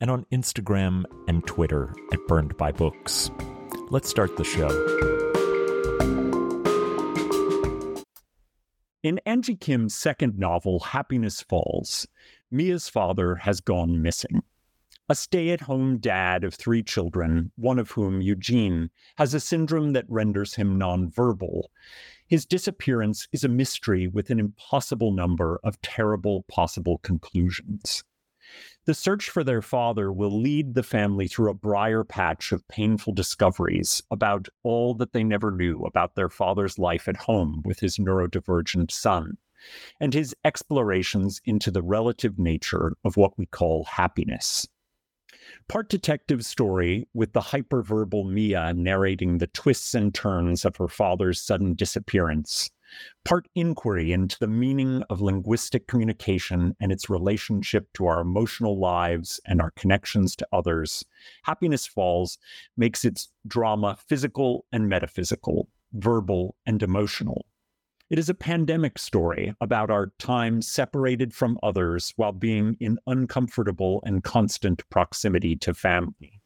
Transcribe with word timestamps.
and 0.00 0.10
on 0.10 0.26
Instagram 0.32 1.04
and 1.28 1.46
Twitter 1.46 1.94
at 2.12 2.26
Burned 2.26 2.56
by 2.56 2.72
Books. 2.72 3.30
Let's 3.90 4.08
start 4.08 4.36
the 4.36 4.44
show. 4.44 4.68
In 9.02 9.20
Angie 9.24 9.54
Kim's 9.54 9.94
second 9.94 10.36
novel, 10.38 10.80
Happiness 10.80 11.40
Falls, 11.40 12.08
Mia's 12.50 12.88
father 12.88 13.36
has 13.36 13.60
gone 13.60 14.02
missing. 14.02 14.42
A 15.08 15.14
stay 15.14 15.50
at 15.50 15.60
home 15.60 15.98
dad 15.98 16.42
of 16.42 16.54
three 16.54 16.82
children, 16.82 17.52
one 17.54 17.78
of 17.78 17.92
whom, 17.92 18.20
Eugene, 18.20 18.90
has 19.16 19.34
a 19.34 19.38
syndrome 19.38 19.92
that 19.92 20.06
renders 20.08 20.56
him 20.56 20.80
nonverbal. 20.80 21.66
His 22.26 22.44
disappearance 22.44 23.28
is 23.32 23.44
a 23.44 23.48
mystery 23.48 24.08
with 24.08 24.30
an 24.30 24.40
impossible 24.40 25.12
number 25.12 25.60
of 25.62 25.80
terrible 25.82 26.44
possible 26.48 26.98
conclusions. 26.98 28.02
The 28.86 28.94
search 28.94 29.30
for 29.30 29.42
their 29.42 29.62
father 29.62 30.12
will 30.12 30.40
lead 30.40 30.74
the 30.74 30.84
family 30.84 31.26
through 31.26 31.50
a 31.50 31.54
briar 31.54 32.04
patch 32.04 32.52
of 32.52 32.66
painful 32.68 33.14
discoveries 33.14 34.00
about 34.12 34.48
all 34.62 34.94
that 34.94 35.12
they 35.12 35.24
never 35.24 35.50
knew 35.50 35.80
about 35.80 36.14
their 36.14 36.28
father's 36.28 36.78
life 36.78 37.08
at 37.08 37.16
home 37.16 37.62
with 37.64 37.80
his 37.80 37.98
neurodivergent 37.98 38.92
son, 38.92 39.38
and 39.98 40.14
his 40.14 40.36
explorations 40.44 41.40
into 41.44 41.72
the 41.72 41.82
relative 41.82 42.38
nature 42.38 42.96
of 43.04 43.16
what 43.16 43.36
we 43.36 43.46
call 43.46 43.82
happiness. 43.82 44.68
Part 45.68 45.88
detective 45.88 46.44
story 46.44 47.08
with 47.12 47.32
the 47.32 47.40
hyperverbal 47.40 48.30
Mia 48.30 48.72
narrating 48.72 49.38
the 49.38 49.48
twists 49.48 49.94
and 49.94 50.14
turns 50.14 50.64
of 50.64 50.76
her 50.76 50.88
father's 50.88 51.42
sudden 51.42 51.74
disappearance 51.74 52.70
part 53.24 53.48
inquiry 53.54 54.12
into 54.12 54.38
the 54.38 54.46
meaning 54.46 55.02
of 55.10 55.20
linguistic 55.20 55.86
communication 55.86 56.76
and 56.80 56.92
its 56.92 57.10
relationship 57.10 57.88
to 57.94 58.06
our 58.06 58.20
emotional 58.20 58.78
lives 58.78 59.40
and 59.46 59.60
our 59.60 59.72
connections 59.72 60.36
to 60.36 60.48
others, 60.52 61.04
Happiness 61.42 61.86
Falls 61.86 62.38
makes 62.76 63.04
its 63.04 63.28
drama 63.46 63.96
physical 64.08 64.66
and 64.72 64.88
metaphysical, 64.88 65.68
verbal 65.92 66.56
and 66.66 66.82
emotional. 66.82 67.46
It 68.08 68.20
is 68.20 68.28
a 68.28 68.34
pandemic 68.34 68.98
story 68.98 69.54
about 69.60 69.90
our 69.90 70.12
time 70.18 70.62
separated 70.62 71.34
from 71.34 71.58
others 71.62 72.12
while 72.14 72.32
being 72.32 72.76
in 72.78 72.98
uncomfortable 73.08 74.00
and 74.06 74.22
constant 74.22 74.88
proximity 74.90 75.56
to 75.56 75.74
family. 75.74 76.40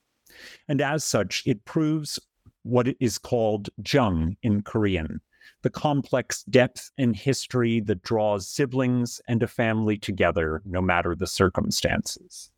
And 0.68 0.80
as 0.80 1.04
such, 1.04 1.42
it 1.44 1.66
proves 1.66 2.18
what 2.62 2.88
is 2.98 3.18
called 3.18 3.68
jung 3.92 4.36
in 4.42 4.62
Korean, 4.62 5.20
the 5.62 5.70
complex 5.70 6.42
depth 6.44 6.90
and 6.98 7.14
history 7.14 7.80
that 7.80 8.02
draws 8.02 8.48
siblings 8.48 9.20
and 9.28 9.42
a 9.42 9.48
family 9.48 9.96
together, 9.96 10.62
no 10.64 10.80
matter 10.80 11.14
the 11.14 11.26
circumstances. 11.26 12.50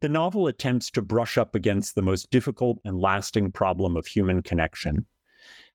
The 0.00 0.08
novel 0.08 0.46
attempts 0.46 0.90
to 0.92 1.02
brush 1.02 1.38
up 1.38 1.54
against 1.54 1.94
the 1.94 2.02
most 2.02 2.30
difficult 2.30 2.80
and 2.84 2.98
lasting 2.98 3.52
problem 3.52 3.96
of 3.96 4.06
human 4.06 4.42
connection. 4.42 5.06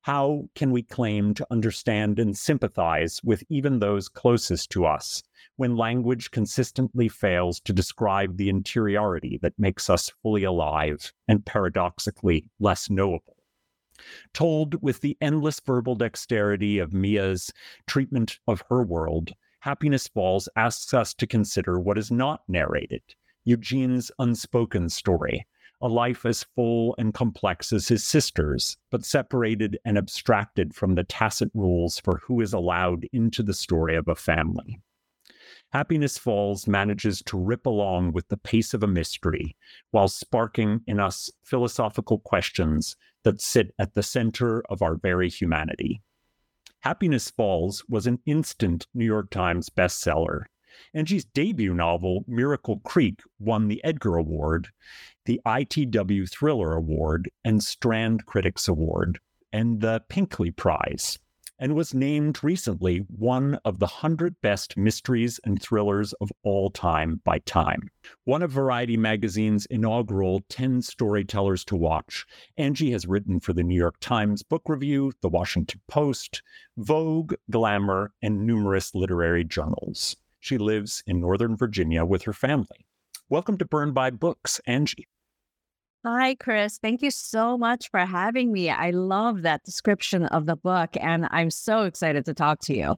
How 0.02 0.50
can 0.54 0.70
we 0.70 0.84
claim 0.84 1.34
to 1.34 1.48
understand 1.50 2.20
and 2.20 2.38
sympathize 2.38 3.24
with 3.24 3.44
even 3.50 3.80
those 3.80 4.08
closest 4.08 4.70
to 4.72 4.86
us 4.86 5.24
when 5.56 5.78
language 5.78 6.30
consistently 6.30 7.10
fails 7.10 7.60
to 7.62 7.74
describe 7.74 8.38
the 8.38 8.50
interiority 8.50 9.40
that 9.42 9.58
makes 9.58 9.90
us 9.90 10.12
fully 10.22 10.44
alive 10.44 11.12
and 11.28 11.44
paradoxically 11.44 12.46
less 12.60 12.90
knowable? 12.90 13.35
Told 14.34 14.82
with 14.82 15.02
the 15.02 15.18
endless 15.22 15.60
verbal 15.60 15.96
dexterity 15.96 16.80
of 16.80 16.94
Mia's 16.94 17.52
treatment 17.88 18.40
of 18.48 18.64
her 18.70 18.84
world, 18.84 19.34
Happiness 19.60 20.08
Falls 20.08 20.48
asks 20.56 20.94
us 20.94 21.14
to 21.16 21.26
consider 21.26 21.80
what 21.80 21.98
is 21.98 22.12
not 22.12 22.42
narrated 22.48 23.02
Eugene's 23.46 24.12
unspoken 24.20 24.90
story, 24.90 25.46
a 25.82 25.88
life 25.88 26.26
as 26.26 26.44
full 26.56 26.96
and 26.98 27.14
complex 27.14 27.72
as 27.72 27.88
his 27.88 28.04
sister's, 28.04 28.76
but 28.90 29.06
separated 29.06 29.78
and 29.86 29.98
abstracted 29.98 30.74
from 30.74 30.96
the 30.96 31.04
tacit 31.04 31.52
rules 31.54 32.00
for 32.00 32.18
who 32.24 32.42
is 32.42 32.54
allowed 32.54 33.08
into 33.14 33.44
the 33.44 33.54
story 33.54 33.96
of 33.96 34.08
a 34.08 34.16
family. 34.16 34.82
Happiness 35.72 36.18
Falls 36.18 36.68
manages 36.68 37.22
to 37.24 37.38
rip 37.38 37.66
along 37.66 38.14
with 38.14 38.28
the 38.28 38.38
pace 38.38 38.74
of 38.74 38.84
a 38.84 38.88
mystery 38.88 39.56
while 39.92 40.08
sparking 40.08 40.82
in 40.88 41.00
us 41.00 41.30
philosophical 41.44 42.20
questions 42.20 42.96
that 43.24 43.42
sit 43.42 43.74
at 43.80 43.94
the 43.94 44.04
center 44.04 44.64
of 44.70 44.82
our 44.82 44.96
very 44.96 45.30
humanity. 45.30 46.02
Happiness 46.82 47.32
Falls 47.32 47.84
was 47.90 48.06
an 48.06 48.20
instant 48.26 48.88
New 48.94 49.06
York 49.06 49.30
Times 49.32 49.70
bestseller. 49.70 50.44
Angie's 50.94 51.26
debut 51.26 51.74
novel, 51.74 52.24
Miracle 52.28 52.80
Creek, 52.80 53.22
won 53.40 53.68
the 53.68 53.84
Edgar 53.84 54.18
Award, 54.18 54.70
the 55.26 55.42
ITW 55.46 56.30
Thriller 56.30 56.74
Award, 56.74 57.32
and 57.44 57.64
Strand 57.64 58.26
Critics 58.26 58.68
Award, 58.68 59.20
and 59.52 59.82
the 59.82 60.04
Pinckley 60.10 60.52
Prize 60.52 61.18
and 61.60 61.76
was 61.76 61.94
named 61.94 62.44
recently 62.44 63.06
one 63.08 63.60
of 63.64 63.80
the 63.80 63.86
100 63.86 64.42
best 64.42 64.76
mysteries 64.76 65.40
and 65.44 65.62
thrillers 65.62 66.14
of 66.14 66.32
all 66.44 66.70
time 66.70 67.22
by 67.24 67.40
Time. 67.40 67.90
One 68.24 68.44
of 68.44 68.52
Variety 68.52 68.98
magazine's 68.98 69.66
inaugural 69.68 70.44
10 70.50 70.82
storytellers 70.82 71.64
to 71.66 71.76
watch, 71.76 72.26
Angie 72.58 72.92
has 72.92 73.08
written 73.08 73.40
for 73.40 73.54
the 73.54 73.64
New 73.64 73.78
York 73.78 73.96
Times 74.00 74.44
Book 74.44 74.64
Review, 74.68 75.14
the 75.22 75.30
Washington 75.30 75.82
Post, 75.88 76.44
Vogue, 76.78 77.34
Glamour, 77.50 78.14
and 78.22 78.46
numerous 78.46 78.94
literary 78.94 79.44
journals. 79.44 80.16
She 80.40 80.58
lives 80.58 81.04
in 81.08 81.22
Northern 81.22 81.56
Virginia 81.56 82.06
with 82.06 82.24
her 82.24 82.34
family. 82.34 82.86
Welcome 83.30 83.58
to 83.58 83.66
Burn 83.66 83.94
by 83.94 84.12
Books, 84.12 84.62
Angie. 84.68 85.08
Hi, 86.08 86.36
Chris. 86.36 86.78
Thank 86.78 87.02
you 87.02 87.10
so 87.10 87.58
much 87.58 87.90
for 87.90 88.02
having 88.02 88.52
me. 88.52 88.70
I 88.70 88.92
love 88.92 89.42
that 89.42 89.64
description 89.64 90.28
of 90.28 90.46
the 90.46 90.56
book, 90.56 90.92
and 91.02 91.28
I'm 91.32 91.50
so 91.50 91.82
excited 91.82 92.26
to 92.26 92.36
talk 92.36 92.60
to 92.66 92.78
you. 92.78 92.96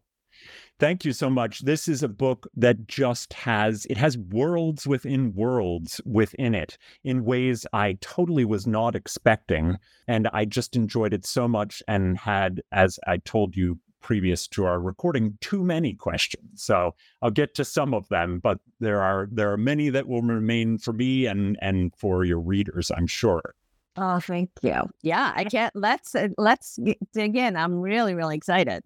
Thank 0.77 1.05
you 1.05 1.13
so 1.13 1.29
much. 1.29 1.61
This 1.61 1.87
is 1.87 2.03
a 2.03 2.09
book 2.09 2.47
that 2.57 2.85
just 2.85 3.31
has 3.31 3.85
it 3.89 3.95
has 3.95 4.17
worlds 4.17 4.85
within 4.85 5.33
worlds 5.33 6.01
within 6.05 6.53
it 6.53 6.77
in 7.01 7.23
ways 7.23 7.65
I 7.71 7.97
totally 8.01 8.43
was 8.43 8.67
not 8.67 8.93
expecting 8.93 9.77
and 10.07 10.27
I 10.33 10.43
just 10.43 10.75
enjoyed 10.75 11.13
it 11.13 11.25
so 11.25 11.47
much 11.47 11.81
and 11.87 12.17
had 12.17 12.61
as 12.73 12.99
I 13.07 13.17
told 13.17 13.55
you 13.55 13.79
previous 14.01 14.47
to 14.49 14.65
our 14.65 14.79
recording 14.79 15.37
too 15.41 15.63
many 15.63 15.93
questions. 15.93 16.63
So 16.63 16.95
I'll 17.21 17.31
get 17.31 17.55
to 17.55 17.65
some 17.65 17.93
of 17.93 18.07
them, 18.09 18.39
but 18.39 18.59
there 18.79 19.01
are 19.01 19.27
there 19.31 19.51
are 19.51 19.57
many 19.57 19.89
that 19.89 20.07
will 20.07 20.21
remain 20.21 20.77
for 20.77 20.93
me 20.93 21.25
and 21.25 21.57
and 21.61 21.93
for 21.95 22.23
your 22.23 22.39
readers, 22.39 22.91
I'm 22.95 23.07
sure. 23.07 23.55
Oh, 23.97 24.19
thank 24.19 24.51
you. 24.61 24.75
Yeah, 25.01 25.33
I 25.35 25.43
can't. 25.43 25.75
Let's 25.75 26.13
uh, 26.13 26.29
let's 26.37 26.77
dig 27.13 27.35
in. 27.35 27.55
I'm 27.55 27.79
really 27.79 28.13
really 28.13 28.35
excited. 28.35 28.83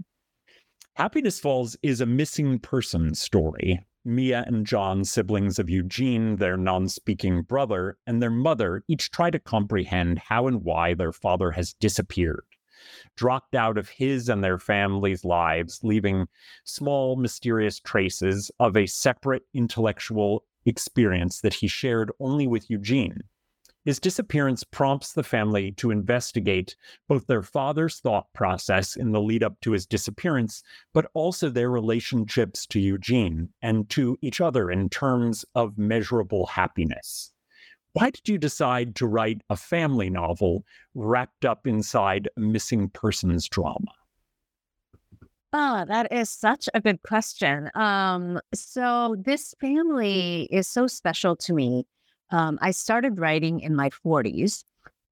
Happiness 0.95 1.39
Falls 1.39 1.77
is 1.83 2.01
a 2.01 2.05
missing 2.05 2.59
person 2.59 3.15
story. 3.15 3.85
Mia 4.03 4.43
and 4.47 4.65
John, 4.65 5.05
siblings 5.05 5.59
of 5.59 5.69
Eugene, 5.69 6.37
their 6.37 6.57
non 6.57 6.89
speaking 6.89 7.43
brother, 7.43 7.97
and 8.07 8.21
their 8.21 8.31
mother 8.31 8.83
each 8.87 9.11
try 9.11 9.29
to 9.29 9.39
comprehend 9.39 10.19
how 10.19 10.47
and 10.47 10.63
why 10.63 10.93
their 10.95 11.11
father 11.11 11.51
has 11.51 11.73
disappeared, 11.73 12.43
dropped 13.15 13.55
out 13.55 13.77
of 13.77 13.89
his 13.89 14.29
and 14.29 14.43
their 14.43 14.59
family's 14.59 15.25
lives, 15.25 15.79
leaving 15.83 16.27
small, 16.63 17.15
mysterious 17.15 17.79
traces 17.79 18.51
of 18.59 18.75
a 18.75 18.85
separate 18.85 19.43
intellectual 19.53 20.43
experience 20.65 21.41
that 21.41 21.55
he 21.55 21.67
shared 21.67 22.11
only 22.19 22.47
with 22.47 22.69
Eugene. 22.69 23.21
His 23.83 23.99
disappearance 23.99 24.63
prompts 24.63 25.13
the 25.13 25.23
family 25.23 25.71
to 25.73 25.89
investigate 25.89 26.75
both 27.07 27.25
their 27.25 27.41
father's 27.41 27.99
thought 27.99 28.31
process 28.31 28.95
in 28.95 29.11
the 29.11 29.19
lead 29.19 29.43
up 29.43 29.59
to 29.61 29.71
his 29.71 29.87
disappearance, 29.87 30.61
but 30.93 31.09
also 31.15 31.49
their 31.49 31.71
relationships 31.71 32.67
to 32.67 32.79
Eugene 32.79 33.49
and 33.63 33.89
to 33.89 34.19
each 34.21 34.39
other 34.39 34.69
in 34.69 34.87
terms 34.87 35.45
of 35.55 35.79
measurable 35.79 36.45
happiness. 36.45 37.31
Why 37.93 38.09
did 38.09 38.27
you 38.29 38.37
decide 38.37 38.95
to 38.95 39.07
write 39.07 39.41
a 39.49 39.55
family 39.55 40.09
novel 40.09 40.65
wrapped 40.95 41.45
up 41.45 41.67
inside 41.67 42.29
a 42.37 42.39
missing 42.39 42.89
persons 42.89 43.47
drama? 43.47 43.91
Oh, 45.53 45.83
that 45.85 46.13
is 46.13 46.29
such 46.29 46.69
a 46.73 46.79
good 46.79 47.03
question. 47.03 47.69
Um, 47.75 48.39
so 48.53 49.17
this 49.19 49.53
family 49.59 50.47
is 50.49 50.67
so 50.67 50.87
special 50.87 51.35
to 51.37 51.53
me 51.53 51.85
um, 52.31 52.57
I 52.61 52.71
started 52.71 53.19
writing 53.19 53.59
in 53.59 53.75
my 53.75 53.89
40s, 53.89 54.63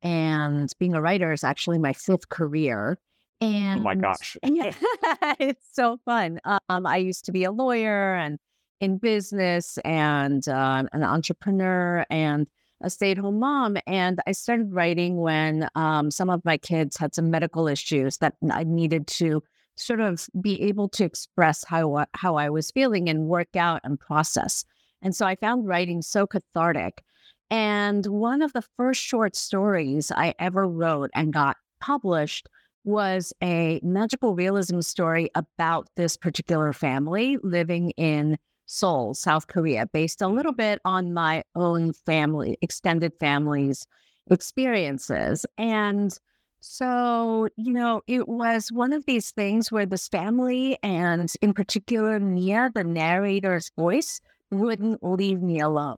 and 0.01 0.71
being 0.79 0.93
a 0.93 1.01
writer 1.01 1.31
is 1.33 1.43
actually 1.43 1.77
my 1.77 1.93
fifth 1.93 2.29
career. 2.29 2.97
And 3.41 3.81
oh 3.81 3.83
my 3.83 3.95
gosh, 3.95 4.37
it's 4.43 5.65
so 5.71 5.99
fun. 6.05 6.39
Um, 6.45 6.85
I 6.85 6.97
used 6.97 7.25
to 7.25 7.31
be 7.31 7.43
a 7.43 7.51
lawyer 7.51 8.15
and 8.15 8.39
in 8.81 8.97
business 8.97 9.77
and 9.83 10.47
uh, 10.47 10.85
an 10.93 11.03
entrepreneur 11.03 12.05
and 12.09 12.47
a 12.81 12.89
stay-at-home 12.89 13.39
mom. 13.39 13.77
And 13.87 14.19
I 14.27 14.31
started 14.31 14.73
writing 14.73 15.17
when 15.17 15.67
um, 15.75 16.11
some 16.11 16.29
of 16.29 16.43
my 16.45 16.57
kids 16.57 16.97
had 16.97 17.13
some 17.13 17.29
medical 17.29 17.67
issues 17.67 18.17
that 18.17 18.35
I 18.51 18.63
needed 18.63 19.07
to 19.07 19.43
sort 19.75 20.01
of 20.01 20.27
be 20.41 20.61
able 20.61 20.89
to 20.89 21.05
express 21.05 21.63
how 21.63 22.05
how 22.13 22.35
I 22.35 22.49
was 22.49 22.71
feeling 22.71 23.07
and 23.09 23.27
work 23.27 23.55
out 23.55 23.81
and 23.83 23.99
process. 23.99 24.65
And 25.01 25.15
so 25.15 25.25
I 25.25 25.35
found 25.35 25.67
writing 25.67 26.01
so 26.01 26.27
cathartic. 26.27 27.01
And 27.49 28.05
one 28.05 28.41
of 28.41 28.53
the 28.53 28.63
first 28.77 29.01
short 29.01 29.35
stories 29.35 30.11
I 30.11 30.35
ever 30.37 30.67
wrote 30.67 31.09
and 31.15 31.33
got 31.33 31.57
published 31.79 32.47
was 32.83 33.33
a 33.41 33.79
magical 33.83 34.35
realism 34.35 34.81
story 34.81 35.29
about 35.35 35.87
this 35.95 36.17
particular 36.17 36.73
family 36.73 37.37
living 37.41 37.91
in 37.91 38.37
Seoul, 38.71 39.15
South 39.15 39.47
Korea, 39.47 39.87
based 39.91 40.21
a 40.21 40.27
little 40.27 40.53
bit 40.53 40.79
on 40.85 41.11
my 41.11 41.43
own 41.55 41.91
family, 41.91 42.55
extended 42.61 43.13
family's 43.19 43.87
experiences. 44.29 45.43
And 45.57 46.15
so, 46.59 47.47
you 47.57 47.73
know, 47.73 48.01
it 48.05 48.27
was 48.27 48.71
one 48.71 48.93
of 48.93 49.05
these 49.07 49.31
things 49.31 49.71
where 49.71 49.87
this 49.87 50.07
family, 50.07 50.77
and 50.83 51.31
in 51.41 51.53
particular, 51.53 52.19
Mia, 52.19 52.69
the 52.75 52.83
narrator's 52.83 53.71
voice, 53.75 54.21
wouldn't 54.51 55.03
leave 55.03 55.41
me 55.41 55.59
alone. 55.59 55.97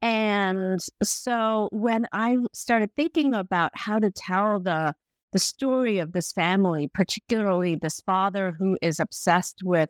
And 0.00 0.80
so 1.04 1.68
when 1.70 2.08
I 2.12 2.36
started 2.52 2.90
thinking 2.96 3.32
about 3.32 3.70
how 3.74 4.00
to 4.00 4.10
tell 4.10 4.58
the 4.58 4.94
the 5.32 5.38
story 5.38 5.98
of 5.98 6.12
this 6.12 6.30
family, 6.30 6.90
particularly 6.92 7.74
this 7.74 8.00
father 8.00 8.54
who 8.58 8.76
is 8.82 9.00
obsessed 9.00 9.60
with 9.64 9.88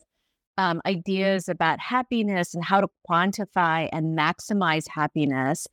um, 0.59 0.81
ideas 0.87 1.49
about 1.49 1.81
happiness 1.81 2.55
and 2.55 2.65
how 2.65 2.81
to 2.81 2.89
quantify 3.09 3.89
and 3.93 4.17
maximize 4.17 4.89
happiness, 4.89 5.67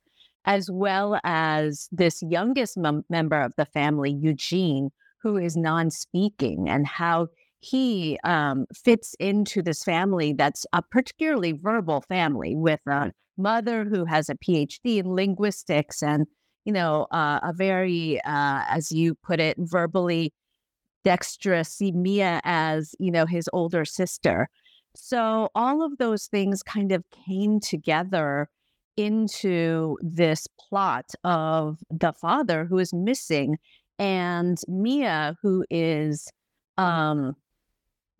as 0.44 0.70
well 0.70 1.20
as 1.24 1.88
this 1.92 2.22
youngest 2.22 2.76
mem- 2.76 3.04
member 3.10 3.40
of 3.40 3.52
the 3.56 3.66
family, 3.66 4.10
Eugene, 4.10 4.90
who 5.22 5.36
is 5.36 5.56
non 5.56 5.90
speaking, 5.90 6.68
and 6.68 6.86
how 6.86 7.28
he 7.60 8.18
um, 8.24 8.64
fits 8.74 9.14
into 9.20 9.62
this 9.62 9.84
family 9.84 10.32
that's 10.32 10.64
a 10.72 10.82
particularly 10.82 11.52
verbal 11.52 12.00
family 12.08 12.56
with 12.56 12.80
a 12.86 13.12
mother 13.36 13.84
who 13.84 14.06
has 14.06 14.28
a 14.30 14.34
PhD 14.34 14.98
in 14.98 15.14
linguistics 15.14 16.02
and, 16.02 16.26
you 16.64 16.72
know, 16.72 17.06
uh, 17.10 17.40
a 17.42 17.52
very, 17.52 18.18
uh, 18.24 18.64
as 18.68 18.90
you 18.90 19.14
put 19.14 19.40
it, 19.40 19.56
verbally 19.58 20.32
dexterous, 21.04 21.68
see 21.68 21.92
Mia 21.92 22.40
as, 22.44 22.94
you 22.98 23.10
know, 23.10 23.26
his 23.26 23.48
older 23.52 23.84
sister. 23.84 24.48
So 24.96 25.50
all 25.54 25.82
of 25.82 25.98
those 25.98 26.26
things 26.26 26.62
kind 26.62 26.92
of 26.92 27.04
came 27.26 27.60
together 27.60 28.48
into 28.96 29.96
this 30.02 30.46
plot 30.58 31.06
of 31.24 31.78
the 31.90 32.12
father 32.12 32.64
who 32.64 32.78
is 32.78 32.92
missing 32.92 33.56
and 33.98 34.58
Mia, 34.66 35.36
who 35.42 35.64
is 35.70 36.30
um, 36.76 37.36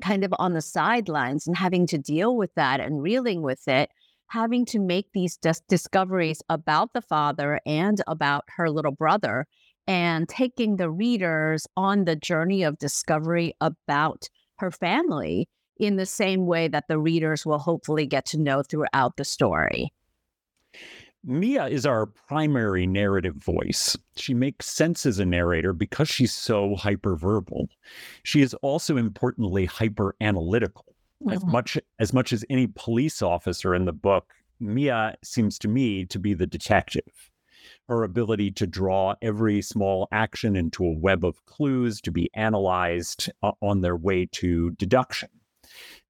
kind 0.02 0.24
of 0.24 0.34
on 0.38 0.52
the 0.52 0.60
sidelines 0.60 1.46
and 1.46 1.56
having 1.56 1.86
to 1.88 1.98
deal 1.98 2.36
with 2.36 2.54
that 2.54 2.80
and 2.80 3.02
reeling 3.02 3.42
with 3.42 3.66
it, 3.66 3.90
having 4.28 4.64
to 4.66 4.78
make 4.78 5.06
these 5.12 5.36
dis- 5.38 5.62
discoveries 5.68 6.42
about 6.48 6.92
the 6.92 7.02
father 7.02 7.60
and 7.66 8.02
about 8.06 8.44
her 8.56 8.70
little 8.70 8.92
brother, 8.92 9.46
and 9.86 10.28
taking 10.28 10.76
the 10.76 10.90
readers 10.90 11.66
on 11.76 12.04
the 12.04 12.16
journey 12.16 12.62
of 12.62 12.78
discovery 12.78 13.54
about 13.60 14.28
her 14.58 14.70
family 14.70 15.48
in 15.80 15.96
the 15.96 16.06
same 16.06 16.46
way 16.46 16.68
that 16.68 16.86
the 16.88 16.98
readers 16.98 17.46
will 17.46 17.58
hopefully 17.58 18.06
get 18.06 18.26
to 18.26 18.38
know 18.38 18.62
throughout 18.62 19.16
the 19.16 19.24
story. 19.24 19.92
Mia 21.24 21.66
is 21.66 21.84
our 21.84 22.06
primary 22.06 22.86
narrative 22.86 23.34
voice. 23.34 23.96
She 24.16 24.32
makes 24.32 24.66
sense 24.66 25.04
as 25.04 25.18
a 25.18 25.26
narrator 25.26 25.72
because 25.72 26.08
she's 26.08 26.32
so 26.32 26.76
hyperverbal. 26.76 27.68
She 28.22 28.40
is 28.40 28.54
also 28.54 28.96
importantly 28.96 29.66
hyper 29.66 30.14
analytical. 30.20 30.86
Mm-hmm. 31.22 31.32
As 31.32 31.44
much 31.44 31.78
as 31.98 32.12
much 32.14 32.32
as 32.32 32.44
any 32.48 32.66
police 32.68 33.20
officer 33.20 33.74
in 33.74 33.84
the 33.84 33.92
book, 33.92 34.32
Mia 34.60 35.16
seems 35.22 35.58
to 35.58 35.68
me 35.68 36.06
to 36.06 36.18
be 36.18 36.32
the 36.32 36.46
detective. 36.46 37.30
Her 37.88 38.04
ability 38.04 38.52
to 38.52 38.66
draw 38.66 39.14
every 39.20 39.60
small 39.60 40.08
action 40.12 40.56
into 40.56 40.84
a 40.84 40.96
web 40.96 41.24
of 41.24 41.44
clues 41.44 42.00
to 42.02 42.10
be 42.10 42.30
analyzed 42.32 43.30
uh, 43.42 43.52
on 43.60 43.82
their 43.82 43.96
way 43.96 44.26
to 44.32 44.70
deduction. 44.70 45.28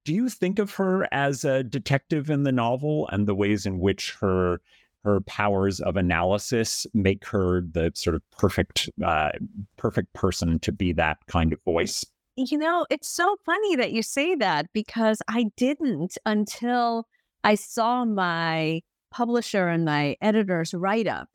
Do 0.03 0.13
you 0.13 0.29
think 0.29 0.59
of 0.59 0.73
her 0.75 1.07
as 1.13 1.43
a 1.43 1.63
detective 1.63 2.29
in 2.29 2.43
the 2.43 2.51
novel 2.51 3.07
and 3.11 3.27
the 3.27 3.35
ways 3.35 3.65
in 3.65 3.79
which 3.79 4.15
her 4.19 4.61
her 5.03 5.21
powers 5.21 5.79
of 5.79 5.97
analysis 5.97 6.85
make 6.93 7.25
her 7.25 7.61
the 7.61 7.91
sort 7.95 8.15
of 8.15 8.21
perfect 8.31 8.89
uh, 9.03 9.31
perfect 9.77 10.13
person 10.13 10.59
to 10.59 10.71
be 10.71 10.93
that 10.93 11.17
kind 11.27 11.53
of 11.53 11.59
voice? 11.63 12.05
You 12.35 12.57
know 12.57 12.85
it's 12.89 13.09
so 13.09 13.35
funny 13.45 13.75
that 13.75 13.91
you 13.91 14.01
say 14.01 14.35
that 14.35 14.67
because 14.73 15.21
i 15.27 15.45
didn't 15.57 16.17
until 16.25 17.05
i 17.43 17.55
saw 17.55 18.05
my 18.05 18.81
publisher 19.11 19.67
and 19.67 19.85
my 19.85 20.15
editor's 20.21 20.73
write-up 20.73 21.27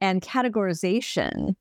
and 0.00 0.22
categorization 0.22 1.54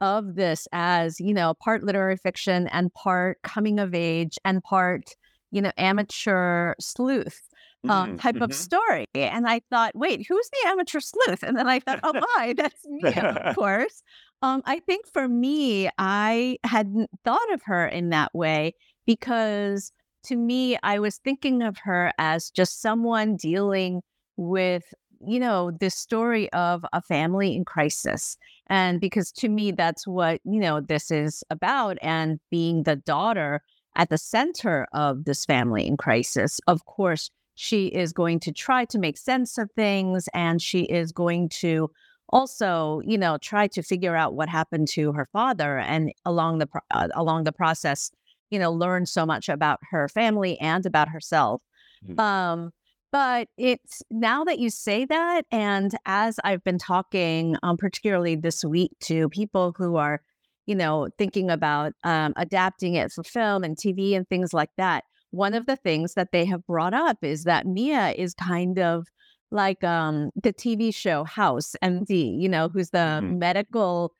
of 0.00 0.34
this 0.34 0.66
as 0.72 1.20
you 1.20 1.32
know 1.32 1.54
part 1.54 1.84
literary 1.84 2.16
fiction 2.16 2.66
and 2.68 2.92
part 2.94 3.38
coming 3.42 3.78
of 3.78 3.94
age 3.94 4.36
and 4.44 4.62
part 4.64 5.14
you 5.54 5.62
know 5.62 5.72
amateur 5.78 6.74
sleuth 6.80 7.40
uh, 7.88 8.04
mm-hmm. 8.04 8.16
type 8.16 8.34
mm-hmm. 8.36 8.44
of 8.44 8.54
story. 8.54 9.06
And 9.14 9.46
I 9.46 9.60
thought, 9.70 9.92
wait, 9.94 10.26
who's 10.26 10.50
the 10.50 10.68
amateur 10.68 11.00
sleuth? 11.00 11.42
And 11.42 11.56
then 11.56 11.68
I 11.68 11.80
thought, 11.80 12.00
oh 12.02 12.12
my, 12.36 12.54
that's 12.56 12.84
me, 12.86 13.12
of 13.12 13.54
course. 13.54 14.02
Um, 14.42 14.62
I 14.66 14.80
think 14.80 15.06
for 15.06 15.28
me, 15.28 15.88
I 15.98 16.58
hadn't 16.64 17.10
thought 17.24 17.52
of 17.52 17.62
her 17.64 17.86
in 17.86 18.10
that 18.10 18.34
way 18.34 18.74
because 19.06 19.92
to 20.24 20.36
me, 20.36 20.76
I 20.82 20.98
was 20.98 21.18
thinking 21.18 21.62
of 21.62 21.76
her 21.84 22.12
as 22.18 22.50
just 22.50 22.80
someone 22.80 23.36
dealing 23.36 24.00
with, 24.36 24.84
you 25.26 25.38
know, 25.38 25.70
this 25.70 25.94
story 25.94 26.50
of 26.52 26.84
a 26.92 27.02
family 27.02 27.54
in 27.54 27.64
crisis. 27.64 28.36
And 28.68 29.00
because 29.00 29.30
to 29.32 29.48
me, 29.48 29.70
that's 29.72 30.06
what, 30.06 30.40
you 30.44 30.60
know, 30.60 30.80
this 30.80 31.10
is 31.10 31.44
about. 31.50 31.98
And 32.00 32.40
being 32.50 32.84
the 32.84 32.96
daughter 32.96 33.60
at 33.96 34.10
the 34.10 34.18
center 34.18 34.86
of 34.92 35.24
this 35.24 35.44
family 35.44 35.86
in 35.86 35.96
crisis, 35.96 36.60
of 36.66 36.84
course, 36.84 37.30
she 37.54 37.86
is 37.86 38.12
going 38.12 38.40
to 38.40 38.52
try 38.52 38.84
to 38.86 38.98
make 38.98 39.16
sense 39.16 39.58
of 39.58 39.70
things 39.72 40.28
and 40.34 40.60
she 40.60 40.82
is 40.84 41.12
going 41.12 41.48
to 41.48 41.90
also 42.30 43.00
you 43.04 43.18
know 43.18 43.36
try 43.38 43.68
to 43.68 43.82
figure 43.82 44.16
out 44.16 44.34
what 44.34 44.48
happened 44.48 44.88
to 44.88 45.12
her 45.12 45.28
father 45.32 45.78
and 45.78 46.10
along 46.24 46.58
the 46.58 46.68
uh, 46.90 47.06
along 47.14 47.44
the 47.44 47.52
process 47.52 48.10
you 48.50 48.58
know 48.58 48.72
learn 48.72 49.04
so 49.04 49.26
much 49.26 49.48
about 49.48 49.78
her 49.90 50.08
family 50.08 50.58
and 50.58 50.86
about 50.86 51.08
herself 51.08 51.60
mm-hmm. 52.04 52.18
um 52.18 52.72
But 53.12 53.46
it's 53.56 54.02
now 54.10 54.42
that 54.42 54.58
you 54.58 54.70
say 54.70 55.04
that, 55.04 55.42
and 55.52 55.94
as 56.04 56.40
I've 56.42 56.64
been 56.64 56.78
talking, 56.78 57.56
um, 57.62 57.76
particularly 57.76 58.34
this 58.34 58.64
week, 58.64 58.90
to 59.02 59.28
people 59.28 59.72
who 59.78 59.94
are, 59.94 60.20
you 60.66 60.74
know, 60.74 61.08
thinking 61.18 61.50
about 61.50 61.92
um, 62.04 62.32
adapting 62.36 62.94
it 62.94 63.12
for 63.12 63.22
film 63.22 63.64
and 63.64 63.76
TV 63.76 64.16
and 64.16 64.28
things 64.28 64.52
like 64.54 64.70
that, 64.76 65.04
one 65.30 65.54
of 65.54 65.66
the 65.66 65.76
things 65.76 66.14
that 66.14 66.32
they 66.32 66.44
have 66.44 66.66
brought 66.66 66.94
up 66.94 67.18
is 67.22 67.44
that 67.44 67.66
Mia 67.66 68.14
is 68.16 68.34
kind 68.34 68.78
of 68.78 69.06
like 69.50 69.82
um, 69.84 70.30
the 70.42 70.52
TV 70.52 70.94
show 70.94 71.24
House 71.24 71.74
MD, 71.82 72.40
you 72.40 72.48
know, 72.48 72.68
who's 72.68 72.90
the 72.90 72.98
mm-hmm. 72.98 73.38
medical, 73.38 74.12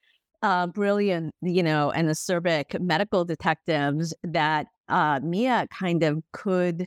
uh, 0.42 0.66
brilliant, 0.66 1.34
you 1.42 1.62
know, 1.62 1.90
and 1.90 2.08
acerbic 2.08 2.80
medical 2.80 3.24
detectives 3.24 4.14
that 4.22 4.66
uh, 4.88 5.20
Mia 5.22 5.66
kind 5.70 6.02
of 6.02 6.22
could 6.32 6.86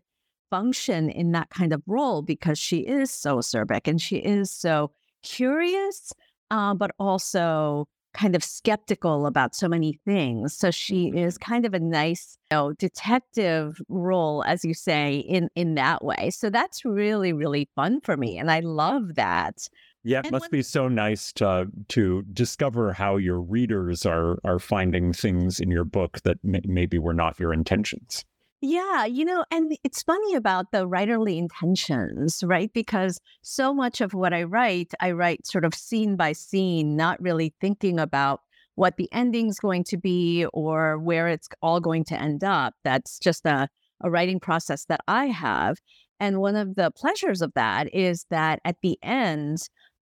function 0.50 1.10
in 1.10 1.32
that 1.34 1.50
kind 1.50 1.74
of 1.74 1.82
role 1.88 2.22
because 2.22 2.58
she 2.58 2.80
is 2.80 3.12
so 3.12 3.38
acerbic 3.38 3.88
and 3.88 4.02
she 4.02 4.18
is 4.18 4.52
so 4.52 4.92
curious, 5.24 6.14
uh, 6.52 6.74
but 6.74 6.92
also 7.00 7.88
kind 8.14 8.36
of 8.36 8.44
skeptical 8.44 9.26
about 9.26 9.56
so 9.56 9.68
many 9.68 10.00
things. 10.06 10.58
So 10.58 10.72
she 10.72 11.08
is 11.10 11.38
mm-hmm. 11.38 11.52
kind 11.52 11.66
of 11.66 11.74
a 11.74 11.80
nice, 11.80 12.38
you 12.52 12.58
know, 12.58 12.74
detective 12.74 13.80
role, 13.90 14.44
as 14.46 14.66
you 14.66 14.74
say, 14.74 15.18
in 15.18 15.50
in 15.56 15.76
that 15.76 16.04
way. 16.04 16.30
So 16.32 16.50
that's 16.50 16.84
really 16.86 17.34
really 17.34 17.70
fun 17.76 18.02
for 18.02 18.18
me, 18.18 18.38
and 18.38 18.52
I 18.52 18.62
love 18.62 19.16
that. 19.16 19.68
Yeah, 20.04 20.20
it 20.20 20.26
and 20.26 20.32
must 20.32 20.44
when... 20.44 20.60
be 20.60 20.64
so 20.64 20.88
nice 20.88 21.34
to 21.34 21.68
to 21.90 22.24
discover 22.34 22.94
how 22.94 23.18
your 23.18 23.40
readers 23.40 24.06
are 24.06 24.40
are 24.44 24.60
finding 24.60 25.14
things 25.14 25.60
in 25.60 25.70
your 25.70 25.86
book 25.86 26.22
that 26.24 26.38
may, 26.44 26.62
maybe 26.66 26.98
were 26.98 27.14
not 27.14 27.40
your 27.40 27.54
intentions. 27.54 28.26
Yeah, 28.62 29.06
you 29.06 29.24
know, 29.24 29.46
and 29.52 29.78
it's 29.84 30.02
funny 30.02 30.34
about 30.34 30.72
the 30.72 30.88
writerly 30.88 31.38
intentions, 31.38 32.44
right? 32.44 32.72
Because 32.74 33.20
so 33.44 33.72
much 33.72 34.02
of 34.02 34.16
what 34.16 34.34
I 34.34 34.44
write, 34.44 34.94
I 35.00 35.12
write 35.12 35.46
sort 35.46 35.64
of 35.64 35.76
scene 35.76 36.16
by 36.16 36.34
scene, 36.34 36.96
not 36.96 37.22
really 37.22 37.54
thinking 37.62 38.00
about 38.00 38.42
what 38.74 38.98
the 38.98 39.10
ending's 39.12 39.60
going 39.60 39.84
to 39.86 39.98
be 39.98 40.46
or 40.54 40.98
where 40.98 41.28
it's 41.28 41.48
all 41.62 41.80
going 41.80 42.04
to 42.06 42.20
end 42.20 42.44
up. 42.44 42.74
That's 42.84 43.20
just 43.20 43.46
a, 43.46 43.70
a 44.04 44.10
writing 44.10 44.40
process 44.40 44.86
that 44.86 45.02
I 45.08 45.28
have. 45.28 45.78
And 46.20 46.40
one 46.40 46.56
of 46.56 46.76
the 46.76 46.90
pleasures 46.90 47.44
of 47.44 47.54
that 47.54 47.94
is 47.94 48.26
that 48.32 48.60
at 48.66 48.78
the 48.82 48.98
end, 49.04 49.60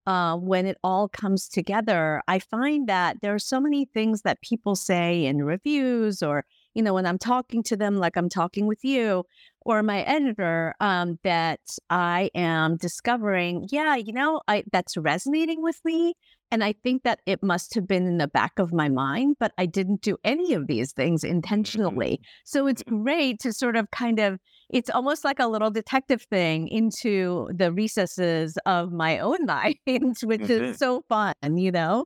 uh, 0.08 0.38
when 0.38 0.66
it 0.66 0.78
all 0.84 1.10
comes 1.10 1.50
together, 1.50 2.22
I 2.28 2.40
find 2.40 2.88
that 2.88 3.18
there 3.22 3.34
are 3.34 3.40
so 3.40 3.60
many 3.60 3.86
things 3.86 4.22
that 4.22 4.42
people 4.42 4.76
say 4.76 5.26
in 5.26 5.44
reviews 5.44 6.24
or 6.24 6.46
you 6.76 6.84
know, 6.84 6.94
when 6.94 7.06
I'm 7.06 7.18
talking 7.18 7.64
to 7.64 7.78
them, 7.78 7.96
like 7.96 8.18
I'm 8.18 8.30
talking 8.30 8.68
with 8.68 8.84
you 8.84 9.24
or 9.62 9.82
my 9.82 10.02
editor, 10.02 10.76
um, 10.80 11.18
that 11.24 11.62
I 11.90 12.30
am 12.36 12.78
discovering, 12.78 13.68
yeah, 13.72 13.96
you 13.96 14.14
know, 14.14 14.42
I 14.48 14.64
that's 14.72 14.98
resonating 14.98 15.64
with 15.64 15.80
me. 15.84 16.14
And 16.52 16.64
I 16.64 16.74
think 16.84 17.04
that 17.04 17.22
it 17.26 17.42
must 17.42 17.74
have 17.74 17.88
been 17.88 18.06
in 18.06 18.18
the 18.18 18.28
back 18.28 18.60
of 18.60 18.72
my 18.72 18.88
mind, 18.88 19.38
but 19.40 19.52
I 19.58 19.66
didn't 19.66 20.02
do 20.02 20.18
any 20.24 20.54
of 20.54 20.68
these 20.68 20.92
things 20.94 21.24
intentionally. 21.24 22.20
So 22.46 22.68
it's 22.68 22.84
mm-hmm. 22.84 23.04
great 23.04 23.40
to 23.40 23.52
sort 23.52 23.76
of 23.76 23.90
kind 23.92 24.20
of, 24.20 24.40
it's 24.70 24.90
almost 24.90 25.24
like 25.24 25.40
a 25.40 25.48
little 25.48 25.72
detective 25.72 26.24
thing 26.30 26.68
into 26.68 27.50
the 27.54 27.74
recesses 27.74 28.58
of 28.66 28.92
my 28.92 29.20
own 29.20 29.40
mind, 29.46 29.76
which 29.86 30.42
is 30.42 30.50
mm-hmm. 30.50 30.74
so 30.74 31.04
fun, 31.10 31.58
you 31.58 31.72
know? 31.72 32.06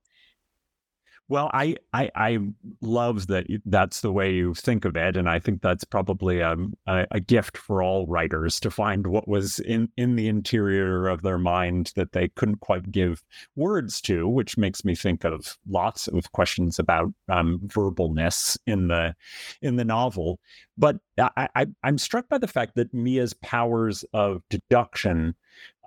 Well, 1.29 1.51
I, 1.53 1.75
I, 1.93 2.09
I 2.15 2.39
love 2.81 3.27
that 3.27 3.45
that's 3.63 4.01
the 4.01 4.11
way 4.11 4.33
you 4.33 4.55
think 4.55 4.83
of 4.83 4.97
it, 4.97 5.15
and 5.15 5.29
I 5.29 5.37
think 5.37 5.61
that's 5.61 5.83
probably 5.83 6.41
um, 6.41 6.73
a, 6.87 7.05
a, 7.11 7.19
gift 7.19 7.55
for 7.55 7.83
all 7.83 8.07
writers 8.07 8.59
to 8.61 8.71
find 8.71 9.05
what 9.05 9.27
was 9.27 9.59
in 9.59 9.89
in 9.95 10.15
the 10.15 10.27
interior 10.27 11.07
of 11.07 11.21
their 11.21 11.37
mind 11.37 11.91
that 11.95 12.13
they 12.13 12.29
couldn't 12.29 12.61
quite 12.61 12.91
give 12.91 13.23
words 13.55 14.01
to, 14.01 14.27
which 14.27 14.57
makes 14.57 14.83
me 14.83 14.95
think 14.95 15.23
of 15.23 15.55
lots 15.69 16.07
of 16.07 16.31
questions 16.31 16.79
about 16.79 17.13
um, 17.27 17.59
verbalness 17.67 18.57
in 18.65 18.87
the 18.87 19.13
in 19.61 19.75
the 19.75 19.85
novel. 19.85 20.39
But 20.79 20.97
I, 21.19 21.47
I, 21.55 21.67
I'm 21.83 21.99
struck 21.99 22.27
by 22.27 22.39
the 22.39 22.47
fact 22.47 22.73
that 22.73 22.91
Mia's 22.91 23.35
powers 23.35 24.03
of 24.13 24.41
deduction 24.49 25.35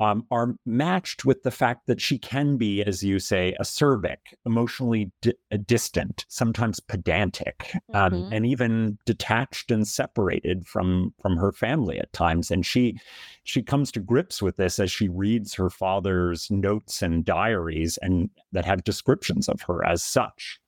um, 0.00 0.26
are 0.31 0.55
matched 0.67 1.25
with 1.25 1.43
the 1.43 1.50
fact 1.50 1.87
that 1.87 2.00
she 2.00 2.19
can 2.19 2.57
be, 2.57 2.83
as 2.83 3.02
you 3.02 3.19
say, 3.19 3.55
acerbic, 3.61 4.19
emotionally 4.45 5.12
di- 5.21 5.35
uh, 5.52 5.59
distant, 5.67 6.25
sometimes 6.29 6.81
pedantic, 6.81 7.73
um, 7.95 8.12
mm-hmm. 8.12 8.33
and 8.33 8.47
even 8.47 8.99
detached 9.05 9.71
and 9.71 9.87
separated 9.87 10.67
from 10.67 11.14
from 11.21 11.37
her 11.37 11.52
family 11.52 11.99
at 11.99 12.12
times. 12.12 12.50
And 12.50 12.67
she 12.67 12.99
she 13.45 13.62
comes 13.62 13.93
to 13.93 14.00
grips 14.00 14.43
with 14.43 14.57
this 14.57 14.79
as 14.79 14.91
she 14.91 15.09
reads 15.09 15.55
her 15.55 15.71
father's 15.71 16.50
notes 16.50 17.02
and 17.02 17.25
diaries, 17.25 17.99
and 18.02 18.31
that 18.52 18.64
have 18.64 18.85
descriptions 18.85 19.49
of 19.49 19.62
her 19.62 19.87
as 19.87 20.02
such. 20.02 20.59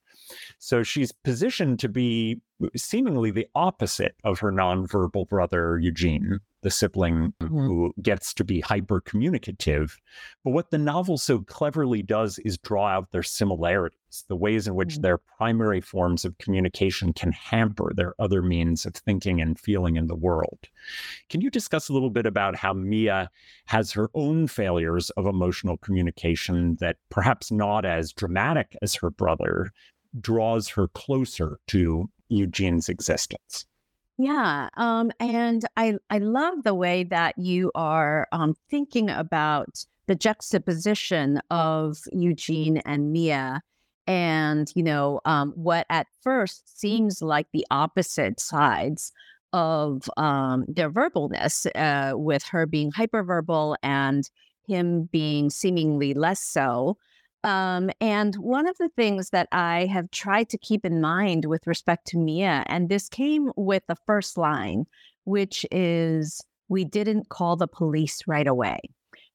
So 0.58 0.82
she's 0.82 1.12
positioned 1.12 1.78
to 1.80 1.88
be 1.88 2.40
seemingly 2.76 3.30
the 3.30 3.46
opposite 3.54 4.14
of 4.24 4.38
her 4.40 4.50
nonverbal 4.50 5.28
brother, 5.28 5.78
Eugene, 5.78 6.40
the 6.64 6.70
sibling 6.70 7.32
mm-hmm. 7.40 7.46
who 7.46 7.94
gets 8.02 8.34
to 8.34 8.42
be 8.42 8.60
hyper 8.60 9.00
communicative. 9.00 9.98
But 10.42 10.50
what 10.50 10.70
the 10.70 10.78
novel 10.78 11.18
so 11.18 11.40
cleverly 11.40 12.02
does 12.02 12.38
is 12.40 12.58
draw 12.58 12.88
out 12.88 13.12
their 13.12 13.22
similarities, 13.22 14.24
the 14.28 14.34
ways 14.34 14.66
in 14.66 14.74
which 14.74 14.94
mm-hmm. 14.94 15.02
their 15.02 15.18
primary 15.18 15.82
forms 15.82 16.24
of 16.24 16.36
communication 16.38 17.12
can 17.12 17.32
hamper 17.32 17.92
their 17.94 18.14
other 18.18 18.42
means 18.42 18.86
of 18.86 18.94
thinking 18.94 19.40
and 19.40 19.60
feeling 19.60 19.96
in 19.96 20.06
the 20.06 20.16
world. 20.16 20.58
Can 21.28 21.42
you 21.42 21.50
discuss 21.50 21.88
a 21.88 21.92
little 21.92 22.10
bit 22.10 22.24
about 22.26 22.56
how 22.56 22.72
Mia 22.72 23.30
has 23.66 23.92
her 23.92 24.08
own 24.14 24.48
failures 24.48 25.10
of 25.10 25.26
emotional 25.26 25.76
communication 25.76 26.76
that 26.80 26.96
perhaps 27.10 27.52
not 27.52 27.84
as 27.84 28.12
dramatic 28.12 28.74
as 28.80 28.94
her 28.94 29.10
brother, 29.10 29.70
draws 30.20 30.68
her 30.68 30.88
closer 30.88 31.58
to 31.68 32.08
Eugene's 32.28 32.88
existence. 32.88 33.66
Yeah, 34.18 34.68
um, 34.76 35.10
and 35.18 35.64
I 35.76 35.94
I 36.08 36.18
love 36.18 36.62
the 36.62 36.74
way 36.74 37.02
that 37.04 37.36
you 37.36 37.72
are 37.74 38.28
um, 38.32 38.54
thinking 38.70 39.10
about 39.10 39.84
the 40.06 40.14
juxtaposition 40.14 41.40
of 41.50 41.96
Eugene 42.12 42.78
and 42.84 43.10
Mia, 43.12 43.60
and 44.06 44.70
you 44.76 44.84
know 44.84 45.20
um, 45.24 45.52
what 45.56 45.86
at 45.90 46.06
first 46.22 46.78
seems 46.78 47.22
like 47.22 47.48
the 47.52 47.66
opposite 47.72 48.38
sides 48.38 49.10
of 49.52 50.08
um, 50.16 50.64
their 50.68 50.90
verbalness, 50.90 51.66
uh, 51.74 52.16
with 52.16 52.44
her 52.44 52.66
being 52.66 52.92
hyperverbal 52.92 53.76
and 53.82 54.30
him 54.68 55.08
being 55.12 55.50
seemingly 55.50 56.14
less 56.14 56.40
so. 56.40 56.96
Um, 57.44 57.90
and 58.00 58.34
one 58.36 58.66
of 58.66 58.78
the 58.78 58.88
things 58.88 59.30
that 59.30 59.48
I 59.52 59.84
have 59.86 60.10
tried 60.10 60.48
to 60.48 60.58
keep 60.58 60.84
in 60.84 61.00
mind 61.00 61.44
with 61.44 61.66
respect 61.66 62.06
to 62.08 62.18
Mia, 62.18 62.64
and 62.66 62.88
this 62.88 63.08
came 63.08 63.52
with 63.54 63.82
the 63.86 63.96
first 64.06 64.38
line, 64.38 64.86
which 65.24 65.66
is, 65.70 66.40
We 66.68 66.84
didn't 66.84 67.28
call 67.28 67.56
the 67.56 67.68
police 67.68 68.22
right 68.26 68.46
away. 68.46 68.80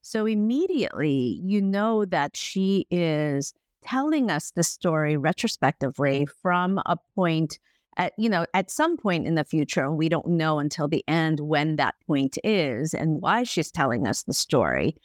So 0.01 0.25
immediately, 0.25 1.39
you 1.43 1.61
know 1.61 2.03
that 2.05 2.35
she 2.35 2.87
is 2.89 3.53
telling 3.83 4.31
us 4.31 4.51
the 4.51 4.63
story 4.63 5.15
retrospectively 5.15 6.27
from 6.41 6.79
a 6.87 6.97
point 7.15 7.59
at 7.97 8.13
you 8.17 8.27
know 8.27 8.45
at 8.53 8.69
some 8.69 8.97
point 8.97 9.25
in 9.25 9.35
the 9.35 9.43
future 9.43 9.89
we 9.89 10.09
don't 10.09 10.27
know 10.27 10.59
until 10.59 10.87
the 10.87 11.03
end 11.07 11.39
when 11.39 11.77
that 11.77 11.95
point 12.05 12.37
is 12.43 12.93
and 12.93 13.21
why 13.21 13.43
she's 13.43 13.71
telling 13.71 14.05
us 14.05 14.23
the 14.23 14.33
story 14.33 14.95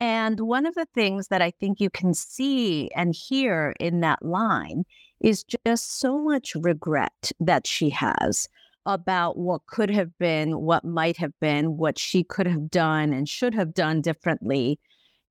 and 0.00 0.40
one 0.40 0.66
of 0.66 0.74
the 0.74 0.86
things 0.94 1.28
that 1.28 1.42
I 1.42 1.50
think 1.50 1.80
you 1.80 1.90
can 1.90 2.14
see 2.14 2.90
and 2.96 3.14
hear 3.14 3.74
in 3.78 4.00
that 4.00 4.24
line 4.24 4.84
is 5.20 5.44
just 5.66 6.00
so 6.00 6.18
much 6.18 6.54
regret 6.54 7.32
that 7.38 7.66
she 7.66 7.90
has 7.90 8.48
about 8.86 9.36
what 9.36 9.66
could 9.66 9.90
have 9.90 10.16
been, 10.18 10.60
what 10.60 10.84
might 10.84 11.18
have 11.18 11.38
been, 11.40 11.76
what 11.76 11.98
she 11.98 12.24
could 12.24 12.46
have 12.46 12.70
done 12.70 13.12
and 13.12 13.28
should 13.28 13.54
have 13.54 13.74
done 13.74 14.00
differently. 14.00 14.78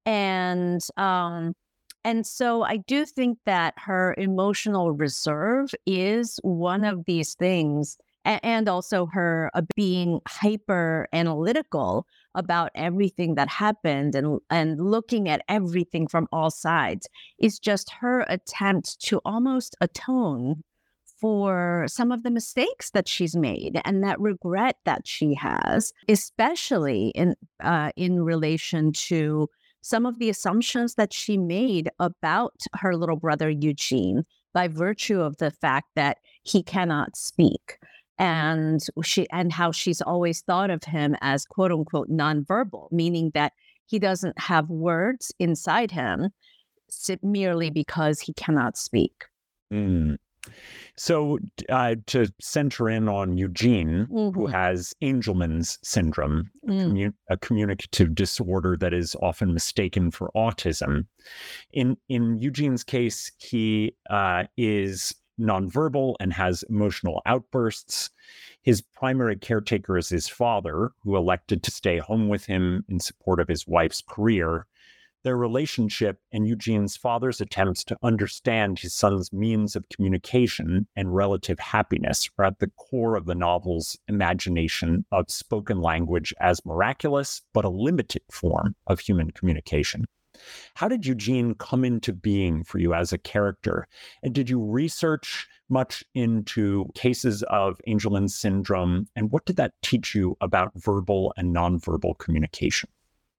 And 0.05 0.81
um 0.97 1.53
and 2.05 2.25
so 2.25 2.63
I 2.63 2.77
do 2.77 3.05
think 3.05 3.39
that 3.45 3.73
her 3.77 4.15
emotional 4.17 4.93
reserve 4.93 5.73
is 5.85 6.39
one 6.43 6.85
of 6.85 7.05
these 7.05 7.35
things 7.35 7.97
and 8.25 8.69
also 8.69 9.07
her 9.07 9.51
uh, 9.53 9.61
being 9.75 10.21
hyper 10.27 11.07
analytical 11.13 12.05
about 12.35 12.71
everything 12.75 13.35
that 13.35 13.49
happened 13.49 14.15
and 14.15 14.39
and 14.49 14.79
looking 14.79 15.27
at 15.27 15.41
everything 15.49 16.07
from 16.07 16.27
all 16.31 16.51
sides 16.51 17.07
is 17.39 17.59
just 17.59 17.91
her 18.01 18.25
attempt 18.27 18.99
to 19.01 19.19
almost 19.25 19.75
atone 19.81 20.63
for 21.19 21.85
some 21.87 22.11
of 22.11 22.23
the 22.23 22.31
mistakes 22.31 22.91
that 22.91 23.07
she's 23.07 23.35
made 23.35 23.81
and 23.83 24.03
that 24.03 24.19
regret 24.19 24.77
that 24.85 25.01
she 25.05 25.33
has, 25.33 25.91
especially 26.07 27.09
in 27.09 27.35
uh, 27.61 27.91
in 27.95 28.21
relation 28.21 28.91
to 28.93 29.47
some 29.81 30.05
of 30.05 30.19
the 30.19 30.29
assumptions 30.29 30.95
that 30.95 31.13
she 31.13 31.37
made 31.37 31.89
about 31.99 32.53
her 32.75 32.95
little 32.95 33.15
brother 33.15 33.49
Eugene 33.49 34.23
by 34.53 34.67
virtue 34.67 35.21
of 35.21 35.37
the 35.37 35.51
fact 35.51 35.87
that 35.95 36.17
he 36.43 36.63
cannot 36.63 37.15
speak. 37.15 37.77
And 38.19 38.85
she 39.03 39.27
and 39.31 39.51
how 39.51 39.71
she's 39.71 40.01
always 40.01 40.41
thought 40.41 40.69
of 40.69 40.83
him 40.83 41.15
as 41.21 41.45
quote 41.45 41.71
unquote 41.71 42.09
nonverbal, 42.09 42.91
meaning 42.91 43.31
that 43.33 43.53
he 43.85 43.97
doesn't 43.97 44.37
have 44.37 44.69
words 44.69 45.33
inside 45.39 45.89
him 45.89 46.29
merely 47.23 47.69
because 47.69 48.19
he 48.19 48.33
cannot 48.33 48.77
speak. 48.77 49.25
Mm. 49.73 50.17
So, 50.95 51.37
uh, 51.69 51.95
to 52.07 52.27
center 52.41 52.89
in 52.89 53.07
on 53.07 53.37
Eugene, 53.37 54.07
mm-hmm. 54.11 54.37
who 54.37 54.47
has 54.47 54.93
Angelman's 55.01 55.77
syndrome, 55.83 56.49
mm. 56.67 56.79
a, 56.79 56.83
commun- 56.83 57.13
a, 57.29 57.37
communicative 57.37 58.15
disorder 58.15 58.75
that 58.77 58.93
is 58.93 59.15
often 59.21 59.53
mistaken 59.53 60.11
for 60.11 60.31
autism. 60.35 61.05
In 61.71 61.97
in 62.09 62.39
Eugene's 62.39 62.83
case, 62.83 63.31
he 63.37 63.95
uh, 64.09 64.45
is 64.57 65.13
nonverbal 65.39 66.15
and 66.19 66.33
has 66.33 66.63
emotional 66.63 67.21
outbursts. 67.25 68.09
His 68.61 68.81
primary 68.81 69.37
caretaker 69.37 69.97
is 69.97 70.09
his 70.09 70.27
father, 70.27 70.91
who 71.03 71.15
elected 71.15 71.63
to 71.63 71.71
stay 71.71 71.97
home 71.97 72.27
with 72.27 72.45
him 72.45 72.85
in 72.89 72.99
support 72.99 73.39
of 73.39 73.47
his 73.47 73.67
wife's 73.67 74.01
career. 74.01 74.67
Their 75.23 75.35
relationship 75.35 76.21
and 76.31 76.47
Eugene's 76.47 76.95
father's 76.95 77.41
attempts 77.41 77.83
to 77.85 77.97
understand 78.01 78.79
his 78.79 78.93
son's 78.93 79.33
means 79.33 79.75
of 79.75 79.89
communication 79.89 80.87
and 80.95 81.13
relative 81.13 81.59
happiness 81.59 82.29
are 82.37 82.45
at 82.45 82.59
the 82.59 82.71
core 82.77 83.15
of 83.15 83.25
the 83.25 83.35
novel's 83.35 83.97
imagination 84.07 85.05
of 85.11 85.29
spoken 85.29 85.81
language 85.81 86.33
as 86.39 86.65
miraculous 86.65 87.41
but 87.53 87.65
a 87.65 87.69
limited 87.69 88.21
form 88.31 88.75
of 88.87 89.01
human 89.01 89.31
communication. 89.31 90.05
How 90.75 90.87
did 90.87 91.05
Eugene 91.05 91.55
come 91.55 91.83
into 91.83 92.13
being 92.13 92.63
for 92.63 92.79
you 92.79 92.93
as 92.93 93.13
a 93.13 93.17
character? 93.17 93.87
And 94.23 94.33
did 94.33 94.49
you 94.49 94.63
research 94.63 95.47
much 95.69 96.03
into 96.15 96.85
cases 96.95 97.43
of 97.43 97.79
Angelman 97.87 98.29
syndrome? 98.29 99.07
And 99.15 99.31
what 99.31 99.45
did 99.45 99.55
that 99.57 99.73
teach 99.81 100.15
you 100.15 100.35
about 100.41 100.71
verbal 100.75 101.33
and 101.37 101.55
nonverbal 101.55 102.17
communication? 102.17 102.89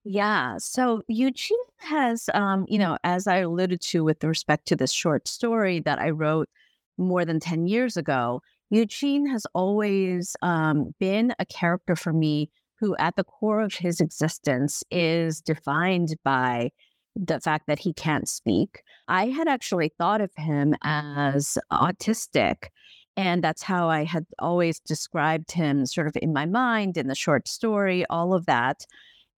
Yeah. 0.04 0.56
So 0.58 1.02
Eugene 1.08 1.58
has, 1.76 2.30
um, 2.32 2.64
you 2.68 2.78
know, 2.78 2.96
as 3.04 3.26
I 3.26 3.38
alluded 3.38 3.80
to 3.82 4.02
with 4.02 4.24
respect 4.24 4.66
to 4.68 4.76
this 4.76 4.92
short 4.92 5.28
story 5.28 5.80
that 5.80 5.98
I 5.98 6.10
wrote 6.10 6.48
more 6.96 7.24
than 7.24 7.38
10 7.40 7.66
years 7.66 7.96
ago, 7.96 8.40
Eugene 8.70 9.26
has 9.26 9.46
always 9.54 10.36
um, 10.42 10.94
been 11.00 11.34
a 11.38 11.44
character 11.44 11.96
for 11.96 12.12
me 12.12 12.50
who, 12.78 12.96
at 12.96 13.16
the 13.16 13.24
core 13.24 13.60
of 13.60 13.74
his 13.74 14.00
existence, 14.00 14.82
is 14.90 15.40
defined 15.40 16.16
by 16.24 16.70
the 17.16 17.40
fact 17.40 17.66
that 17.66 17.78
he 17.78 17.92
can't 17.92 18.28
speak. 18.28 18.82
I 19.08 19.26
had 19.26 19.48
actually 19.48 19.92
thought 19.98 20.20
of 20.20 20.30
him 20.36 20.74
as 20.82 21.58
autistic. 21.72 22.68
And 23.16 23.42
that's 23.42 23.62
how 23.62 23.88
I 23.88 24.04
had 24.04 24.24
always 24.38 24.80
described 24.80 25.50
him, 25.52 25.84
sort 25.84 26.06
of 26.06 26.16
in 26.22 26.32
my 26.32 26.46
mind, 26.46 26.96
in 26.96 27.08
the 27.08 27.14
short 27.14 27.48
story, 27.48 28.06
all 28.08 28.32
of 28.32 28.46
that. 28.46 28.86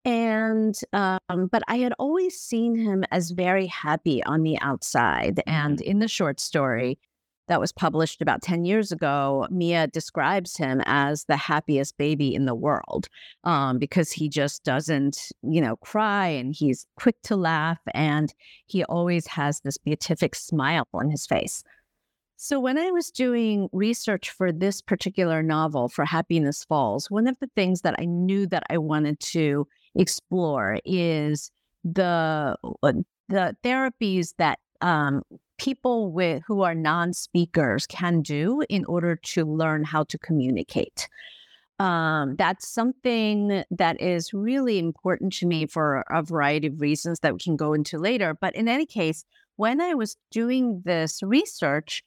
And, 0.05 0.75
um, 0.93 1.49
but 1.51 1.63
I 1.69 1.79
had 1.79 1.95
always 1.99 2.39
seen 2.39 2.77
him 2.77 3.05
as 3.11 3.31
very 3.31 3.67
happy 3.67 4.23
on 4.25 4.43
the 4.43 4.59
outside. 4.61 5.43
And 5.47 5.79
mm-hmm. 5.79 5.91
in 5.91 5.99
the 6.01 6.09
short 6.09 6.41
story, 6.41 6.99
that 7.49 7.61
was 7.61 7.73
published 7.73 8.23
about 8.23 8.43
10 8.43 8.65
years 8.65 8.93
ago, 8.93 9.47
Mia 9.51 9.87
describes 9.87 10.57
him 10.57 10.81
as 10.87 11.25
the 11.25 11.37
happiest 11.37 11.97
baby 11.97 12.35
in 12.35 12.47
the 12.47 12.55
world 12.55 13.09
um, 13.45 13.79
because 13.79 14.13
he 14.13 14.29
just 14.29 14.65
doesn't, 14.65 15.33
you 15.43 15.61
know, 15.61 15.77
cry 15.77 16.29
and 16.29 16.55
he's 16.55 16.87
quick 16.97 17.17
to 17.25 17.37
laugh 17.37 17.79
and 17.95 18.33
he 18.67 18.85
always 18.85 19.27
has 19.27 19.61
this 19.61 19.79
beatific 19.79 20.35
smile 20.35 20.87
on 20.95 21.11
his 21.11 21.27
face. 21.27 21.63
So, 22.37 22.59
when 22.59 22.77
I 22.77 22.91
was 22.91 23.13
doing 23.13 23.69
research 23.73 24.31
for 24.31 24.51
this 24.51 24.81
particular 24.81 25.45
novel 25.45 25.89
for 25.89 26.05
Happiness 26.05 26.65
Falls, 26.65 27.09
one 27.09 27.29
of 27.29 27.39
the 27.39 27.49
things 27.55 27.83
that 27.83 27.95
I 28.01 28.05
knew 28.05 28.49
that 28.49 28.65
I 28.69 28.79
wanted 28.79 29.21
to 29.21 29.69
explore 29.95 30.81
is 30.85 31.53
the 31.85 32.57
uh, 32.83 32.93
the 33.29 33.57
therapies 33.63 34.35
that 34.39 34.59
um, 34.81 35.23
people 35.63 36.11
with 36.11 36.43
who 36.45 36.63
are 36.63 36.75
non-speakers 36.75 37.87
can 37.87 38.21
do 38.21 38.65
in 38.69 38.85
order 38.87 39.15
to 39.15 39.45
learn 39.45 39.85
how 39.85 40.03
to 40.03 40.19
communicate. 40.19 41.09
Um, 41.79 42.35
that's 42.37 42.67
something 42.67 43.63
that 43.71 44.01
is 44.01 44.33
really 44.33 44.81
important 44.81 45.33
to 45.35 45.47
me 45.47 45.67
for 45.67 46.05
a 46.11 46.21
variety 46.21 46.67
of 46.67 46.81
reasons 46.81 47.21
that 47.21 47.33
we 47.33 47.39
can 47.39 47.55
go 47.55 47.75
into 47.75 47.97
later. 47.99 48.35
But 48.35 48.57
in 48.57 48.67
any 48.67 48.87
case, 48.87 49.25
when 49.55 49.81
I 49.81 49.95
was 49.95 50.17
doing 50.33 50.83
this 50.85 51.23
research, 51.23 52.03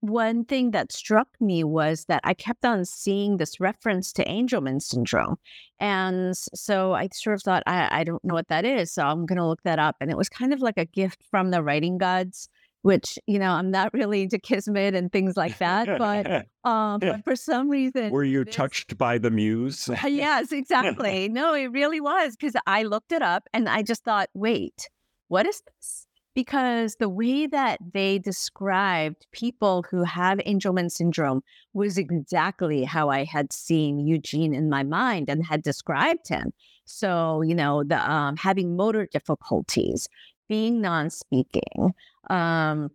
one 0.00 0.46
thing 0.46 0.70
that 0.70 0.90
struck 0.90 1.28
me 1.38 1.64
was 1.64 2.06
that 2.06 2.22
I 2.24 2.32
kept 2.32 2.64
on 2.64 2.86
seeing 2.86 3.36
this 3.36 3.60
reference 3.60 4.10
to 4.14 4.24
Angelman 4.24 4.80
syndrome. 4.80 5.36
And 5.80 6.34
so 6.36 6.94
I 6.94 7.08
sort 7.12 7.36
of 7.36 7.42
thought, 7.42 7.62
I, 7.66 8.00
I 8.00 8.04
don't 8.04 8.24
know 8.24 8.34
what 8.34 8.48
that 8.48 8.64
is. 8.64 8.90
So 8.90 9.02
I'm 9.02 9.26
going 9.26 9.38
to 9.38 9.46
look 9.46 9.62
that 9.64 9.78
up. 9.78 9.96
And 10.00 10.10
it 10.10 10.16
was 10.16 10.30
kind 10.30 10.54
of 10.54 10.60
like 10.62 10.78
a 10.78 10.86
gift 10.86 11.22
from 11.30 11.50
the 11.50 11.62
writing 11.62 11.98
gods 11.98 12.48
which 12.86 13.18
you 13.26 13.36
know 13.40 13.50
I'm 13.50 13.72
not 13.72 13.92
really 13.92 14.22
into 14.22 14.38
kismet 14.38 14.94
and 14.94 15.10
things 15.10 15.36
like 15.36 15.58
that, 15.58 15.98
but 15.98 16.46
um, 16.70 17.00
but 17.00 17.24
for 17.24 17.34
some 17.34 17.68
reason, 17.68 18.12
were 18.12 18.22
you 18.22 18.44
this... 18.44 18.54
touched 18.54 18.96
by 18.96 19.18
the 19.18 19.28
muse? 19.28 19.90
yes, 20.04 20.52
exactly. 20.62 21.28
no, 21.28 21.52
it 21.52 21.72
really 21.72 22.00
was 22.00 22.36
because 22.36 22.54
I 22.64 22.84
looked 22.84 23.10
it 23.10 23.22
up 23.22 23.48
and 23.52 23.68
I 23.68 23.82
just 23.82 24.04
thought, 24.04 24.28
wait, 24.34 24.88
what 25.26 25.46
is 25.46 25.60
this? 25.66 26.06
Because 26.36 26.94
the 27.00 27.08
way 27.08 27.48
that 27.48 27.80
they 27.92 28.20
described 28.20 29.26
people 29.32 29.84
who 29.90 30.04
have 30.04 30.38
Angelman 30.46 30.88
syndrome 30.88 31.40
was 31.72 31.98
exactly 31.98 32.84
how 32.84 33.08
I 33.08 33.24
had 33.24 33.52
seen 33.52 33.98
Eugene 33.98 34.54
in 34.54 34.70
my 34.70 34.84
mind 34.84 35.28
and 35.28 35.44
had 35.44 35.62
described 35.62 36.28
him. 36.28 36.52
So, 36.84 37.42
you 37.42 37.54
know, 37.54 37.82
the 37.82 37.98
um, 38.08 38.36
having 38.36 38.76
motor 38.76 39.08
difficulties, 39.10 40.08
being 40.48 40.80
non-speaking, 40.80 41.94
um, 42.30 42.90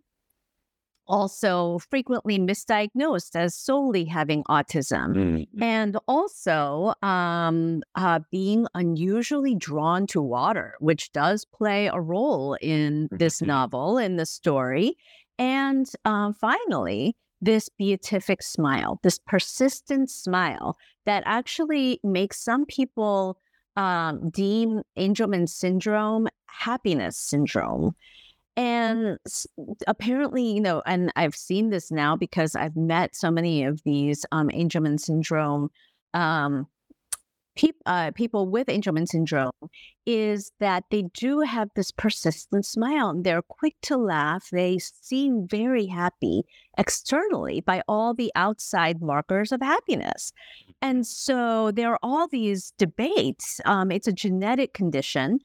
also 1.11 1.77
frequently 1.89 2.39
misdiagnosed 2.39 3.35
as 3.35 3.53
solely 3.53 4.05
having 4.05 4.43
autism 4.45 5.13
mm-hmm. 5.13 5.63
and 5.63 5.97
also 6.07 6.93
um, 7.01 7.81
uh, 7.95 8.19
being 8.31 8.65
unusually 8.73 9.53
drawn 9.53 10.07
to 10.07 10.21
water 10.21 10.75
which 10.79 11.11
does 11.11 11.45
play 11.45 11.87
a 11.87 11.99
role 11.99 12.57
in 12.61 13.09
this 13.11 13.37
mm-hmm. 13.37 13.47
novel 13.47 13.97
in 13.97 14.15
the 14.15 14.25
story 14.25 14.95
and 15.37 15.91
um, 16.05 16.33
finally 16.33 17.15
this 17.41 17.67
beatific 17.77 18.41
smile 18.41 18.97
this 19.03 19.19
persistent 19.27 20.09
smile 20.09 20.77
that 21.05 21.23
actually 21.25 21.99
makes 22.03 22.41
some 22.41 22.65
people 22.65 23.37
um, 23.75 24.29
deem 24.29 24.81
angelman 24.97 25.47
syndrome 25.47 26.27
happiness 26.51 27.17
syndrome 27.17 27.95
and 28.57 29.17
apparently, 29.87 30.43
you 30.43 30.59
know, 30.59 30.81
and 30.85 31.11
I've 31.15 31.35
seen 31.35 31.69
this 31.69 31.89
now 31.89 32.15
because 32.15 32.55
I've 32.55 32.75
met 32.75 33.15
so 33.15 33.31
many 33.31 33.63
of 33.63 33.81
these 33.83 34.25
um, 34.31 34.49
Angelman 34.49 34.99
syndrome 34.99 35.69
um, 36.13 36.67
pe- 37.55 37.71
uh, 37.85 38.11
people 38.11 38.49
with 38.49 38.67
Angelman 38.67 39.07
syndrome, 39.07 39.51
is 40.05 40.51
that 40.59 40.83
they 40.91 41.03
do 41.13 41.39
have 41.39 41.69
this 41.75 41.91
persistent 41.91 42.65
smile. 42.65 43.09
And 43.09 43.23
they're 43.23 43.41
quick 43.41 43.75
to 43.83 43.95
laugh. 43.95 44.49
They 44.51 44.79
seem 44.79 45.47
very 45.47 45.85
happy 45.85 46.43
externally 46.77 47.61
by 47.61 47.83
all 47.87 48.13
the 48.13 48.31
outside 48.35 49.01
markers 49.01 49.53
of 49.53 49.61
happiness. 49.61 50.33
And 50.81 51.07
so 51.07 51.71
there 51.71 51.91
are 51.93 51.99
all 52.03 52.27
these 52.27 52.73
debates. 52.77 53.61
Um, 53.63 53.91
it's 53.91 54.07
a 54.07 54.13
genetic 54.13 54.73
condition 54.73 55.39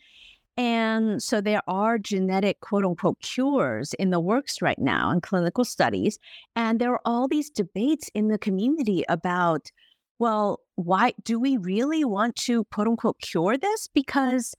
and 0.56 1.22
so 1.22 1.40
there 1.40 1.60
are 1.68 1.98
genetic 1.98 2.60
quote 2.60 2.84
unquote 2.84 3.20
cures 3.20 3.92
in 3.94 4.10
the 4.10 4.20
works 4.20 4.62
right 4.62 4.78
now 4.78 5.10
in 5.10 5.20
clinical 5.20 5.64
studies. 5.64 6.18
And 6.54 6.80
there 6.80 6.92
are 6.92 7.00
all 7.04 7.28
these 7.28 7.50
debates 7.50 8.08
in 8.14 8.28
the 8.28 8.38
community 8.38 9.04
about, 9.08 9.70
well, 10.18 10.60
why 10.76 11.12
do 11.24 11.38
we 11.38 11.58
really 11.58 12.04
want 12.04 12.36
to 12.36 12.64
quote 12.64 12.88
unquote 12.88 13.18
cure 13.20 13.58
this? 13.58 13.88
Because, 13.92 14.54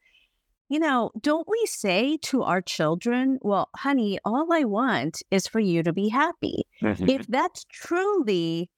you 0.69 0.79
know, 0.79 1.09
don't 1.19 1.47
we 1.49 1.65
say 1.65 2.17
to 2.23 2.43
our 2.43 2.61
children, 2.61 3.39
well, 3.41 3.69
honey, 3.75 4.19
all 4.23 4.53
I 4.53 4.65
want 4.65 5.23
is 5.31 5.47
for 5.47 5.59
you 5.59 5.81
to 5.81 5.93
be 5.93 6.09
happy? 6.09 6.63
Mm-hmm. 6.83 7.09
If 7.09 7.25
that's 7.25 7.65
truly 7.71 8.69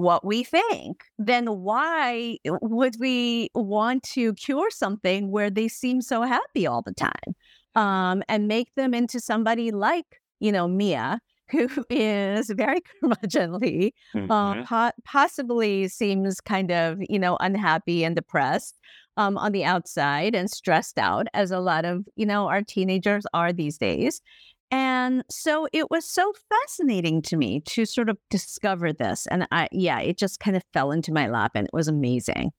what 0.00 0.24
we 0.24 0.42
think, 0.42 1.04
then 1.18 1.46
why 1.46 2.38
would 2.44 2.96
we 2.98 3.50
want 3.54 4.02
to 4.02 4.34
cure 4.34 4.70
something 4.70 5.30
where 5.30 5.50
they 5.50 5.68
seem 5.68 6.00
so 6.00 6.22
happy 6.22 6.66
all 6.66 6.82
the 6.82 6.94
time 6.94 7.34
um, 7.74 8.22
and 8.28 8.48
make 8.48 8.74
them 8.74 8.94
into 8.94 9.20
somebody 9.20 9.70
like, 9.70 10.20
you 10.40 10.52
know, 10.52 10.66
Mia, 10.66 11.20
who 11.50 11.68
is 11.90 12.50
very 12.50 12.80
curmudgeonly, 13.02 13.92
uh, 14.14 14.18
mm-hmm. 14.18 14.30
uh, 14.30 14.64
po- 14.64 14.96
possibly 15.04 15.88
seems 15.88 16.40
kind 16.40 16.70
of, 16.70 16.98
you 17.08 17.18
know, 17.18 17.36
unhappy 17.40 18.04
and 18.04 18.14
depressed 18.14 18.78
um, 19.16 19.36
on 19.36 19.52
the 19.52 19.64
outside 19.64 20.34
and 20.34 20.48
stressed 20.48 20.98
out, 20.98 21.26
as 21.34 21.50
a 21.50 21.58
lot 21.58 21.84
of, 21.84 22.04
you 22.14 22.24
know, 22.24 22.48
our 22.48 22.62
teenagers 22.62 23.24
are 23.34 23.52
these 23.52 23.76
days. 23.76 24.22
And 24.70 25.24
so 25.28 25.66
it 25.72 25.90
was 25.90 26.04
so 26.04 26.32
fascinating 26.48 27.22
to 27.22 27.36
me 27.36 27.60
to 27.66 27.84
sort 27.84 28.08
of 28.08 28.18
discover 28.30 28.92
this. 28.92 29.26
And 29.26 29.46
I, 29.50 29.68
yeah, 29.72 30.00
it 30.00 30.16
just 30.16 30.38
kind 30.38 30.56
of 30.56 30.62
fell 30.72 30.92
into 30.92 31.12
my 31.12 31.28
lap 31.28 31.52
and 31.54 31.66
it 31.66 31.72
was 31.72 31.88
amazing. 31.88 32.52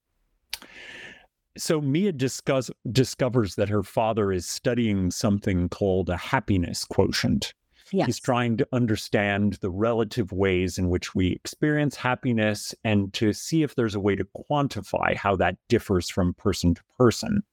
So 1.57 1.81
Mia 1.81 2.11
discuss, 2.11 2.69
discovers 2.91 3.55
that 3.55 3.69
her 3.69 3.83
father 3.83 4.31
is 4.31 4.45
studying 4.45 5.11
something 5.11 5.69
called 5.69 6.09
a 6.09 6.17
happiness 6.17 6.85
quotient. 6.85 7.53
Yes. 7.91 8.05
He's 8.05 8.19
trying 8.19 8.55
to 8.57 8.67
understand 8.71 9.57
the 9.61 9.69
relative 9.69 10.31
ways 10.31 10.77
in 10.77 10.89
which 10.89 11.13
we 11.13 11.31
experience 11.31 11.97
happiness 11.97 12.73
and 12.85 13.11
to 13.13 13.33
see 13.33 13.63
if 13.63 13.75
there's 13.75 13.95
a 13.95 13.99
way 13.99 14.15
to 14.15 14.25
quantify 14.49 15.13
how 15.15 15.35
that 15.37 15.57
differs 15.67 16.09
from 16.09 16.33
person 16.35 16.73
to 16.75 16.81
person. 16.97 17.43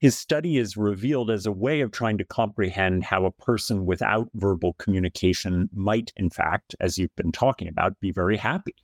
His 0.00 0.16
study 0.16 0.56
is 0.56 0.78
revealed 0.78 1.30
as 1.30 1.44
a 1.44 1.52
way 1.52 1.82
of 1.82 1.92
trying 1.92 2.16
to 2.18 2.24
comprehend 2.24 3.04
how 3.04 3.26
a 3.26 3.30
person 3.30 3.84
without 3.84 4.30
verbal 4.32 4.72
communication 4.74 5.68
might, 5.74 6.10
in 6.16 6.30
fact, 6.30 6.74
as 6.80 6.96
you've 6.96 7.14
been 7.16 7.32
talking 7.32 7.68
about, 7.68 8.00
be 8.00 8.10
very 8.10 8.38
happy. 8.38 8.74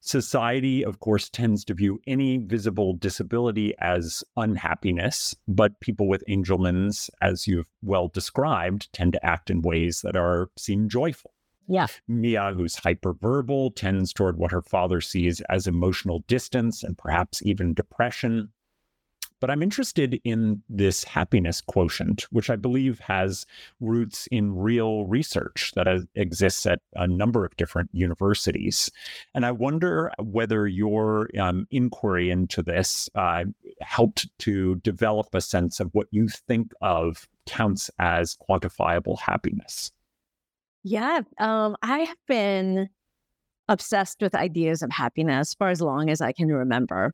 Society, 0.00 0.82
of 0.82 1.00
course, 1.00 1.28
tends 1.28 1.66
to 1.66 1.74
view 1.74 2.00
any 2.06 2.38
visible 2.38 2.94
disability 2.94 3.74
as 3.78 4.24
unhappiness, 4.38 5.34
but 5.46 5.80
people 5.80 6.08
with 6.08 6.24
Angelman's, 6.26 7.10
as 7.20 7.46
you've 7.46 7.68
well 7.82 8.08
described, 8.08 8.90
tend 8.94 9.12
to 9.12 9.26
act 9.26 9.50
in 9.50 9.60
ways 9.60 10.00
that 10.00 10.16
are 10.16 10.48
seem 10.56 10.88
joyful. 10.88 11.34
Yeah. 11.66 11.88
Mia, 12.06 12.54
who's 12.54 12.76
hyperverbal, 12.76 13.76
tends 13.76 14.14
toward 14.14 14.38
what 14.38 14.52
her 14.52 14.62
father 14.62 15.02
sees 15.02 15.42
as 15.50 15.66
emotional 15.66 16.20
distance 16.26 16.82
and 16.82 16.96
perhaps 16.96 17.42
even 17.42 17.74
depression. 17.74 18.50
But 19.40 19.50
I'm 19.50 19.62
interested 19.62 20.20
in 20.24 20.62
this 20.68 21.04
happiness 21.04 21.60
quotient, 21.60 22.22
which 22.30 22.50
I 22.50 22.56
believe 22.56 22.98
has 23.00 23.46
roots 23.80 24.26
in 24.30 24.56
real 24.56 25.06
research 25.06 25.72
that 25.76 25.86
exists 26.14 26.66
at 26.66 26.80
a 26.94 27.06
number 27.06 27.44
of 27.44 27.56
different 27.56 27.90
universities. 27.92 28.90
And 29.34 29.46
I 29.46 29.52
wonder 29.52 30.12
whether 30.18 30.66
your 30.66 31.30
um, 31.38 31.66
inquiry 31.70 32.30
into 32.30 32.62
this 32.62 33.08
uh, 33.14 33.44
helped 33.80 34.26
to 34.40 34.76
develop 34.76 35.34
a 35.34 35.40
sense 35.40 35.80
of 35.80 35.90
what 35.92 36.08
you 36.10 36.28
think 36.28 36.72
of 36.80 37.28
counts 37.46 37.90
as 37.98 38.36
quantifiable 38.48 39.18
happiness. 39.18 39.92
Yeah, 40.84 41.20
um, 41.38 41.76
I 41.82 42.00
have 42.00 42.16
been 42.26 42.88
obsessed 43.68 44.20
with 44.20 44.34
ideas 44.34 44.82
of 44.82 44.90
happiness 44.90 45.54
for 45.54 45.68
as 45.68 45.80
long 45.80 46.10
as 46.10 46.20
I 46.20 46.32
can 46.32 46.48
remember. 46.48 47.12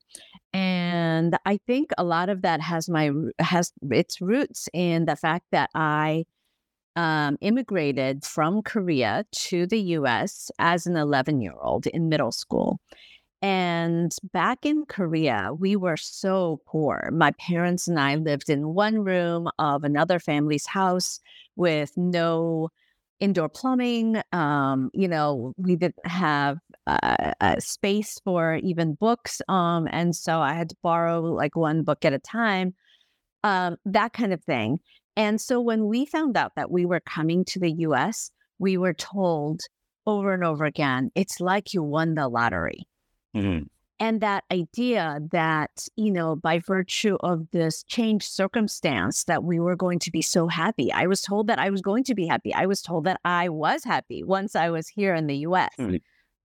And 0.52 1.36
I 1.44 1.58
think 1.66 1.90
a 1.98 2.04
lot 2.04 2.28
of 2.28 2.42
that 2.42 2.60
has 2.60 2.88
my 2.88 3.10
has 3.38 3.72
its 3.90 4.20
roots 4.20 4.68
in 4.72 5.06
the 5.06 5.16
fact 5.16 5.46
that 5.52 5.70
I 5.74 6.24
um, 6.96 7.36
immigrated 7.40 8.24
from 8.24 8.62
Korea 8.62 9.24
to 9.32 9.66
the 9.66 9.80
US 9.80 10.50
as 10.58 10.86
an 10.86 10.96
11 10.96 11.40
year 11.40 11.54
old 11.60 11.86
in 11.88 12.08
middle 12.08 12.32
school. 12.32 12.78
And 13.42 14.14
back 14.32 14.64
in 14.64 14.86
Korea, 14.86 15.50
we 15.58 15.76
were 15.76 15.98
so 15.98 16.62
poor. 16.66 17.10
My 17.12 17.32
parents 17.32 17.86
and 17.86 18.00
I 18.00 18.14
lived 18.14 18.48
in 18.48 18.72
one 18.72 19.04
room 19.04 19.50
of 19.58 19.84
another 19.84 20.18
family's 20.18 20.66
house 20.66 21.20
with 21.54 21.92
no 21.96 22.70
indoor 23.24 23.48
plumbing. 23.48 24.20
Um, 24.32 24.90
you 24.92 25.08
know, 25.08 25.54
we 25.56 25.76
didn't 25.76 26.06
have 26.06 26.58
uh, 26.86 27.32
a 27.40 27.60
space 27.60 28.20
for 28.22 28.56
even 28.56 28.94
books. 28.94 29.40
Um, 29.48 29.88
and 29.90 30.14
so 30.14 30.40
I 30.40 30.52
had 30.52 30.68
to 30.68 30.76
borrow 30.82 31.22
like 31.22 31.56
one 31.56 31.82
book 31.82 32.04
at 32.04 32.12
a 32.12 32.18
time, 32.18 32.74
um, 33.42 33.76
that 33.86 34.12
kind 34.12 34.34
of 34.34 34.44
thing. 34.44 34.78
And 35.16 35.40
so 35.40 35.60
when 35.60 35.86
we 35.86 36.04
found 36.04 36.36
out 36.36 36.52
that 36.56 36.70
we 36.70 36.84
were 36.84 37.00
coming 37.00 37.44
to 37.46 37.58
the 37.58 37.72
US, 37.88 38.30
we 38.58 38.76
were 38.76 38.94
told 38.94 39.62
over 40.06 40.34
and 40.34 40.44
over 40.44 40.66
again, 40.66 41.10
it's 41.14 41.40
like 41.40 41.72
you 41.72 41.82
won 41.82 42.14
the 42.14 42.28
lottery. 42.28 42.86
Mm-hmm 43.34 43.64
and 44.04 44.20
that 44.20 44.44
idea 44.52 45.18
that 45.32 45.88
you 45.96 46.10
know 46.10 46.36
by 46.36 46.58
virtue 46.58 47.16
of 47.20 47.50
this 47.52 47.82
changed 47.84 48.30
circumstance 48.30 49.24
that 49.24 49.44
we 49.44 49.58
were 49.58 49.76
going 49.76 49.98
to 49.98 50.10
be 50.10 50.20
so 50.20 50.46
happy. 50.46 50.92
I 50.92 51.06
was 51.06 51.22
told 51.22 51.46
that 51.46 51.58
i 51.58 51.70
was 51.70 51.80
going 51.80 52.04
to 52.04 52.14
be 52.14 52.26
happy. 52.26 52.52
I 52.52 52.66
was 52.66 52.82
told 52.82 53.04
that 53.04 53.18
i 53.24 53.48
was 53.48 53.84
happy 53.84 54.22
once 54.22 54.54
i 54.54 54.68
was 54.68 54.88
here 54.88 55.14
in 55.14 55.26
the 55.26 55.36
us 55.36 55.70
mm-hmm. 55.78 55.96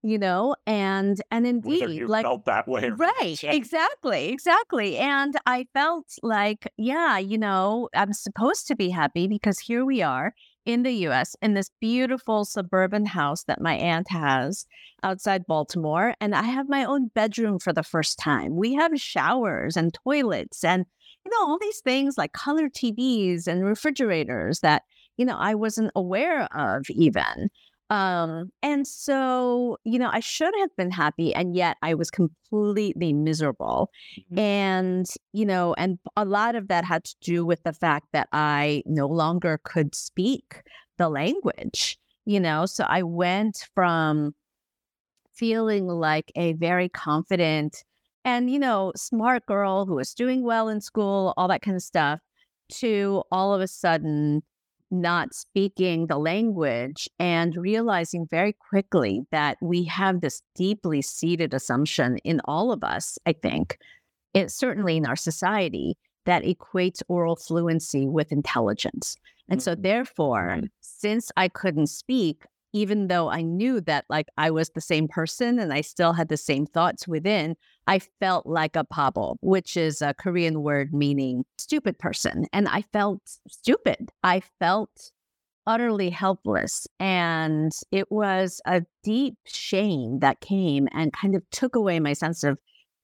you 0.03 0.17
know 0.17 0.55
and 0.65 1.21
and 1.31 1.45
indeed 1.45 2.03
like 2.15 2.25
felt 2.25 2.45
that 2.45 2.67
way 2.67 2.89
right 2.91 3.43
exactly 3.43 4.29
exactly 4.29 4.97
and 4.97 5.33
i 5.45 5.65
felt 5.73 6.07
like 6.23 6.71
yeah 6.77 7.17
you 7.17 7.37
know 7.37 7.89
i'm 7.93 8.13
supposed 8.13 8.67
to 8.67 8.75
be 8.75 8.89
happy 8.89 9.27
because 9.27 9.59
here 9.59 9.83
we 9.83 10.01
are 10.01 10.33
in 10.73 10.83
the 10.83 11.07
US 11.07 11.35
in 11.41 11.53
this 11.53 11.71
beautiful 11.81 12.45
suburban 12.45 13.05
house 13.05 13.43
that 13.45 13.61
my 13.61 13.73
aunt 13.73 14.09
has 14.09 14.65
outside 15.03 15.47
Baltimore. 15.47 16.13
And 16.21 16.35
I 16.35 16.43
have 16.43 16.69
my 16.69 16.83
own 16.85 17.07
bedroom 17.07 17.59
for 17.59 17.73
the 17.73 17.83
first 17.83 18.19
time. 18.19 18.55
We 18.55 18.75
have 18.75 18.99
showers 18.99 19.75
and 19.75 19.93
toilets 19.93 20.63
and, 20.63 20.85
you 21.25 21.31
know, 21.31 21.47
all 21.47 21.57
these 21.59 21.79
things 21.79 22.17
like 22.17 22.33
color 22.33 22.69
TVs 22.69 23.47
and 23.47 23.65
refrigerators 23.65 24.59
that, 24.59 24.83
you 25.17 25.25
know, 25.25 25.37
I 25.37 25.55
wasn't 25.55 25.91
aware 25.95 26.43
of 26.55 26.89
even. 26.89 27.49
Um, 27.89 28.51
and 28.61 28.87
so, 28.87 29.77
you 29.83 29.97
know, 29.97 30.09
I 30.11 30.19
should 30.19 30.53
have 30.59 30.75
been 30.75 30.91
happy, 30.91 31.33
and 31.33 31.55
yet 31.55 31.77
I 31.81 31.95
was 31.95 32.11
completely 32.11 33.13
miserable. 33.13 33.89
Mm-hmm. 34.17 34.39
And, 34.39 35.07
you 35.33 35.45
know, 35.45 35.73
and 35.75 35.97
a 36.15 36.25
lot 36.25 36.55
of 36.55 36.67
that 36.67 36.85
had 36.85 37.03
to 37.05 37.15
do 37.21 37.45
with 37.45 37.63
the 37.63 37.73
fact 37.73 38.07
that 38.13 38.29
I 38.31 38.83
no 38.85 39.07
longer 39.07 39.59
could 39.63 39.95
speak 39.95 40.61
the 40.97 41.09
language, 41.09 41.97
you 42.25 42.39
know. 42.39 42.65
So 42.67 42.85
I 42.87 43.01
went 43.03 43.67
from 43.73 44.35
feeling 45.33 45.87
like 45.87 46.31
a 46.35 46.53
very 46.53 46.89
confident 46.89 47.83
and, 48.25 48.51
you 48.51 48.59
know, 48.59 48.91
smart 48.95 49.45
girl 49.45 49.85
who 49.85 49.95
was 49.95 50.13
doing 50.13 50.43
well 50.43 50.67
in 50.67 50.81
school, 50.81 51.33
all 51.37 51.47
that 51.47 51.61
kind 51.61 51.77
of 51.77 51.81
stuff, 51.81 52.19
to 52.73 53.23
all 53.31 53.53
of 53.55 53.61
a 53.61 53.67
sudden 53.67 54.43
not 54.91 55.33
speaking 55.33 56.07
the 56.07 56.17
language 56.17 57.09
and 57.19 57.55
realizing 57.55 58.27
very 58.29 58.53
quickly 58.53 59.21
that 59.31 59.57
we 59.61 59.83
have 59.85 60.21
this 60.21 60.41
deeply 60.55 61.01
seated 61.01 61.53
assumption 61.53 62.17
in 62.19 62.41
all 62.45 62.71
of 62.71 62.83
us, 62.83 63.17
I 63.25 63.33
think, 63.33 63.77
it 64.33 64.51
certainly 64.51 64.97
in 64.97 65.05
our 65.05 65.15
society, 65.15 65.97
that 66.25 66.43
equates 66.43 67.01
oral 67.07 67.35
fluency 67.35 68.07
with 68.07 68.31
intelligence. 68.31 69.15
And 69.49 69.61
so, 69.61 69.73
mm-hmm. 69.73 69.81
therefore, 69.81 70.61
since 70.81 71.31
I 71.35 71.47
couldn't 71.47 71.87
speak, 71.87 72.43
even 72.71 73.07
though 73.07 73.29
I 73.29 73.41
knew 73.41 73.81
that 73.81 74.05
like 74.09 74.27
I 74.37 74.51
was 74.51 74.69
the 74.69 74.81
same 74.81 75.07
person 75.07 75.57
and 75.57 75.73
I 75.73 75.81
still 75.81 76.13
had 76.13 76.29
the 76.29 76.37
same 76.37 76.65
thoughts 76.65 77.07
within, 77.07 77.55
I 77.89 77.97
felt 78.19 78.45
like 78.45 78.75
a 78.75 78.83
pabo, 78.83 79.37
which 79.41 79.75
is 79.75 80.03
a 80.03 80.13
Korean 80.13 80.61
word 80.61 80.93
meaning 80.93 81.43
stupid 81.57 81.97
person. 81.97 82.45
And 82.53 82.67
I 82.67 82.83
felt 82.93 83.19
stupid. 83.49 84.11
I 84.23 84.43
felt 84.59 85.11
utterly 85.65 86.11
helpless. 86.11 86.85
And 86.99 87.71
it 87.91 88.11
was 88.11 88.61
a 88.67 88.83
deep 89.03 89.37
shame 89.47 90.19
that 90.19 90.39
came 90.39 90.87
and 90.91 91.11
kind 91.13 91.33
of 91.33 91.41
took 91.49 91.75
away 91.75 91.99
my 91.99 92.13
sense 92.13 92.43
of 92.43 92.59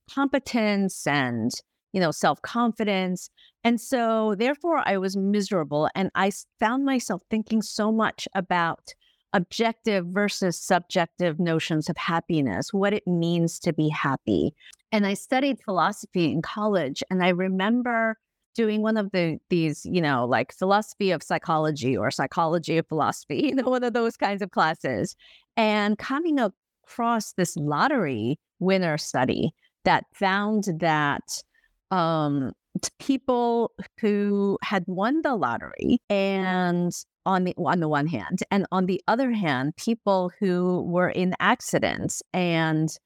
competence 0.08 1.08
and 1.08 1.50
you 1.91 2.00
know 2.00 2.12
self-confidence 2.12 3.32
and 3.63 3.82
so 3.82 4.36
therefore 4.38 4.84
i 4.86 4.98
was 4.98 5.17
miserable 5.17 5.89
and 5.95 6.12
i 6.13 6.30
found 6.60 6.86
myself 6.86 7.24
thinking 7.32 7.60
so 7.60 7.91
much 7.91 8.28
about 8.36 8.93
objective 9.36 10.06
versus 10.08 10.58
subjective 10.58 11.39
notions 11.39 11.89
of 11.89 11.98
happiness, 11.98 12.74
what 12.74 12.93
it 12.93 13.06
means 13.06 13.60
to 13.60 13.74
be 13.74 13.89
happy. 13.89 14.56
And 14.93 15.06
I 15.06 15.13
studied 15.13 15.60
philosophy 15.60 16.32
in 16.32 16.41
college, 16.41 17.04
and 17.12 17.21
I 17.21 17.30
remember 17.30 18.17
doing 18.56 18.82
one 18.82 18.95
of 18.95 19.12
the 19.12 19.38
these, 19.50 19.86
you 19.86 20.02
know, 20.02 20.26
like 20.26 20.54
philosophy 20.54 21.12
of 21.12 21.21
psychology 21.21 21.98
or 21.98 22.10
psychology 22.12 22.78
of 22.78 22.88
philosophy, 22.88 23.41
you 23.50 23.56
know, 23.56 23.69
one 23.69 23.84
of 23.84 23.93
those 23.93 24.15
kinds 24.15 24.41
of 24.41 24.52
classes, 24.52 25.15
and 25.58 25.98
coming 25.98 26.39
across 26.39 27.34
this 27.34 27.58
lottery 27.58 28.39
winner 28.60 28.98
study 28.98 29.52
that 29.84 30.06
found 30.13 30.69
that 30.80 31.43
um, 31.91 32.54
people 32.99 33.71
who 33.99 34.57
had 34.61 34.83
won 34.88 35.21
the 35.21 35.35
lottery 35.35 35.99
and 36.09 36.91
on 37.25 37.43
the 37.43 37.53
on 37.57 37.79
the 37.79 37.88
one 37.88 38.07
hand 38.07 38.39
and 38.51 38.65
on 38.71 38.85
the 38.85 39.01
other 39.07 39.31
hand 39.31 39.75
people 39.77 40.31
who 40.39 40.81
were 40.83 41.09
in 41.09 41.33
accidents 41.39 42.21
and 42.33 42.97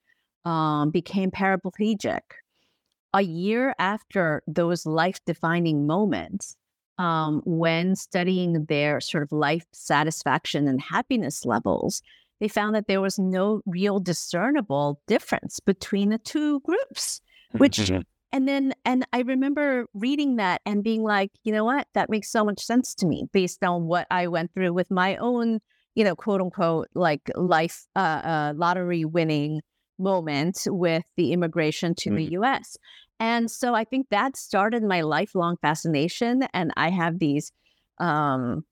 um, 0.45 0.89
became 0.89 1.31
paraplegic 1.31 2.21
a 3.13 3.21
year 3.21 3.73
after 3.79 4.41
those 4.47 4.85
life 4.85 5.19
defining 5.25 5.87
moments 5.87 6.55
um, 6.97 7.41
when 7.45 7.95
studying 7.95 8.65
their 8.65 8.99
sort 8.99 9.23
of 9.23 9.31
life 9.31 9.65
satisfaction 9.71 10.67
and 10.67 10.81
happiness 10.81 11.45
levels 11.45 12.01
they 12.39 12.47
found 12.47 12.73
that 12.73 12.87
there 12.87 13.01
was 13.01 13.19
no 13.19 13.61
real 13.65 13.99
discernible 13.99 15.01
difference 15.07 15.59
between 15.59 16.09
the 16.09 16.17
two 16.17 16.59
groups 16.61 17.21
which 17.57 17.91
and 18.31 18.47
then 18.47 18.73
and 18.85 19.05
i 19.13 19.21
remember 19.21 19.85
reading 19.93 20.35
that 20.37 20.61
and 20.65 20.83
being 20.83 21.03
like 21.03 21.31
you 21.43 21.51
know 21.51 21.65
what 21.65 21.87
that 21.93 22.09
makes 22.09 22.31
so 22.31 22.43
much 22.43 22.59
sense 22.61 22.93
to 22.93 23.05
me 23.05 23.25
based 23.31 23.63
on 23.63 23.85
what 23.85 24.07
i 24.11 24.27
went 24.27 24.53
through 24.53 24.73
with 24.73 24.89
my 24.91 25.15
own 25.17 25.59
you 25.95 26.03
know 26.03 26.15
quote 26.15 26.41
unquote 26.41 26.87
like 26.95 27.29
life 27.35 27.85
uh, 27.95 27.99
uh 27.99 28.53
lottery 28.55 29.05
winning 29.05 29.61
moment 29.97 30.65
with 30.67 31.03
the 31.17 31.33
immigration 31.33 31.93
to 31.93 32.09
mm-hmm. 32.09 32.29
the 32.29 32.47
us 32.47 32.77
and 33.19 33.51
so 33.51 33.73
i 33.73 33.83
think 33.83 34.07
that 34.09 34.37
started 34.37 34.83
my 34.83 35.01
lifelong 35.01 35.57
fascination 35.61 36.43
and 36.53 36.71
i 36.77 36.89
have 36.89 37.19
these 37.19 37.51
um 37.99 38.63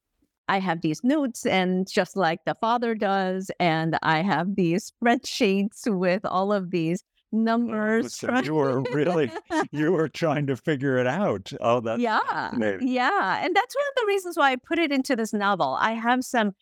I 0.49 0.59
have 0.59 0.79
these 0.79 1.03
notes, 1.03 1.45
and 1.45 1.85
just 1.91 2.15
like 2.15 2.39
the 2.45 2.55
father 2.55 2.95
does, 2.95 3.51
and 3.59 3.97
I 4.01 4.21
have 4.21 4.55
these 4.55 4.93
spreadsheets 5.03 5.87
with 5.87 6.25
all 6.25 6.53
of 6.53 6.71
these 6.71 7.03
numbers. 7.31 8.23
You 8.43 8.55
were 8.55 8.81
really 8.93 9.31
you 9.71 9.91
were 9.91 10.07
trying 10.07 10.47
to 10.47 10.55
figure 10.55 10.97
it 10.97 11.07
out. 11.07 11.51
Oh, 11.61 11.79
that's 11.79 12.01
yeah, 12.01 12.51
yeah, 12.81 13.43
and 13.43 13.55
that's 13.55 13.75
one 13.75 13.85
of 13.87 13.95
the 13.95 14.05
reasons 14.07 14.37
why 14.37 14.51
I 14.51 14.55
put 14.55 14.79
it 14.79 14.91
into 14.91 15.15
this 15.15 15.33
novel. 15.33 15.77
I 15.79 15.91
have 15.91 16.23
some 16.23 16.53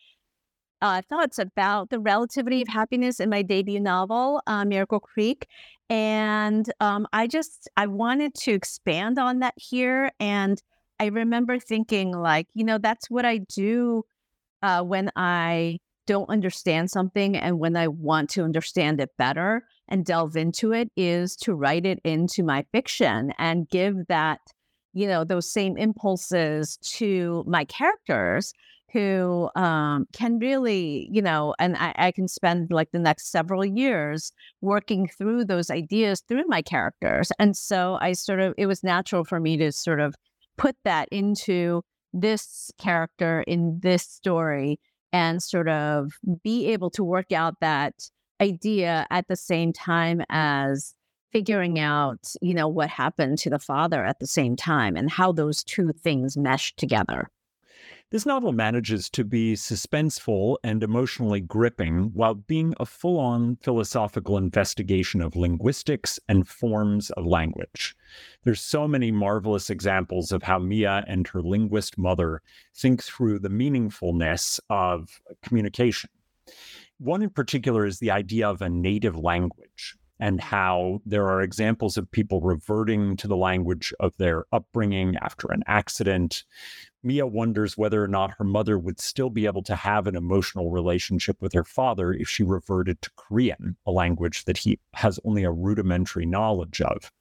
uh, 0.81 1.01
thoughts 1.09 1.39
about 1.39 1.89
the 1.89 1.99
relativity 1.99 2.61
of 2.61 2.67
happiness 2.67 3.19
in 3.19 3.29
my 3.29 3.41
debut 3.41 3.79
novel, 3.79 4.41
uh, 4.47 4.65
Miracle 4.65 4.99
Creek, 4.99 5.47
and 5.89 6.71
um, 6.79 7.07
I 7.13 7.27
just 7.27 7.69
I 7.77 7.87
wanted 7.87 8.33
to 8.35 8.51
expand 8.51 9.19
on 9.19 9.39
that 9.39 9.53
here. 9.57 10.11
And 10.19 10.61
I 10.99 11.07
remember 11.07 11.59
thinking, 11.59 12.11
like, 12.11 12.47
you 12.53 12.63
know, 12.63 12.77
that's 12.77 13.09
what 13.09 13.25
I 13.25 13.37
do 13.37 14.03
uh, 14.61 14.81
when 14.81 15.11
I 15.15 15.79
don't 16.05 16.29
understand 16.29 16.91
something 16.91 17.35
and 17.35 17.59
when 17.59 17.75
I 17.75 17.87
want 17.87 18.29
to 18.31 18.43
understand 18.43 18.99
it 18.99 19.11
better 19.17 19.63
and 19.87 20.05
delve 20.05 20.35
into 20.35 20.71
it 20.71 20.89
is 20.95 21.35
to 21.37 21.53
write 21.53 21.85
it 21.85 21.99
into 22.03 22.43
my 22.43 22.65
fiction 22.71 23.33
and 23.37 23.69
give 23.69 24.07
that, 24.07 24.39
you 24.93 25.07
know, 25.07 25.23
those 25.23 25.51
same 25.51 25.77
impulses 25.77 26.77
to 26.77 27.43
my 27.47 27.65
characters 27.65 28.53
who 28.91 29.49
um, 29.57 30.07
can 30.13 30.39
really, 30.39 31.09
you 31.11 31.21
know, 31.21 31.53
and 31.59 31.75
I, 31.75 31.93
I, 31.97 32.11
can 32.11 32.29
spend 32.29 32.71
like 32.71 32.91
the 32.91 32.99
next 32.99 33.29
several 33.29 33.65
years 33.65 34.31
working 34.61 35.09
through 35.17 35.45
those 35.45 35.69
ideas 35.69 36.21
through 36.21 36.45
my 36.47 36.61
characters. 36.61 37.29
And 37.37 37.57
so 37.57 37.97
I 37.99 38.13
sort 38.13 38.39
of, 38.39 38.53
it 38.57 38.67
was 38.67 38.85
natural 38.85 39.25
for 39.25 39.41
me 39.41 39.57
to 39.57 39.73
sort 39.73 39.99
of 39.99 40.15
put 40.57 40.77
that 40.85 41.09
into 41.11 41.81
this 42.13 42.71
character 42.77 43.43
in 43.45 43.79
this 43.81 44.03
story 44.03 44.79
and 45.15 45.41
sort 45.41 45.69
of 45.69 46.11
be 46.43 46.67
able 46.67 46.89
to 46.89 47.01
work 47.01 47.31
out 47.31 47.55
that 47.61 47.93
idea 48.41 49.07
at 49.09 49.25
the 49.29 49.37
same 49.37 49.71
time 49.71 50.21
as 50.27 50.93
figuring 51.31 51.79
out, 51.79 52.19
you 52.41 52.53
know, 52.53 52.67
what 52.67 52.89
happened 52.89 53.37
to 53.37 53.49
the 53.49 53.57
father 53.57 54.03
at 54.03 54.19
the 54.19 54.27
same 54.27 54.57
time 54.57 54.97
and 54.97 55.09
how 55.09 55.31
those 55.31 55.63
two 55.63 55.93
things 55.93 56.35
mesh 56.35 56.75
together. 56.75 57.31
This 58.11 58.25
novel 58.25 58.51
manages 58.51 59.09
to 59.09 59.23
be 59.23 59.55
suspenseful 59.55 60.57
and 60.63 60.83
emotionally 60.83 61.41
gripping 61.41 62.11
while 62.13 62.35
being 62.35 62.75
a 62.79 62.85
full 62.85 63.19
on 63.19 63.55
philosophical 63.63 64.37
investigation 64.37 65.21
of 65.21 65.35
linguistics 65.35 66.19
and 66.29 66.47
forms 66.47 67.09
of 67.11 67.25
language. 67.25 67.95
There's 68.43 68.61
so 68.61 68.87
many 68.87 69.11
marvelous 69.11 69.71
examples 69.71 70.31
of 70.31 70.43
how 70.43 70.59
Mia 70.59 71.03
and 71.07 71.27
her 71.29 71.41
linguist 71.41 71.97
mother 71.97 72.43
think 72.75 73.01
through 73.01 73.39
the 73.39 73.49
meaningfulness 73.49 74.59
of 74.69 75.19
communication. 75.41 76.11
One 76.99 77.23
in 77.23 77.31
particular 77.31 77.87
is 77.87 77.97
the 77.97 78.11
idea 78.11 78.47
of 78.47 78.61
a 78.61 78.69
native 78.69 79.17
language 79.17 79.97
and 80.19 80.39
how 80.39 81.01
there 81.05 81.27
are 81.27 81.41
examples 81.41 81.97
of 81.97 82.09
people 82.11 82.39
reverting 82.39 83.17
to 83.17 83.27
the 83.27 83.35
language 83.35 83.93
of 83.99 84.15
their 84.17 84.45
upbringing 84.51 85.17
after 85.17 85.51
an 85.51 85.63
accident. 85.67 86.43
Mia 87.05 87.27
wonders 87.27 87.77
whether 87.77 88.03
or 88.03 88.07
not 88.07 88.33
her 88.37 88.43
mother 88.43 88.79
would 88.79 88.99
still 88.99 89.29
be 89.29 89.45
able 89.45 89.61
to 89.63 89.75
have 89.75 90.07
an 90.07 90.15
emotional 90.15 90.71
relationship 90.71 91.41
with 91.41 91.53
her 91.53 91.63
father 91.63 92.11
if 92.11 92.27
she 92.27 92.43
reverted 92.43 93.01
to 93.03 93.11
Korean, 93.15 93.77
a 93.85 93.91
language 93.91 94.45
that 94.45 94.57
he 94.57 94.79
has 94.93 95.19
only 95.23 95.43
a 95.43 95.51
rudimentary 95.51 96.25
knowledge 96.25 96.81
of. 96.81 97.11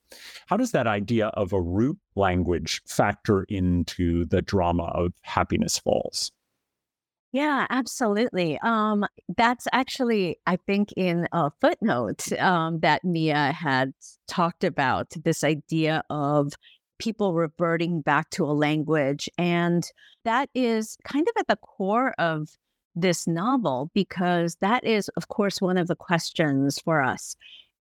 How 0.46 0.56
does 0.56 0.72
that 0.72 0.86
idea 0.86 1.28
of 1.28 1.52
a 1.52 1.60
root 1.60 1.98
language 2.14 2.82
factor 2.86 3.44
into 3.44 4.24
the 4.26 4.42
drama 4.42 4.84
of 4.84 5.12
Happiness 5.22 5.78
Falls? 5.78 6.32
Yeah, 7.34 7.66
absolutely. 7.68 8.60
Um, 8.62 9.04
that's 9.36 9.66
actually, 9.72 10.38
I 10.46 10.54
think, 10.54 10.92
in 10.96 11.26
a 11.32 11.50
footnote 11.60 12.32
um, 12.38 12.78
that 12.78 13.04
Mia 13.04 13.50
had 13.50 13.92
talked 14.28 14.62
about 14.62 15.10
this 15.24 15.42
idea 15.42 16.04
of 16.10 16.52
people 16.98 17.34
reverting 17.34 18.00
back 18.00 18.30
to 18.30 18.44
a 18.44 18.52
language. 18.52 19.28
And 19.38 19.84
that 20.24 20.48
is 20.54 20.96
kind 21.04 21.26
of 21.28 21.34
at 21.38 21.48
the 21.48 21.56
core 21.56 22.14
of 22.18 22.50
this 22.94 23.26
novel, 23.26 23.90
because 23.94 24.56
that 24.60 24.84
is, 24.84 25.08
of 25.10 25.28
course, 25.28 25.60
one 25.60 25.76
of 25.76 25.88
the 25.88 25.96
questions 25.96 26.78
for 26.78 27.02
us 27.02 27.36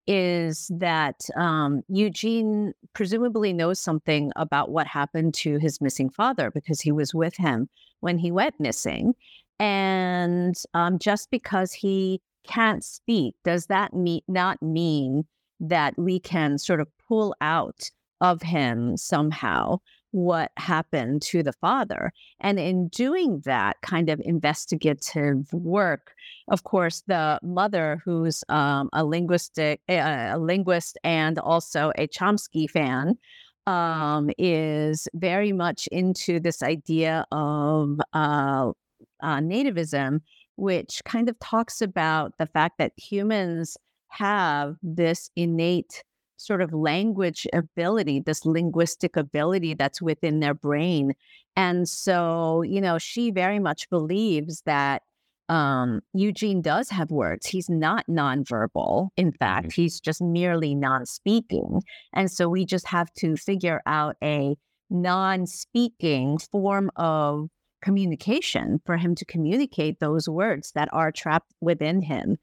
is 0.05 0.69
that 0.73 1.21
um, 1.37 1.81
Eugene 1.87 2.73
presumably 2.93 3.53
knows 3.53 3.79
something 3.79 4.31
about 4.35 4.69
what 4.69 4.87
happened 4.87 5.33
to 5.33 5.57
his 5.59 5.79
missing 5.79 6.09
father 6.09 6.51
because 6.51 6.81
he 6.81 6.91
was 6.91 7.13
with 7.13 7.37
him 7.37 7.69
when 8.01 8.17
he 8.17 8.31
went 8.31 8.59
missing. 8.59 9.13
And 9.59 10.55
um, 10.73 10.99
just 10.99 11.31
because 11.31 11.71
he 11.71 12.21
can't 12.43 12.83
speak, 12.83 13.35
does 13.45 13.67
that 13.67 13.93
mean, 13.93 14.21
not 14.27 14.61
mean 14.61 15.25
that 15.59 15.97
we 15.97 16.19
can 16.19 16.57
sort 16.57 16.81
of 16.81 16.89
pull 17.07 17.33
out 17.39 17.89
of 18.23 18.41
him 18.41 18.97
somehow 18.97 19.77
what 20.11 20.51
happened 20.57 21.21
to 21.23 21.43
the 21.43 21.53
father? 21.53 22.11
And 22.39 22.59
in 22.59 22.87
doing 22.87 23.41
that 23.45 23.77
kind 23.81 24.09
of 24.09 24.21
investigative 24.23 25.51
work, 25.51 26.13
of 26.47 26.63
course, 26.63 27.03
the 27.07 27.39
mother, 27.43 28.01
who's 28.05 28.43
um, 28.49 28.89
a 28.93 29.03
linguistic 29.03 29.81
a 29.89 30.35
linguist 30.37 30.97
and 31.03 31.37
also 31.39 31.91
a 31.97 32.07
Chomsky 32.07 32.69
fan, 32.69 33.17
um, 33.65 34.29
is 34.37 35.07
very 35.13 35.51
much 35.51 35.87
into 35.87 36.39
this 36.39 36.61
idea 36.61 37.25
of 37.31 37.99
uh, 38.13 38.71
uh, 39.21 39.37
nativism, 39.37 40.21
which 40.57 41.01
kind 41.05 41.29
of 41.29 41.39
talks 41.39 41.81
about 41.81 42.33
the 42.37 42.45
fact 42.47 42.77
that 42.77 42.91
humans 42.97 43.77
have 44.09 44.75
this 44.83 45.31
innate 45.35 46.03
sort 46.43 46.61
of 46.61 46.73
language 46.73 47.47
ability, 47.53 48.19
this 48.19 48.45
linguistic 48.45 49.15
ability 49.15 49.73
that's 49.73 50.01
within 50.01 50.39
their 50.39 50.53
brain. 50.53 51.13
And 51.55 51.87
so, 51.87 52.61
you 52.61 52.81
know, 52.81 52.97
she 52.97 53.31
very 53.31 53.59
much 53.59 53.89
believes 53.89 54.61
that 54.65 55.03
um, 55.49 56.01
Eugene 56.13 56.61
does 56.61 56.89
have 56.89 57.11
words. 57.11 57.45
He's 57.47 57.69
not 57.69 58.05
nonverbal. 58.07 59.09
In 59.17 59.31
fact, 59.31 59.67
mm-hmm. 59.67 59.81
he's 59.81 59.99
just 59.99 60.21
merely 60.21 60.73
non 60.73 61.05
speaking. 61.05 61.81
And 62.13 62.31
so 62.31 62.49
we 62.49 62.65
just 62.65 62.87
have 62.87 63.13
to 63.15 63.35
figure 63.35 63.81
out 63.85 64.15
a 64.23 64.55
non 64.89 65.45
speaking 65.45 66.37
form 66.51 66.91
of 66.95 67.49
communication 67.83 68.79
for 68.85 68.95
him 68.97 69.13
to 69.15 69.25
communicate 69.25 69.99
those 69.99 70.29
words 70.29 70.71
that 70.73 70.87
are 70.93 71.11
trapped 71.11 71.53
within 71.59 72.01
him. 72.01 72.37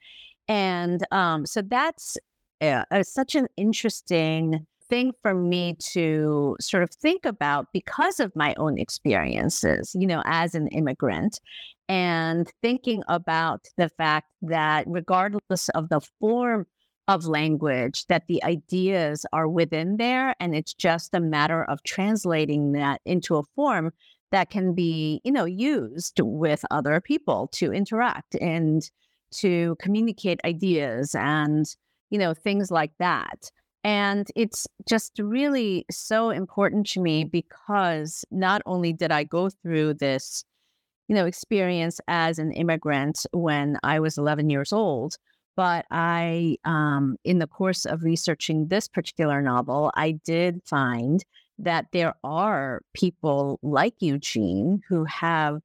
And 0.46 1.06
um, 1.10 1.46
so 1.46 1.62
that's 1.62 2.18
uh, 2.60 2.84
uh, 2.90 3.02
such 3.02 3.34
an 3.34 3.48
interesting 3.56 4.66
thing 4.88 5.12
for 5.22 5.34
me 5.34 5.76
to 5.92 6.56
sort 6.60 6.82
of 6.82 6.90
think 6.90 7.24
about 7.24 7.68
because 7.72 8.20
of 8.20 8.34
my 8.34 8.54
own 8.58 8.78
experiences, 8.78 9.94
you 9.94 10.06
know, 10.06 10.22
as 10.26 10.54
an 10.54 10.66
immigrant, 10.68 11.40
and 11.88 12.50
thinking 12.60 13.02
about 13.08 13.66
the 13.76 13.88
fact 13.88 14.28
that 14.42 14.84
regardless 14.88 15.68
of 15.70 15.88
the 15.88 16.00
form 16.20 16.66
of 17.08 17.26
language, 17.26 18.06
that 18.06 18.26
the 18.28 18.42
ideas 18.44 19.26
are 19.32 19.48
within 19.48 19.96
there, 19.96 20.34
and 20.38 20.54
it's 20.54 20.74
just 20.74 21.14
a 21.14 21.20
matter 21.20 21.64
of 21.64 21.82
translating 21.82 22.72
that 22.72 23.00
into 23.04 23.36
a 23.36 23.42
form 23.56 23.92
that 24.32 24.50
can 24.50 24.74
be, 24.74 25.20
you 25.24 25.32
know, 25.32 25.44
used 25.44 26.20
with 26.20 26.64
other 26.70 27.00
people 27.00 27.48
to 27.52 27.72
interact 27.72 28.36
and 28.36 28.90
to 29.32 29.76
communicate 29.80 30.40
ideas 30.44 31.14
and, 31.14 31.74
you 32.10 32.18
know, 32.18 32.34
things 32.34 32.70
like 32.70 32.92
that. 32.98 33.50
And 33.82 34.28
it's 34.36 34.66
just 34.88 35.12
really 35.18 35.86
so 35.90 36.30
important 36.30 36.86
to 36.88 37.00
me 37.00 37.24
because 37.24 38.24
not 38.30 38.60
only 38.66 38.92
did 38.92 39.10
I 39.10 39.24
go 39.24 39.48
through 39.48 39.94
this, 39.94 40.44
you 41.08 41.14
know, 41.14 41.24
experience 41.24 41.98
as 42.06 42.38
an 42.38 42.52
immigrant 42.52 43.24
when 43.32 43.78
I 43.82 44.00
was 44.00 44.18
11 44.18 44.50
years 44.50 44.72
old, 44.72 45.16
but 45.56 45.86
I, 45.90 46.56
um, 46.64 47.16
in 47.24 47.38
the 47.38 47.46
course 47.46 47.84
of 47.86 48.02
researching 48.02 48.68
this 48.68 48.86
particular 48.86 49.40
novel, 49.40 49.90
I 49.94 50.12
did 50.12 50.60
find 50.64 51.24
that 51.58 51.86
there 51.92 52.14
are 52.22 52.82
people 52.94 53.58
like 53.62 53.94
Eugene 54.00 54.82
who 54.88 55.04
have 55.04 55.60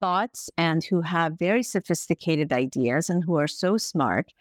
thoughts 0.00 0.50
and 0.56 0.84
who 0.84 1.00
have 1.00 1.38
very 1.38 1.62
sophisticated 1.62 2.52
ideas 2.52 3.08
and 3.10 3.24
who 3.24 3.36
are 3.36 3.48
so 3.48 3.76
smart 3.76 4.32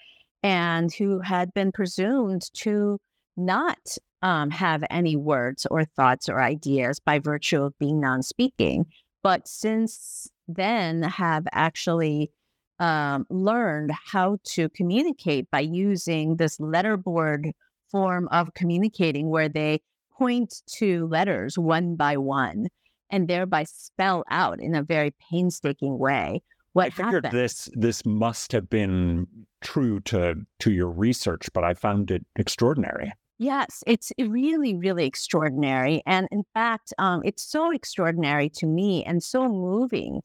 and 0.45 0.93
who 0.93 1.19
had 1.19 1.51
been 1.55 1.71
presumed 1.71 2.43
to 2.53 2.99
not 3.36 3.97
um, 4.21 4.51
have 4.51 4.84
any 4.89 5.15
words 5.15 5.65
or 5.71 5.84
thoughts 5.84 6.29
or 6.29 6.39
ideas 6.39 6.99
by 6.99 7.19
virtue 7.19 7.63
of 7.63 7.77
being 7.79 7.99
non-speaking 7.99 8.86
but 9.23 9.47
since 9.47 10.29
then 10.47 11.01
have 11.01 11.45
actually 11.51 12.31
um, 12.79 13.25
learned 13.31 13.91
how 13.91 14.38
to 14.43 14.69
communicate 14.69 15.49
by 15.49 15.62
using 15.62 16.36
this 16.36 16.58
letterboard 16.58 17.51
form 17.89 18.27
of 18.31 18.53
communicating 18.53 19.29
where 19.29 19.49
they 19.49 19.81
point 20.15 20.62
to 20.67 21.08
letters 21.08 21.58
one 21.58 21.95
by 21.95 22.17
one 22.17 22.67
and 23.10 23.27
thereby 23.27 23.63
spell 23.63 24.23
out 24.29 24.60
in 24.60 24.75
a 24.75 24.84
very 24.84 25.13
painstaking 25.31 25.97
way 25.97 26.41
what 26.73 26.88
I 26.88 26.89
figured 26.89 27.25
happened. 27.25 27.41
this 27.41 27.69
this 27.73 28.05
must 28.05 28.51
have 28.51 28.69
been 28.69 29.27
true 29.65 29.99
to 30.01 30.36
to 30.60 30.71
your 30.71 30.89
research, 30.89 31.49
but 31.54 31.65
I 31.65 31.73
found 31.73 32.12
it 32.12 32.25
extraordinary. 32.38 33.12
Yes, 33.38 33.84
it's 33.86 34.13
really, 34.17 34.75
really 34.75 35.06
extraordinary. 35.06 36.01
And 36.06 36.30
in 36.32 36.43
fact, 36.54 36.93
um, 36.97 37.21
it's 37.25 37.43
so 37.43 37.71
extraordinary 37.71 38.49
to 38.51 38.65
me 38.65 39.04
and 39.04 39.21
so 39.21 39.49
moving 39.49 40.21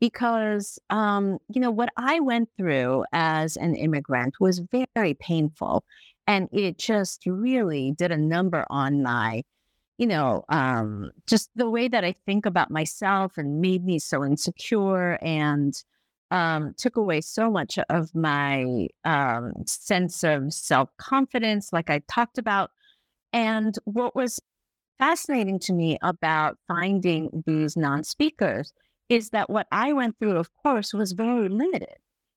because, 0.00 0.78
um, 0.90 1.38
you 1.48 1.60
know, 1.60 1.72
what 1.72 1.88
I 1.96 2.20
went 2.20 2.50
through 2.56 3.04
as 3.12 3.56
an 3.56 3.74
immigrant 3.74 4.34
was 4.38 4.62
very 4.94 5.14
painful. 5.14 5.82
And 6.28 6.48
it 6.52 6.78
just 6.78 7.24
really 7.26 7.94
did 7.96 8.12
a 8.12 8.16
number 8.16 8.64
on 8.70 9.02
my, 9.02 9.42
you 9.98 10.06
know, 10.06 10.44
um, 10.48 11.10
just 11.26 11.50
the 11.56 11.68
way 11.68 11.88
that 11.88 12.04
I 12.04 12.14
think 12.26 12.46
about 12.46 12.70
myself 12.70 13.38
and 13.38 13.60
made 13.60 13.84
me 13.84 13.98
so 13.98 14.24
insecure 14.24 15.18
and 15.20 15.74
um, 16.32 16.74
took 16.78 16.96
away 16.96 17.20
so 17.20 17.50
much 17.50 17.78
of 17.90 18.14
my 18.14 18.88
um, 19.04 19.52
sense 19.66 20.24
of 20.24 20.52
self 20.52 20.88
confidence, 20.96 21.72
like 21.72 21.90
I 21.90 22.00
talked 22.08 22.38
about. 22.38 22.70
And 23.34 23.78
what 23.84 24.16
was 24.16 24.40
fascinating 24.98 25.58
to 25.60 25.74
me 25.74 25.98
about 26.02 26.56
finding 26.66 27.44
these 27.46 27.76
non 27.76 28.02
speakers 28.02 28.72
is 29.10 29.30
that 29.30 29.50
what 29.50 29.66
I 29.70 29.92
went 29.92 30.18
through, 30.18 30.38
of 30.38 30.48
course, 30.62 30.94
was 30.94 31.12
very 31.12 31.50
limited. 31.50 31.96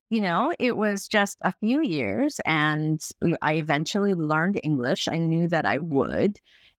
You 0.09 0.21
know, 0.21 0.53
it 0.59 0.75
was 0.75 1.07
just 1.07 1.37
a 1.41 1.53
few 1.61 1.81
years, 1.81 2.39
and 2.45 3.01
I 3.41 3.53
eventually 3.53 4.13
learned 4.13 4.59
English. 4.61 5.07
I 5.07 5.17
knew 5.17 5.47
that 5.47 5.65
I 5.65 5.77
would. 5.77 6.37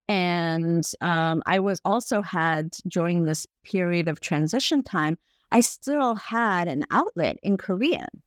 And 0.09 0.89
um, 1.01 1.43
I 1.47 1.59
was 1.61 1.81
also 1.85 2.23
had 2.23 2.77
during 2.87 3.25
this 3.25 3.47
period 3.65 4.07
of 4.07 4.21
transition 4.21 4.83
time, 4.85 5.19
I 5.51 5.61
still 5.61 6.15
had 6.15 6.69
an 6.69 6.85
outlet 6.91 7.39
in 7.43 7.57
Korean. 7.57 8.23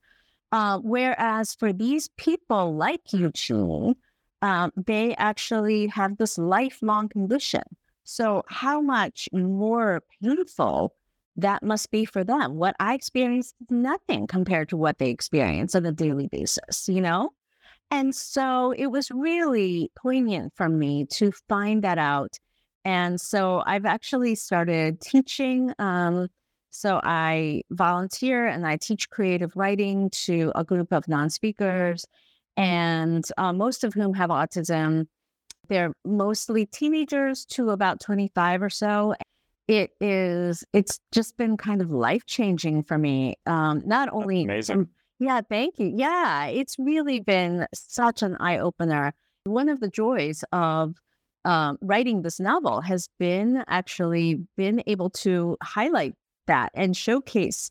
Uh, 0.52 0.80
whereas 0.80 1.54
for 1.54 1.72
these 1.72 2.10
people 2.18 2.76
like 2.76 3.14
Eugene, 3.14 3.96
um, 4.42 4.72
they 4.76 5.16
actually 5.16 5.88
have 5.88 6.18
this 6.18 6.38
lifelong 6.38 7.10
condition. 7.10 7.62
So, 8.04 8.44
how 8.48 8.82
much 8.82 9.30
more 9.32 10.02
painful 10.24 10.96
that 11.36 11.62
must 11.62 11.92
be 11.92 12.06
for 12.06 12.24
them? 12.24 12.56
What 12.56 12.76
I 12.80 12.96
experienced 12.96 13.54
is 13.62 13.68
nothing 13.70 14.26
compared 14.26 14.70
to 14.70 14.78
what 14.78 14.98
they 14.98 15.12
experience 15.12 15.76
on 15.76 15.86
a 15.86 15.92
daily 15.92 16.28
basis, 16.28 16.90
you 16.90 17.02
know? 17.02 17.32
And 17.92 18.16
so 18.16 18.72
it 18.72 18.88
was 18.88 19.12
really 19.12 19.92
poignant 19.96 20.54
for 20.56 20.70
me 20.70 21.06
to 21.12 21.32
find 21.48 21.84
that 21.84 21.98
out. 21.98 22.38
And 22.86 23.20
so 23.20 23.62
I've 23.66 23.86
actually 23.86 24.36
started 24.36 25.02
teaching. 25.02 25.74
Um, 25.78 26.30
so 26.70 27.00
I 27.04 27.64
volunteer 27.72 28.48
and 28.48 28.66
I 28.66 28.78
teach 28.78 29.10
creative 29.10 29.56
writing 29.56 30.10
to 30.26 30.52
a 30.56 30.64
group 30.64 30.92
of 30.92 31.08
non 31.08 31.30
speakers, 31.30 32.06
and 32.58 33.28
uh, 33.38 33.54
most 33.54 33.84
of 33.84 33.94
whom 33.94 34.14
have 34.14 34.30
autism. 34.30 35.08
They're 35.68 35.94
mostly 36.04 36.66
teenagers 36.66 37.46
to 37.52 37.70
about 37.70 38.00
25 38.00 38.64
or 38.64 38.70
so. 38.72 39.14
It 39.68 39.92
is, 40.02 40.64
it's 40.74 41.00
just 41.12 41.38
been 41.38 41.58
kind 41.58 41.84
of 41.84 41.92
life 41.92 42.26
changing 42.26 42.84
for 42.84 42.98
me. 42.98 43.36
Um, 43.46 43.84
not 43.86 44.10
only, 44.12 44.46
amazing. 44.46 44.88
yeah, 45.20 45.42
thank 45.48 45.78
you. 45.78 45.94
Yeah, 45.96 46.48
it's 46.48 46.76
really 46.80 47.20
been 47.20 47.68
such 47.72 48.24
an 48.24 48.36
eye 48.40 48.58
opener. 48.58 49.14
One 49.44 49.70
of 49.70 49.80
the 49.80 49.90
joys 49.90 50.44
of 50.52 50.96
um, 51.46 51.78
writing 51.82 52.24
this 52.24 52.40
novel 52.40 52.82
has 52.82 53.10
been 53.20 53.64
actually 53.68 54.42
been 54.58 54.82
able 54.88 55.12
to 55.12 55.56
highlight 55.62 56.16
that 56.50 56.72
and 56.74 56.98
showcase 56.98 57.70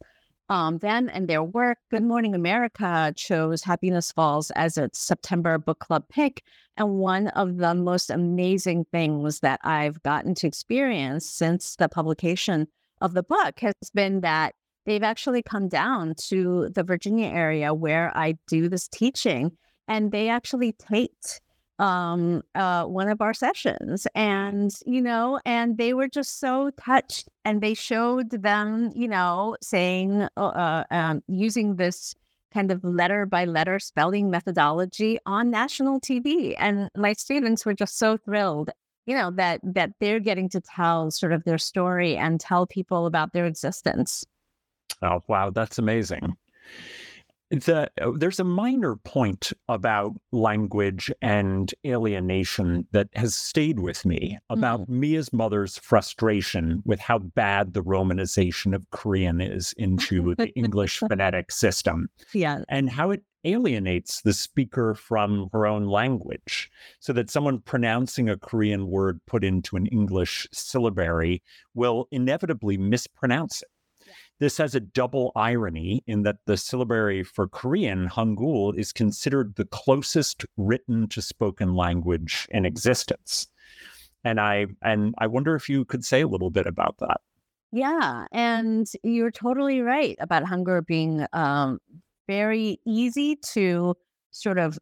um, 0.48 0.78
them 0.78 1.10
and 1.12 1.28
their 1.28 1.42
work. 1.42 1.78
Good 1.90 2.02
Morning 2.02 2.34
America 2.34 3.12
chose 3.14 3.62
Happiness 3.62 4.10
Falls 4.12 4.50
as 4.52 4.78
its 4.78 4.98
September 4.98 5.58
book 5.58 5.80
club 5.80 6.04
pick. 6.08 6.42
And 6.76 6.94
one 6.94 7.28
of 7.28 7.58
the 7.58 7.74
most 7.74 8.08
amazing 8.08 8.86
things 8.90 9.40
that 9.40 9.60
I've 9.62 10.02
gotten 10.02 10.34
to 10.36 10.46
experience 10.46 11.28
since 11.28 11.76
the 11.76 11.88
publication 11.88 12.68
of 13.00 13.12
the 13.12 13.22
book 13.22 13.60
has 13.60 13.74
been 13.92 14.22
that 14.22 14.54
they've 14.86 15.02
actually 15.02 15.42
come 15.42 15.68
down 15.68 16.14
to 16.28 16.70
the 16.74 16.82
Virginia 16.82 17.28
area 17.28 17.74
where 17.74 18.16
I 18.16 18.38
do 18.46 18.68
this 18.68 18.88
teaching 18.88 19.52
and 19.86 20.12
they 20.12 20.28
actually 20.28 20.72
taped 20.72 21.40
um 21.78 22.42
uh 22.54 22.84
one 22.84 23.08
of 23.08 23.20
our 23.20 23.32
sessions 23.32 24.06
and 24.14 24.74
you 24.84 25.00
know 25.00 25.38
and 25.44 25.78
they 25.78 25.94
were 25.94 26.08
just 26.08 26.40
so 26.40 26.70
touched 26.70 27.28
and 27.44 27.60
they 27.60 27.74
showed 27.74 28.30
them 28.30 28.90
you 28.94 29.06
know 29.06 29.56
saying 29.62 30.26
uh, 30.36 30.40
uh 30.40 30.84
um, 30.90 31.22
using 31.28 31.76
this 31.76 32.14
kind 32.52 32.72
of 32.72 32.82
letter 32.82 33.26
by 33.26 33.44
letter 33.44 33.78
spelling 33.78 34.30
methodology 34.30 35.18
on 35.26 35.50
national 35.50 36.00
tv 36.00 36.54
and 36.58 36.90
my 36.96 37.12
students 37.12 37.64
were 37.64 37.74
just 37.74 37.98
so 37.98 38.16
thrilled 38.16 38.70
you 39.08 39.14
know 39.14 39.30
that 39.30 39.60
that 39.62 39.92
they're 40.00 40.20
getting 40.20 40.50
to 40.50 40.60
tell 40.60 41.10
sort 41.10 41.32
of 41.32 41.42
their 41.44 41.56
story 41.56 42.14
and 42.14 42.38
tell 42.38 42.66
people 42.66 43.06
about 43.06 43.32
their 43.32 43.46
existence. 43.46 44.24
Oh 45.00 45.22
wow 45.28 45.48
that's 45.48 45.78
amazing 45.78 46.36
the, 47.50 47.90
uh, 48.00 48.12
there's 48.16 48.40
a 48.40 48.44
minor 48.44 48.96
point 48.96 49.52
about 49.68 50.12
language 50.32 51.10
and 51.22 51.72
alienation 51.86 52.86
that 52.92 53.08
has 53.14 53.34
stayed 53.34 53.80
with 53.80 54.04
me 54.04 54.38
about 54.50 54.80
mm. 54.82 54.88
Mia's 54.88 55.32
mother's 55.32 55.78
frustration 55.78 56.82
with 56.84 57.00
how 57.00 57.18
bad 57.18 57.72
the 57.72 57.82
romanization 57.82 58.74
of 58.74 58.88
Korean 58.90 59.40
is 59.40 59.74
into 59.78 60.34
the 60.34 60.48
English 60.50 60.98
phonetic 61.08 61.50
system. 61.50 62.08
Yeah. 62.32 62.62
And 62.68 62.90
how 62.90 63.10
it 63.10 63.22
alienates 63.44 64.20
the 64.22 64.32
speaker 64.32 64.94
from 64.94 65.48
her 65.52 65.66
own 65.66 65.86
language 65.86 66.70
so 67.00 67.12
that 67.12 67.30
someone 67.30 67.60
pronouncing 67.60 68.28
a 68.28 68.36
Korean 68.36 68.88
word 68.88 69.20
put 69.26 69.44
into 69.44 69.76
an 69.76 69.86
English 69.86 70.46
syllabary 70.52 71.42
will 71.74 72.08
inevitably 72.10 72.76
mispronounce 72.76 73.62
it. 73.62 73.68
This 74.40 74.56
has 74.58 74.74
a 74.74 74.80
double 74.80 75.32
irony 75.34 76.04
in 76.06 76.22
that 76.22 76.36
the 76.46 76.56
syllabary 76.56 77.24
for 77.24 77.48
Korean, 77.48 78.08
Hangul, 78.08 78.76
is 78.78 78.92
considered 78.92 79.56
the 79.56 79.64
closest 79.64 80.44
written 80.56 81.08
to 81.08 81.20
spoken 81.20 81.74
language 81.74 82.46
in 82.50 82.64
existence. 82.64 83.48
And 84.24 84.40
I 84.40 84.66
and 84.82 85.14
I 85.18 85.26
wonder 85.26 85.54
if 85.54 85.68
you 85.68 85.84
could 85.84 86.04
say 86.04 86.20
a 86.20 86.28
little 86.28 86.50
bit 86.50 86.66
about 86.66 86.96
that. 86.98 87.20
Yeah, 87.72 88.26
and 88.32 88.86
you're 89.02 89.30
totally 89.30 89.80
right 89.80 90.16
about 90.20 90.44
Hangul 90.44 90.86
being 90.86 91.26
um, 91.32 91.78
very 92.26 92.80
easy 92.86 93.36
to 93.52 93.94
sort 94.30 94.58
of 94.58 94.78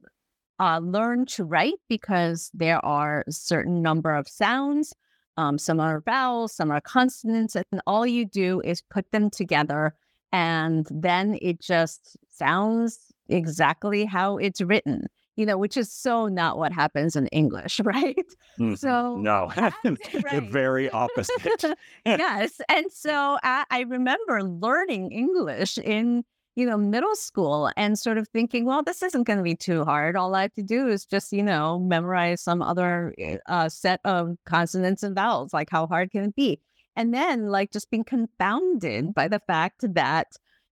uh, 0.61 0.81
learn 0.83 1.27
to 1.27 1.45
write 1.45 1.79
because 1.89 2.51
there 2.55 2.85
are 2.85 3.25
a 3.27 3.33
certain 3.33 3.83
number 3.83 4.15
of 4.15 4.29
sounds 4.29 4.95
um, 5.37 5.59
some 5.59 5.81
are 5.81 6.01
vowels, 6.01 6.53
some 6.53 6.71
are 6.71 6.81
consonants, 6.81 7.57
and 7.57 7.81
all 7.87 8.07
you 8.07 8.25
do 8.25 8.61
is 8.63 8.83
put 8.83 9.11
them 9.13 9.31
together, 9.31 9.95
and 10.33 10.87
then 10.91 11.39
it 11.43 11.61
just 11.61 12.17
sounds 12.31 13.13
exactly 13.29 14.05
how 14.05 14.39
it's 14.39 14.61
written. 14.61 15.07
You 15.37 15.45
know, 15.45 15.59
which 15.59 15.77
is 15.77 15.93
so 15.93 16.29
not 16.29 16.57
what 16.57 16.73
happens 16.73 17.15
in 17.15 17.27
English, 17.27 17.81
right? 17.85 18.17
Mm, 18.59 18.79
so 18.79 19.17
no, 19.17 19.53
the 19.85 20.47
very 20.51 20.89
opposite. 21.05 21.65
yes, 22.07 22.61
and 22.71 22.87
so 22.91 23.39
I, 23.43 23.65
I 23.71 23.81
remember 23.81 24.43
learning 24.43 25.13
English 25.13 25.77
in 25.79 26.25
you 26.57 26.67
know, 26.67 26.79
middle 26.79 27.15
school 27.15 27.71
and 27.77 27.99
sort 27.99 28.19
of 28.19 28.29
thinking, 28.29 28.65
well, 28.65 28.83
this 28.83 29.03
isn't 29.03 29.25
going 29.25 29.39
to 29.39 29.43
be 29.43 29.55
too 29.55 29.85
hard. 29.85 30.17
All 30.17 30.35
I 30.35 30.43
have 30.43 30.55
to 30.55 30.63
do 30.63 30.89
is 30.89 31.05
just, 31.07 31.33
you 31.33 31.43
know, 31.43 31.79
memorize 31.79 32.43
some 32.43 32.63
other 32.63 33.15
eh, 33.19 33.39
uh, 33.47 33.69
set 33.69 34.01
of 34.05 34.37
consonants 34.47 35.03
and 35.03 35.15
vowels. 35.15 35.53
Like, 35.53 35.69
how 35.71 35.87
hard 35.87 36.11
can 36.11 36.25
it 36.25 36.35
be? 36.35 36.61
And 36.97 37.13
then, 37.13 37.49
like, 37.49 37.73
just 37.73 37.91
being 37.91 38.05
confounded 38.05 39.15
by 39.15 39.29
the 39.29 39.41
fact 39.47 39.85
that 39.95 40.29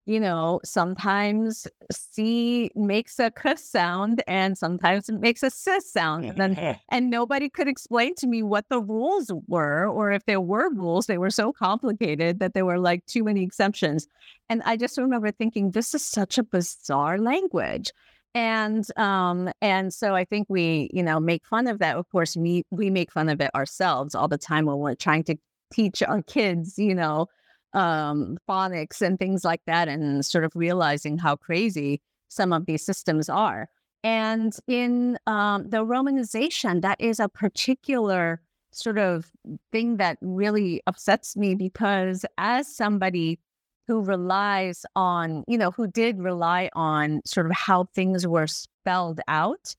you 0.06 0.20
know, 0.20 0.60
sometimes 0.64 1.66
C 1.90 2.70
makes 2.74 3.18
a 3.18 3.30
k 3.30 3.56
sound 3.56 4.22
and 4.26 4.56
sometimes 4.58 5.08
it 5.08 5.20
makes 5.20 5.42
a 5.42 5.50
sis 5.50 5.90
sound. 5.90 6.24
And, 6.26 6.36
then, 6.38 6.78
and 6.90 7.10
nobody 7.10 7.48
could 7.48 7.68
explain 7.68 8.14
to 8.16 8.26
me 8.26 8.42
what 8.42 8.68
the 8.68 8.80
rules 8.80 9.30
were, 9.48 9.86
or 9.88 10.12
if 10.12 10.24
there 10.26 10.40
were 10.40 10.70
rules, 10.74 11.06
they 11.06 11.18
were 11.18 11.30
so 11.30 11.52
complicated 11.52 12.38
that 12.40 12.54
there 12.54 12.66
were 12.66 12.78
like 12.78 13.06
too 13.06 13.24
many 13.24 13.42
exceptions. 13.42 14.06
And 14.48 14.62
I 14.64 14.76
just 14.76 14.98
remember 14.98 15.30
thinking, 15.30 15.70
this 15.70 15.94
is 15.94 16.04
such 16.04 16.38
a 16.38 16.42
bizarre 16.44 17.18
language. 17.18 17.92
and 18.34 18.86
um 18.96 19.48
and 19.60 19.94
so 19.94 20.14
i 20.14 20.24
think 20.24 20.46
we 20.50 20.90
you 20.92 21.02
know 21.02 21.20
make 21.20 21.46
fun 21.46 21.66
of 21.68 21.78
that 21.78 21.96
of 21.96 22.08
course 22.10 22.36
we 22.36 22.64
we 22.70 22.90
make 22.90 23.12
fun 23.12 23.28
of 23.28 23.40
it 23.40 23.50
ourselves 23.54 24.14
all 24.14 24.28
the 24.28 24.38
time 24.38 24.66
when 24.66 24.78
we're 24.78 24.94
trying 24.94 25.22
to 25.22 25.36
teach 25.72 26.02
our 26.02 26.22
kids 26.22 26.78
you 26.78 26.94
know 26.94 27.28
um 27.74 28.38
phonics 28.48 29.02
and 29.02 29.18
things 29.18 29.44
like 29.44 29.62
that 29.66 29.88
and 29.88 30.24
sort 30.24 30.44
of 30.44 30.52
realizing 30.54 31.18
how 31.18 31.36
crazy 31.36 32.00
some 32.28 32.52
of 32.52 32.66
these 32.66 32.84
systems 32.84 33.28
are. 33.28 33.68
And 34.02 34.54
in 34.66 35.18
um, 35.26 35.68
the 35.70 35.84
romanization 35.84 36.82
that 36.82 37.00
is 37.00 37.18
a 37.18 37.28
particular 37.28 38.42
sort 38.72 38.98
of 38.98 39.30
thing 39.72 39.96
that 39.96 40.18
really 40.20 40.82
upsets 40.86 41.36
me 41.36 41.54
because 41.54 42.26
as 42.36 42.66
somebody 42.68 43.38
who 43.86 44.02
relies 44.02 44.84
on, 44.96 45.44
you 45.46 45.56
know, 45.56 45.70
who 45.70 45.86
did 45.86 46.18
rely 46.18 46.70
on 46.74 47.20
sort 47.24 47.46
of 47.46 47.52
how 47.52 47.84
things 47.94 48.26
were 48.26 48.46
spelled 48.46 49.20
out 49.28 49.74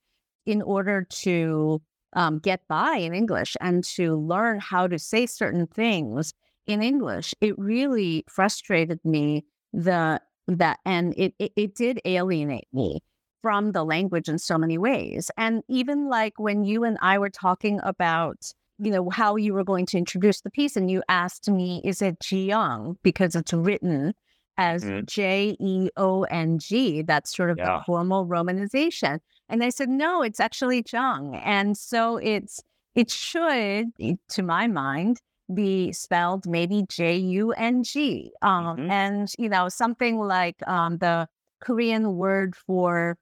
in 0.46 0.62
order 0.62 1.04
to 1.10 1.82
um, 2.14 2.40
get 2.40 2.62
by 2.68 2.96
in 2.96 3.14
English 3.14 3.58
and 3.62 3.84
to 3.84 4.16
learn 4.16 4.60
how 4.60 4.88
to 4.88 4.98
say 4.98 5.26
certain 5.26 5.68
things 5.68 6.34
in 6.68 6.82
English, 6.82 7.34
it 7.42 7.58
really 7.58 8.26
frustrated 8.30 9.00
me 9.04 9.46
the 9.74 10.22
that 10.48 10.80
and 10.86 11.14
it, 11.18 11.34
it, 11.40 11.52
it 11.56 11.76
did 11.76 12.00
alienate 12.06 12.68
me 12.72 13.02
from 13.42 13.72
the 13.72 13.84
language 13.84 14.30
in 14.30 14.38
so 14.38 14.58
many 14.58 14.78
ways. 14.78 15.32
And 15.38 15.64
even 15.68 16.08
like 16.08 16.40
when 16.40 16.64
you 16.64 16.84
and 16.84 16.98
I 17.02 17.18
were 17.18 17.30
talking 17.30 17.80
about 17.84 18.54
you 18.80 18.92
know, 18.92 19.10
how 19.10 19.36
you 19.36 19.54
were 19.54 19.64
going 19.64 19.86
to 19.88 19.98
introduce 19.98 20.42
the 20.42 20.50
piece. 20.50 20.76
And 20.76 20.90
you 20.92 21.02
asked 21.08 21.50
me, 21.50 21.82
is 21.84 22.02
it 22.02 22.20
Jeong? 22.20 22.98
Because 23.04 23.36
it's 23.36 23.54
written 23.54 24.14
as 24.58 24.84
mm-hmm. 24.84 25.06
J 25.06 25.56
E 25.60 25.90
O 25.98 26.24
N 26.24 26.60
G. 26.60 27.02
That's 27.02 27.36
sort 27.36 27.50
of 27.50 27.58
yeah. 27.58 27.78
the 27.78 27.84
formal 27.86 28.26
romanization. 28.26 29.20
And 29.48 29.64
I 29.64 29.70
said, 29.70 29.90
no, 29.90 30.24
it's 30.24 30.40
actually 30.40 30.84
Jung. 30.92 31.36
And 31.36 31.78
so 31.78 32.18
it's, 32.18 32.62
it 32.96 33.12
should, 33.12 33.92
to 34.30 34.44
my 34.44 34.68
mind, 34.68 35.22
be 35.54 35.92
spelled 35.92 36.46
maybe 36.48 36.86
J 36.90 37.18
U 37.18 37.52
N 37.52 37.84
G. 37.84 38.32
Um, 38.42 38.78
mm-hmm. 38.78 38.92
And, 38.92 39.32
you 39.38 39.50
know, 39.50 39.70
something 39.70 40.20
like 40.20 40.56
um, 40.68 40.98
the 40.98 41.28
Korean 41.62 42.16
word 42.16 42.56
for 42.56 43.18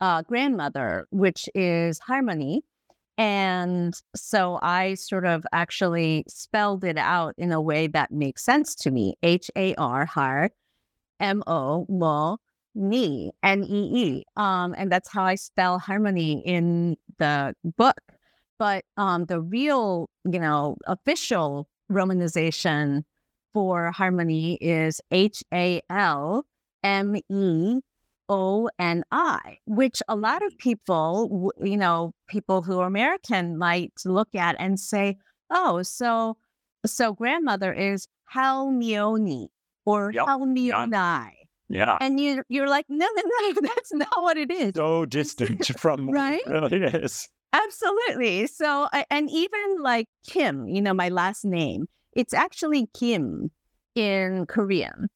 uh, 0.00 0.22
grandmother, 0.22 1.06
which 1.10 1.48
is 1.54 1.98
harmony 1.98 2.62
and 3.16 3.94
so 4.16 4.58
I 4.60 4.94
sort 4.94 5.24
of 5.24 5.44
actually 5.52 6.24
spelled 6.28 6.84
it 6.84 6.98
out 6.98 7.34
in 7.38 7.52
a 7.52 7.60
way 7.60 7.86
that 7.88 8.10
makes 8.10 8.44
sense 8.44 8.74
to 8.76 8.90
me 8.90 9.14
H 9.22 9.50
A 9.56 9.74
R, 9.76 10.04
har, 10.04 10.50
M 11.20 11.42
O, 11.46 11.86
mo, 11.88 12.38
ni, 12.74 13.30
N 13.42 13.62
E 13.62 13.90
E. 13.94 14.24
Um, 14.36 14.74
and 14.76 14.90
that's 14.90 15.12
how 15.12 15.24
I 15.24 15.36
spell 15.36 15.78
harmony 15.78 16.42
in 16.44 16.96
the 17.18 17.54
book. 17.76 18.00
But 18.58 18.84
um, 18.96 19.26
the 19.26 19.40
real, 19.40 20.08
you 20.24 20.38
know, 20.38 20.76
official 20.86 21.68
romanization 21.90 23.02
for 23.52 23.90
harmony 23.92 24.54
is 24.60 25.00
H 25.10 25.42
A 25.52 25.80
L 25.90 26.44
M 26.82 27.16
E 27.28 27.80
O 28.28 28.70
N 28.78 29.04
I, 29.10 29.58
which 29.66 30.02
a 30.08 30.16
lot 30.16 30.44
of 30.44 30.56
people, 30.58 31.52
you 31.60 31.76
know, 31.76 32.12
people 32.28 32.62
who 32.62 32.80
are 32.80 32.86
American 32.86 33.58
might 33.58 33.92
look 34.04 34.34
at 34.34 34.56
and 34.58 34.78
say, 34.78 35.16
oh, 35.50 35.82
so 35.82 36.36
so 36.86 37.12
grandmother 37.12 37.72
is 37.72 38.06
Halmioni 38.34 39.48
or 39.84 40.12
yep. 40.12 40.26
Halmionai. 40.26 41.30
Yeah. 41.68 41.96
And 42.00 42.20
you 42.20 42.42
you're 42.48 42.68
like, 42.68 42.86
no, 42.88 43.06
no, 43.14 43.22
no, 43.24 43.54
that's 43.62 43.92
not 43.92 44.22
what 44.22 44.36
it 44.36 44.50
is. 44.50 44.72
So 44.74 45.06
distant 45.06 45.66
from 45.78 46.10
right? 46.10 46.42
it 46.46 46.94
is. 46.94 47.28
Absolutely. 47.54 48.48
So 48.48 48.88
and 49.10 49.30
even 49.30 49.76
like 49.80 50.08
Kim, 50.26 50.66
you 50.66 50.82
know, 50.82 50.92
my 50.92 51.08
last 51.08 51.44
name, 51.44 51.86
it's 52.12 52.34
actually 52.34 52.88
Kim 52.94 53.50
in 53.94 54.46
Korean 54.46 55.08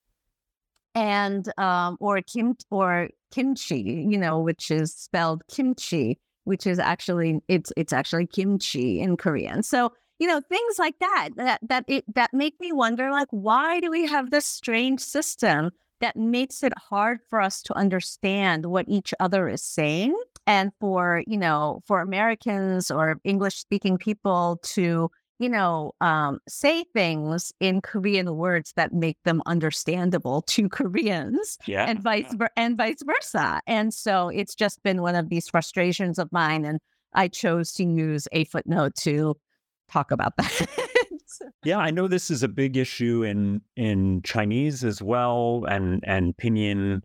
and 0.94 1.52
um, 1.58 1.96
or 2.00 2.22
kim 2.22 2.54
or 2.70 3.08
kimchi, 3.32 4.06
you 4.08 4.16
know, 4.16 4.38
which 4.40 4.70
is 4.70 4.94
spelled 4.94 5.42
kimchi, 5.48 6.18
which 6.44 6.64
is 6.66 6.78
actually 6.78 7.40
it's 7.48 7.72
it's 7.76 7.92
actually 7.92 8.26
kimchi 8.26 9.00
in 9.00 9.16
Korean. 9.16 9.64
So 9.64 9.92
you 10.20 10.28
know 10.28 10.40
things 10.40 10.78
like 10.78 10.98
that 11.00 11.30
that 11.36 11.60
that 11.68 11.84
it 11.88 12.04
that 12.14 12.32
make 12.32 12.54
me 12.60 12.72
wonder 12.72 13.10
like 13.10 13.28
why 13.30 13.80
do 13.80 13.90
we 13.90 14.06
have 14.06 14.30
this 14.30 14.46
strange 14.46 15.00
system 15.00 15.70
that 16.00 16.16
makes 16.16 16.62
it 16.62 16.72
hard 16.76 17.18
for 17.28 17.40
us 17.40 17.62
to 17.62 17.76
understand 17.76 18.66
what 18.66 18.86
each 18.88 19.12
other 19.18 19.48
is 19.48 19.62
saying 19.62 20.16
and 20.48 20.72
for 20.80 21.22
you 21.26 21.38
know 21.38 21.80
for 21.86 22.00
americans 22.00 22.90
or 22.90 23.20
english 23.24 23.56
speaking 23.56 23.96
people 23.96 24.58
to 24.64 25.08
you 25.38 25.48
know, 25.48 25.92
um, 26.00 26.40
say 26.48 26.84
things 26.92 27.52
in 27.60 27.80
Korean 27.80 28.34
words 28.36 28.72
that 28.74 28.92
make 28.92 29.16
them 29.24 29.40
understandable 29.46 30.42
to 30.42 30.68
Koreans, 30.68 31.58
yeah. 31.66 31.84
and 31.84 32.02
vice 32.02 32.34
and 32.56 32.76
vice 32.76 33.02
versa. 33.04 33.60
And 33.66 33.94
so 33.94 34.28
it's 34.28 34.54
just 34.54 34.82
been 34.82 35.00
one 35.00 35.14
of 35.14 35.28
these 35.28 35.48
frustrations 35.48 36.18
of 36.18 36.30
mine, 36.32 36.64
and 36.64 36.80
I 37.14 37.28
chose 37.28 37.72
to 37.74 37.84
use 37.84 38.26
a 38.32 38.44
footnote 38.44 38.96
to 39.02 39.36
talk 39.88 40.10
about 40.10 40.36
that. 40.38 40.68
yeah, 41.64 41.78
I 41.78 41.90
know 41.90 42.08
this 42.08 42.30
is 42.30 42.42
a 42.42 42.48
big 42.48 42.76
issue 42.76 43.22
in 43.22 43.60
in 43.76 44.22
Chinese 44.22 44.84
as 44.84 45.02
well, 45.02 45.64
and 45.68 46.02
and 46.06 46.36
pinyin 46.36 47.02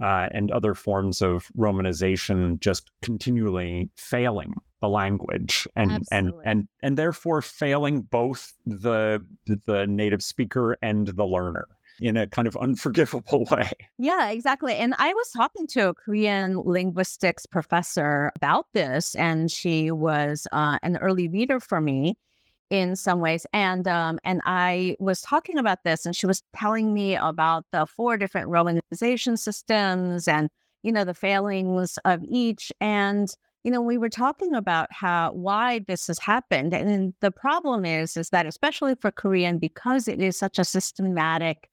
uh, 0.00 0.28
and 0.30 0.50
other 0.50 0.74
forms 0.74 1.22
of 1.22 1.48
romanization 1.56 2.58
just 2.60 2.90
continually 3.02 3.90
failing 3.96 4.54
the 4.80 4.88
language 4.88 5.66
and 5.74 5.92
Absolutely. 5.92 6.18
and 6.18 6.32
and 6.44 6.68
and 6.82 6.98
therefore 6.98 7.42
failing 7.42 8.02
both 8.02 8.52
the 8.66 9.24
the 9.66 9.86
native 9.86 10.22
speaker 10.22 10.76
and 10.82 11.08
the 11.08 11.24
learner 11.24 11.66
in 12.00 12.16
a 12.16 12.26
kind 12.26 12.46
of 12.46 12.56
unforgivable 12.56 13.46
way. 13.50 13.70
Yeah, 13.98 14.30
exactly. 14.30 14.74
And 14.74 14.94
I 14.98 15.12
was 15.14 15.30
talking 15.30 15.66
to 15.68 15.88
a 15.88 15.94
Korean 15.94 16.60
linguistics 16.60 17.46
professor 17.46 18.32
about 18.36 18.66
this, 18.74 19.14
and 19.14 19.50
she 19.50 19.90
was 19.90 20.46
uh, 20.52 20.78
an 20.82 20.98
early 20.98 21.28
reader 21.28 21.60
for 21.60 21.80
me 21.80 22.16
in 22.70 22.96
some 22.96 23.20
ways. 23.20 23.46
And 23.52 23.86
um, 23.88 24.18
and 24.24 24.40
I 24.44 24.96
was 24.98 25.20
talking 25.22 25.58
about 25.58 25.84
this, 25.84 26.06
and 26.06 26.14
she 26.14 26.26
was 26.26 26.42
telling 26.54 26.92
me 26.92 27.16
about 27.16 27.64
the 27.72 27.86
four 27.86 28.16
different 28.16 28.48
romanization 28.48 29.38
systems, 29.38 30.28
and 30.28 30.48
you 30.82 30.92
know 30.92 31.04
the 31.04 31.14
failings 31.14 31.98
of 32.04 32.22
each, 32.24 32.72
and 32.80 33.34
you 33.66 33.72
know, 33.72 33.82
we 33.82 33.98
were 33.98 34.08
talking 34.08 34.54
about 34.54 34.86
how 34.92 35.32
why 35.32 35.80
this 35.88 36.06
has 36.06 36.20
happened. 36.20 36.72
And 36.72 37.14
the 37.20 37.32
problem 37.32 37.84
is, 37.84 38.16
is 38.16 38.30
that 38.30 38.46
especially 38.46 38.94
for 38.94 39.10
Korean, 39.10 39.58
because 39.58 40.06
it 40.06 40.20
is 40.20 40.38
such 40.38 40.60
a 40.60 40.64
systematic, 40.64 41.68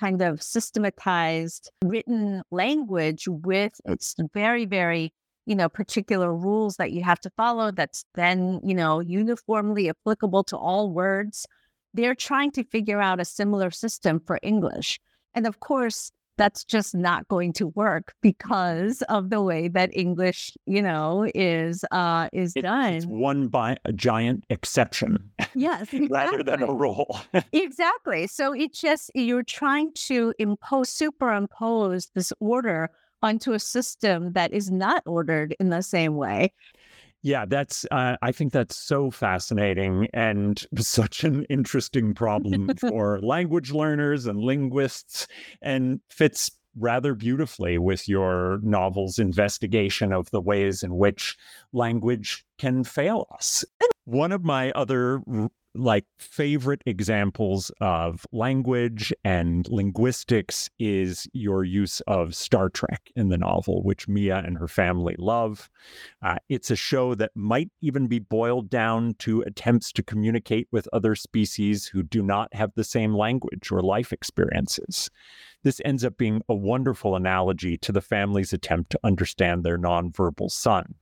kind 0.00 0.22
of 0.22 0.42
systematized 0.42 1.70
written 1.84 2.42
language 2.50 3.28
with 3.28 3.78
its 3.84 4.14
very, 4.32 4.64
very, 4.64 5.12
you 5.46 5.54
know, 5.54 5.68
particular 5.68 6.34
rules 6.34 6.76
that 6.76 6.92
you 6.92 7.02
have 7.02 7.20
to 7.20 7.30
follow 7.36 7.70
that's 7.70 8.04
then, 8.14 8.60
you 8.64 8.74
know, 8.74 9.00
uniformly 9.00 9.88
applicable 9.88 10.44
to 10.44 10.56
all 10.56 10.90
words. 10.90 11.46
They're 11.92 12.14
trying 12.14 12.50
to 12.52 12.64
figure 12.64 13.00
out 13.00 13.20
a 13.20 13.24
similar 13.24 13.70
system 13.70 14.20
for 14.26 14.38
English. 14.42 14.98
And 15.34 15.46
of 15.46 15.60
course, 15.60 16.10
that's 16.36 16.64
just 16.64 16.94
not 16.94 17.28
going 17.28 17.52
to 17.54 17.68
work 17.68 18.14
because 18.20 19.02
of 19.02 19.30
the 19.30 19.40
way 19.40 19.68
that 19.68 19.96
English, 19.96 20.56
you 20.66 20.82
know, 20.82 21.30
is 21.34 21.84
uh 21.90 22.28
is 22.32 22.54
it, 22.56 22.62
done. 22.62 22.94
It's 22.94 23.06
one 23.06 23.48
by 23.48 23.76
a 23.84 23.92
giant 23.92 24.44
exception. 24.50 25.30
Yes, 25.56 25.92
exactly. 25.92 26.08
rather 26.08 26.42
than 26.42 26.62
a 26.64 26.72
rule. 26.72 27.20
exactly. 27.52 28.26
So 28.26 28.52
it's 28.52 28.80
just 28.80 29.12
you're 29.14 29.44
trying 29.44 29.92
to 30.06 30.34
impose 30.40 30.90
superimpose 30.90 32.10
this 32.16 32.32
order 32.40 32.90
onto 33.24 33.52
a 33.52 33.58
system 33.58 34.32
that 34.32 34.52
is 34.52 34.70
not 34.70 35.02
ordered 35.06 35.56
in 35.58 35.70
the 35.70 35.82
same 35.82 36.16
way. 36.16 36.52
Yeah, 37.22 37.46
that's. 37.46 37.86
Uh, 37.90 38.16
I 38.20 38.32
think 38.32 38.52
that's 38.52 38.76
so 38.76 39.10
fascinating 39.10 40.08
and 40.12 40.62
such 40.78 41.24
an 41.24 41.44
interesting 41.44 42.14
problem 42.14 42.70
for 42.88 43.18
language 43.22 43.72
learners 43.72 44.26
and 44.26 44.38
linguists, 44.38 45.26
and 45.62 46.00
fits 46.10 46.50
rather 46.76 47.14
beautifully 47.14 47.78
with 47.78 48.08
your 48.08 48.58
novel's 48.62 49.18
investigation 49.18 50.12
of 50.12 50.30
the 50.32 50.40
ways 50.40 50.82
in 50.82 50.96
which 50.96 51.36
language 51.72 52.44
can 52.58 52.84
fail 52.84 53.26
us. 53.32 53.64
One 54.04 54.32
of 54.32 54.44
my 54.44 54.70
other 54.72 55.22
like 55.74 56.04
favorite 56.18 56.82
examples 56.86 57.70
of 57.80 58.26
language 58.32 59.12
and 59.24 59.68
linguistics 59.68 60.70
is 60.78 61.28
your 61.32 61.64
use 61.64 62.00
of 62.02 62.34
Star 62.34 62.68
Trek 62.68 63.10
in 63.16 63.28
the 63.28 63.38
novel, 63.38 63.82
which 63.82 64.08
Mia 64.08 64.36
and 64.38 64.58
her 64.58 64.68
family 64.68 65.16
love. 65.18 65.68
Uh, 66.22 66.36
it's 66.48 66.70
a 66.70 66.76
show 66.76 67.14
that 67.16 67.32
might 67.34 67.70
even 67.80 68.06
be 68.06 68.18
boiled 68.18 68.70
down 68.70 69.14
to 69.20 69.42
attempts 69.42 69.92
to 69.92 70.02
communicate 70.02 70.68
with 70.70 70.88
other 70.92 71.14
species 71.14 71.86
who 71.86 72.02
do 72.02 72.22
not 72.22 72.54
have 72.54 72.72
the 72.74 72.84
same 72.84 73.14
language 73.14 73.70
or 73.70 73.82
life 73.82 74.12
experiences. 74.12 75.10
This 75.64 75.80
ends 75.84 76.04
up 76.04 76.18
being 76.18 76.42
a 76.48 76.54
wonderful 76.54 77.16
analogy 77.16 77.78
to 77.78 77.90
the 77.90 78.02
family's 78.02 78.52
attempt 78.52 78.90
to 78.90 79.00
understand 79.02 79.64
their 79.64 79.78
nonverbal 79.78 80.50
son. 80.50 80.94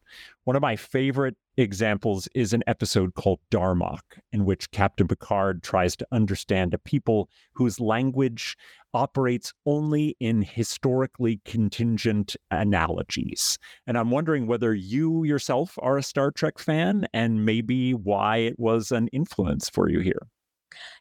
One 0.44 0.56
of 0.56 0.62
my 0.62 0.76
favorite 0.76 1.36
examples 1.56 2.28
is 2.34 2.52
an 2.52 2.62
episode 2.66 3.14
called 3.14 3.40
Darmok, 3.50 4.00
in 4.32 4.44
which 4.44 4.70
Captain 4.70 5.06
Picard 5.06 5.62
tries 5.62 5.96
to 5.96 6.06
understand 6.12 6.74
a 6.74 6.78
people 6.78 7.28
whose 7.52 7.80
language 7.80 8.56
operates 8.94 9.52
only 9.66 10.16
in 10.20 10.42
historically 10.42 11.40
contingent 11.44 12.36
analogies. 12.50 13.58
And 13.86 13.96
I'm 13.96 14.10
wondering 14.10 14.46
whether 14.46 14.74
you 14.74 15.24
yourself 15.24 15.78
are 15.80 15.96
a 15.96 16.02
Star 16.02 16.30
Trek 16.30 16.58
fan 16.58 17.06
and 17.12 17.44
maybe 17.44 17.94
why 17.94 18.38
it 18.38 18.58
was 18.58 18.92
an 18.92 19.08
influence 19.08 19.68
for 19.68 19.88
you 19.88 20.00
here. 20.00 20.28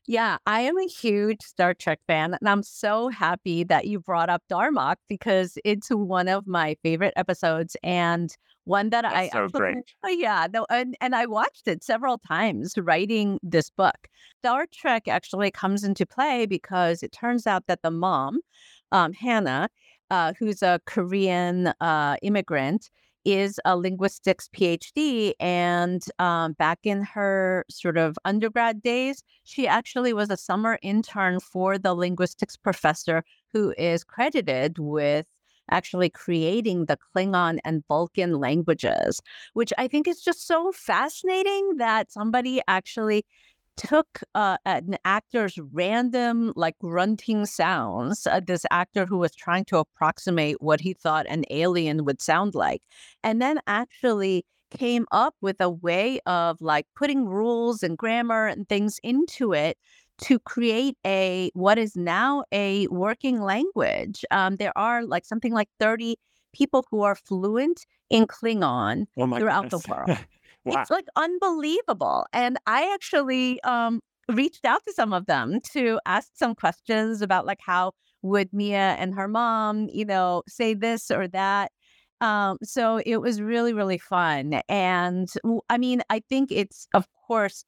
Yeah, 0.07 0.37
I 0.45 0.61
am 0.61 0.77
a 0.77 0.87
huge 0.87 1.41
Star 1.41 1.73
Trek 1.73 1.99
fan, 2.07 2.35
and 2.39 2.49
I'm 2.49 2.63
so 2.63 3.09
happy 3.09 3.63
that 3.65 3.85
you 3.85 3.99
brought 3.99 4.29
up 4.29 4.43
Darmok 4.51 4.95
because 5.07 5.57
it's 5.63 5.89
one 5.89 6.27
of 6.27 6.47
my 6.47 6.75
favorite 6.83 7.13
episodes 7.15 7.77
and 7.83 8.35
one 8.65 8.89
that 8.91 9.01
That's 9.01 9.15
I 9.15 9.29
so 9.29 9.47
great. 9.47 9.77
oh, 10.03 10.09
yeah, 10.09 10.47
no, 10.51 10.65
and, 10.69 10.95
and 11.01 11.15
I 11.15 11.25
watched 11.25 11.67
it 11.67 11.83
several 11.83 12.17
times 12.17 12.73
writing 12.77 13.39
this 13.41 13.69
book. 13.69 14.07
Star 14.39 14.65
Trek 14.71 15.07
actually 15.07 15.51
comes 15.51 15.83
into 15.83 16.05
play 16.05 16.45
because 16.45 17.03
it 17.03 17.11
turns 17.11 17.47
out 17.47 17.67
that 17.67 17.81
the 17.81 17.91
mom, 17.91 18.39
um, 18.91 19.13
Hannah, 19.13 19.69
uh, 20.09 20.33
who's 20.37 20.61
a 20.61 20.79
Korean 20.85 21.67
uh, 21.79 22.17
immigrant, 22.21 22.89
is 23.23 23.59
a 23.65 23.77
linguistics 23.77 24.49
PhD. 24.55 25.33
And 25.39 26.03
um, 26.19 26.53
back 26.53 26.79
in 26.83 27.03
her 27.03 27.65
sort 27.69 27.97
of 27.97 28.17
undergrad 28.25 28.81
days, 28.81 29.23
she 29.43 29.67
actually 29.67 30.13
was 30.13 30.29
a 30.29 30.37
summer 30.37 30.79
intern 30.81 31.39
for 31.39 31.77
the 31.77 31.93
linguistics 31.93 32.57
professor 32.57 33.23
who 33.53 33.73
is 33.77 34.03
credited 34.03 34.79
with 34.79 35.25
actually 35.71 36.09
creating 36.09 36.85
the 36.85 36.97
Klingon 36.97 37.59
and 37.65 37.83
Vulcan 37.87 38.39
languages, 38.39 39.21
which 39.53 39.73
I 39.77 39.87
think 39.87 40.07
is 40.07 40.21
just 40.21 40.45
so 40.47 40.71
fascinating 40.71 41.77
that 41.77 42.11
somebody 42.11 42.61
actually 42.67 43.25
took 43.77 44.21
uh, 44.35 44.57
an 44.65 44.97
actor's 45.05 45.57
random 45.71 46.53
like 46.55 46.77
grunting 46.79 47.45
sounds 47.45 48.27
uh, 48.27 48.41
this 48.45 48.65
actor 48.69 49.05
who 49.05 49.17
was 49.17 49.33
trying 49.33 49.65
to 49.65 49.77
approximate 49.77 50.57
what 50.61 50.81
he 50.81 50.93
thought 50.93 51.25
an 51.29 51.45
alien 51.49 52.03
would 52.05 52.21
sound 52.21 52.53
like 52.53 52.81
and 53.23 53.41
then 53.41 53.59
actually 53.67 54.45
came 54.71 55.05
up 55.11 55.35
with 55.41 55.57
a 55.59 55.69
way 55.69 56.19
of 56.25 56.59
like 56.61 56.85
putting 56.95 57.25
rules 57.27 57.83
and 57.83 57.97
grammar 57.97 58.47
and 58.47 58.67
things 58.69 58.99
into 59.03 59.53
it 59.53 59.77
to 60.19 60.39
create 60.39 60.95
a 61.05 61.51
what 61.53 61.77
is 61.77 61.95
now 61.95 62.43
a 62.51 62.87
working 62.87 63.41
language 63.41 64.23
um, 64.31 64.55
there 64.57 64.77
are 64.77 65.03
like 65.05 65.25
something 65.25 65.53
like 65.53 65.69
30 65.79 66.15
people 66.53 66.85
who 66.91 67.01
are 67.01 67.15
fluent 67.15 67.85
in 68.09 68.27
klingon 68.27 69.05
Oh 69.17 69.25
throughout 69.37 69.69
goodness. 69.69 69.83
the 69.83 69.89
world 69.89 70.17
wow. 70.65 70.81
it's 70.81 70.89
like 70.89 71.05
unbelievable. 71.15 72.25
And 72.33 72.57
I 72.67 72.91
actually 72.93 73.61
um 73.63 74.01
reached 74.29 74.65
out 74.65 74.81
to 74.87 74.93
some 74.93 75.13
of 75.13 75.25
them 75.25 75.59
to 75.73 75.99
ask 76.05 76.29
some 76.35 76.55
questions 76.55 77.21
about 77.21 77.45
like 77.45 77.59
how 77.61 77.93
would 78.21 78.53
Mia 78.53 78.95
and 78.99 79.15
her 79.15 79.27
mom, 79.27 79.89
you 79.91 80.05
know, 80.05 80.43
say 80.47 80.73
this 80.73 81.09
or 81.11 81.27
that. 81.29 81.71
Um, 82.21 82.57
so 82.63 82.97
it 83.05 83.17
was 83.17 83.41
really, 83.41 83.73
really 83.73 83.97
fun. 83.97 84.61
And 84.69 85.27
I 85.69 85.77
mean, 85.79 86.03
I 86.09 86.21
think 86.29 86.51
it's 86.51 86.87
of 86.93 87.07
course 87.27 87.63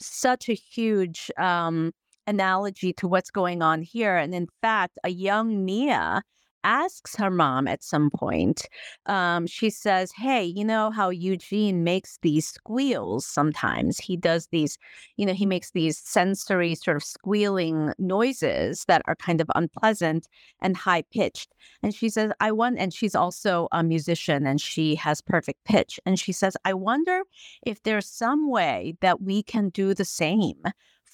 such 0.00 0.48
a 0.48 0.54
huge 0.54 1.30
um 1.38 1.92
analogy 2.26 2.92
to 2.92 3.08
what's 3.08 3.30
going 3.30 3.62
on 3.62 3.82
here. 3.82 4.16
And 4.16 4.34
in 4.34 4.48
fact, 4.62 4.98
a 5.04 5.08
young 5.10 5.64
Mia 5.64 6.22
asks 6.64 7.16
her 7.16 7.30
mom 7.30 7.68
at 7.68 7.82
some 7.82 8.10
point 8.10 8.66
um, 9.06 9.46
she 9.46 9.70
says, 9.70 10.12
Hey, 10.12 10.44
you 10.44 10.64
know 10.64 10.90
how 10.90 11.10
Eugene 11.10 11.84
makes 11.84 12.18
these 12.22 12.46
squeals 12.46 13.26
sometimes? 13.26 13.98
He 13.98 14.16
does 14.16 14.48
these, 14.48 14.78
you 15.16 15.26
know, 15.26 15.32
he 15.32 15.46
makes 15.46 15.70
these 15.70 15.98
sensory 15.98 16.74
sort 16.74 16.96
of 16.96 17.04
squealing 17.04 17.92
noises 17.98 18.84
that 18.86 19.02
are 19.06 19.16
kind 19.16 19.40
of 19.40 19.50
unpleasant 19.54 20.28
and 20.60 20.76
high 20.76 21.02
pitched. 21.02 21.54
And 21.82 21.94
she 21.94 22.08
says, 22.08 22.32
I 22.40 22.52
want, 22.52 22.78
and 22.78 22.92
she's 22.92 23.14
also 23.14 23.68
a 23.72 23.82
musician 23.82 24.46
and 24.46 24.60
she 24.60 24.94
has 24.96 25.20
perfect 25.20 25.64
pitch. 25.64 25.98
And 26.04 26.18
she 26.18 26.32
says, 26.32 26.56
I 26.64 26.74
wonder 26.74 27.22
if 27.66 27.82
there's 27.82 28.06
some 28.06 28.50
way 28.50 28.94
that 29.00 29.22
we 29.22 29.42
can 29.42 29.70
do 29.70 29.94
the 29.94 30.04
same 30.04 30.62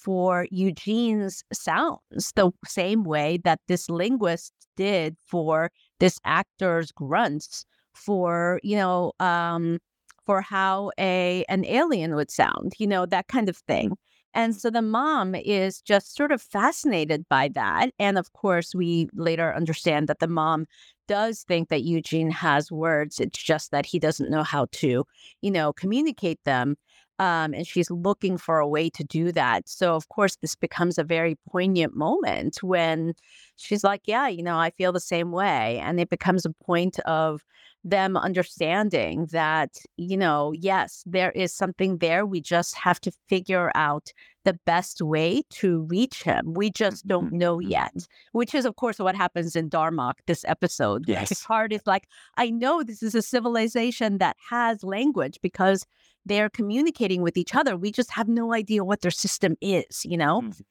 for 0.05 0.47
Eugene's 0.51 1.43
sounds, 1.51 2.31
the 2.35 2.51
same 2.67 3.03
way 3.03 3.39
that 3.43 3.59
this 3.67 3.89
linguist 3.89 4.53
did 4.77 5.17
for 5.25 5.71
this 5.99 6.19
actor's 6.25 6.91
grunts 6.91 7.65
for, 7.95 8.59
you 8.61 8.75
know, 8.75 9.13
um, 9.19 9.79
for 10.27 10.41
how 10.41 10.91
a 10.99 11.43
an 11.49 11.65
alien 11.65 12.13
would 12.15 12.29
sound, 12.29 12.73
you 12.77 12.85
know, 12.85 13.07
that 13.07 13.27
kind 13.27 13.49
of 13.49 13.57
thing. 13.57 13.97
And 14.35 14.55
so 14.55 14.69
the 14.69 14.81
mom 14.81 15.33
is 15.33 15.81
just 15.81 16.15
sort 16.15 16.31
of 16.31 16.41
fascinated 16.41 17.25
by 17.29 17.49
that. 17.55 17.91
And 17.97 18.17
of 18.19 18.33
course, 18.33 18.75
we 18.75 19.07
later 19.15 19.55
understand 19.55 20.07
that 20.09 20.19
the 20.19 20.27
mom 20.27 20.65
does 21.07 21.43
think 21.47 21.69
that 21.69 21.83
Eugene 21.83 22.29
has 22.31 22.71
words. 22.71 23.19
It's 23.19 23.41
just 23.41 23.71
that 23.71 23.85
he 23.85 23.97
doesn't 23.97 24.29
know 24.29 24.43
how 24.43 24.67
to, 24.73 25.05
you 25.41 25.51
know, 25.51 25.73
communicate 25.73 26.39
them. 26.43 26.75
Um, 27.19 27.53
and 27.53 27.65
she's 27.65 27.89
looking 27.89 28.37
for 28.37 28.59
a 28.59 28.67
way 28.67 28.89
to 28.89 29.03
do 29.03 29.31
that. 29.31 29.69
So, 29.69 29.95
of 29.95 30.09
course, 30.09 30.35
this 30.37 30.55
becomes 30.55 30.97
a 30.97 31.03
very 31.03 31.35
poignant 31.49 31.95
moment 31.95 32.61
when 32.61 33.13
she's 33.55 33.83
like, 33.83 34.01
Yeah, 34.05 34.27
you 34.27 34.43
know, 34.43 34.57
I 34.57 34.69
feel 34.71 34.91
the 34.91 34.99
same 34.99 35.31
way. 35.31 35.79
And 35.79 35.99
it 35.99 36.09
becomes 36.09 36.45
a 36.45 36.51
point 36.51 36.99
of 37.01 37.41
them 37.85 38.17
understanding 38.17 39.27
that, 39.31 39.77
you 39.95 40.17
know, 40.17 40.51
yes, 40.53 41.03
there 41.05 41.31
is 41.31 41.53
something 41.53 41.99
there. 41.99 42.25
We 42.25 42.41
just 42.41 42.75
have 42.75 42.99
to 43.01 43.11
figure 43.29 43.71
out 43.75 44.11
the 44.43 44.59
best 44.65 45.01
way 45.01 45.43
to 45.51 45.83
reach 45.83 46.23
him. 46.23 46.53
We 46.53 46.69
just 46.71 47.07
don't 47.07 47.31
know 47.31 47.59
yet, 47.59 47.93
which 48.31 48.53
is, 48.55 48.65
of 48.65 48.75
course, 48.75 48.99
what 48.99 49.15
happens 49.15 49.55
in 49.55 49.69
Darmok, 49.69 50.15
this 50.25 50.43
episode. 50.47 51.05
Yes. 51.15 51.29
Picard 51.29 51.71
is 51.71 51.81
like, 51.85 52.07
I 52.37 52.49
know 52.49 52.83
this 52.83 53.01
is 53.03 53.15
a 53.15 53.21
civilization 53.21 54.17
that 54.17 54.35
has 54.49 54.83
language 54.83 55.39
because 55.41 55.85
they're 56.25 56.49
communicating 56.49 57.21
with 57.21 57.37
each 57.37 57.53
other. 57.55 57.77
We 57.77 57.91
just 57.91 58.11
have 58.11 58.27
no 58.27 58.53
idea 58.53 58.83
what 58.83 59.01
their 59.01 59.11
system 59.11 59.55
is, 59.61 60.03
you 60.05 60.17
know? 60.17 60.41
Mhm. 60.41 60.61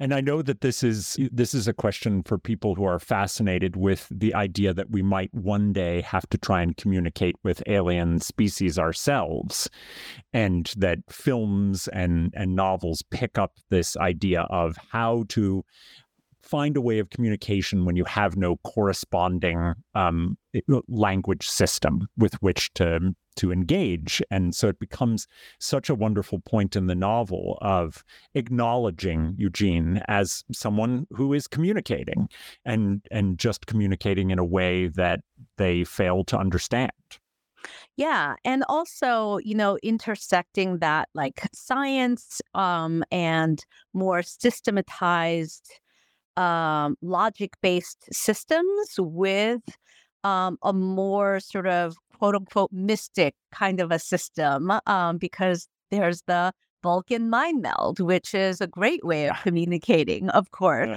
And 0.00 0.12
I 0.12 0.20
know 0.20 0.42
that 0.42 0.60
this 0.62 0.82
is 0.82 1.16
this 1.30 1.54
is 1.54 1.68
a 1.68 1.72
question 1.72 2.22
for 2.22 2.38
people 2.38 2.74
who 2.74 2.84
are 2.84 2.98
fascinated 2.98 3.76
with 3.76 4.08
the 4.10 4.34
idea 4.34 4.74
that 4.74 4.90
we 4.90 5.02
might 5.02 5.32
one 5.32 5.72
day 5.72 6.00
have 6.00 6.28
to 6.30 6.38
try 6.38 6.62
and 6.62 6.76
communicate 6.76 7.36
with 7.44 7.62
alien 7.66 8.18
species 8.20 8.78
ourselves, 8.78 9.70
and 10.32 10.72
that 10.76 10.98
films 11.08 11.88
and 11.88 12.32
and 12.36 12.56
novels 12.56 13.02
pick 13.10 13.38
up 13.38 13.58
this 13.70 13.96
idea 13.96 14.42
of 14.50 14.76
how 14.90 15.24
to 15.28 15.64
find 16.42 16.76
a 16.76 16.80
way 16.80 16.98
of 16.98 17.10
communication 17.10 17.84
when 17.84 17.96
you 17.96 18.04
have 18.04 18.36
no 18.36 18.56
corresponding 18.58 19.74
um, 19.94 20.36
language 20.88 21.48
system 21.48 22.08
with 22.16 22.34
which 22.42 22.72
to 22.74 23.14
to 23.36 23.52
engage. 23.52 24.22
And 24.30 24.54
so 24.54 24.68
it 24.68 24.78
becomes 24.78 25.26
such 25.58 25.88
a 25.88 25.94
wonderful 25.94 26.40
point 26.40 26.76
in 26.76 26.86
the 26.86 26.94
novel 26.94 27.58
of 27.62 28.04
acknowledging 28.34 29.34
Eugene 29.38 30.02
as 30.08 30.44
someone 30.52 31.06
who 31.10 31.32
is 31.32 31.46
communicating 31.46 32.28
and 32.64 33.06
and 33.10 33.38
just 33.38 33.66
communicating 33.66 34.30
in 34.30 34.38
a 34.38 34.44
way 34.44 34.88
that 34.88 35.20
they 35.58 35.84
fail 35.84 36.24
to 36.24 36.38
understand. 36.38 36.92
Yeah, 37.96 38.34
and 38.44 38.64
also, 38.68 39.38
you 39.38 39.54
know, 39.54 39.78
intersecting 39.82 40.78
that 40.78 41.08
like 41.14 41.48
science 41.54 42.40
um 42.54 43.04
and 43.10 43.64
more 43.92 44.22
systematized 44.22 45.80
um 46.36 46.96
logic-based 47.02 48.08
systems 48.12 48.94
with 48.98 49.62
um 50.24 50.58
a 50.62 50.72
more 50.72 51.40
sort 51.40 51.66
of 51.66 51.96
quote 52.18 52.34
unquote 52.34 52.70
mystic 52.72 53.34
kind 53.52 53.80
of 53.80 53.90
a 53.90 53.98
system 53.98 54.70
um 54.86 55.18
because 55.18 55.68
there's 55.90 56.22
the 56.26 56.52
Vulcan 56.82 57.30
mind 57.30 57.62
meld, 57.62 58.00
which 58.00 58.34
is 58.34 58.60
a 58.60 58.66
great 58.66 59.04
way 59.04 59.28
of 59.28 59.36
communicating, 59.42 60.28
of 60.30 60.50
course. 60.50 60.90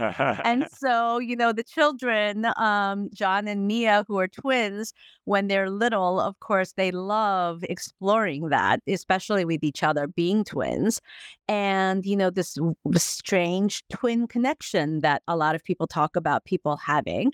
and 0.43 0.67
so, 0.71 1.19
you 1.19 1.35
know, 1.35 1.53
the 1.53 1.63
children, 1.63 2.47
um, 2.57 3.09
John 3.13 3.47
and 3.47 3.67
Mia, 3.67 4.05
who 4.07 4.17
are 4.19 4.27
twins, 4.27 4.93
when 5.25 5.47
they're 5.47 5.69
little, 5.69 6.19
of 6.19 6.39
course, 6.39 6.73
they 6.73 6.91
love 6.91 7.63
exploring 7.63 8.49
that, 8.49 8.81
especially 8.87 9.45
with 9.45 9.63
each 9.63 9.83
other 9.83 10.07
being 10.07 10.43
twins. 10.43 11.01
And, 11.47 12.05
you 12.05 12.15
know, 12.15 12.29
this 12.29 12.57
strange 12.95 13.83
twin 13.89 14.27
connection 14.27 15.01
that 15.01 15.21
a 15.27 15.35
lot 15.35 15.55
of 15.55 15.63
people 15.63 15.87
talk 15.87 16.15
about 16.15 16.45
people 16.45 16.77
having. 16.77 17.33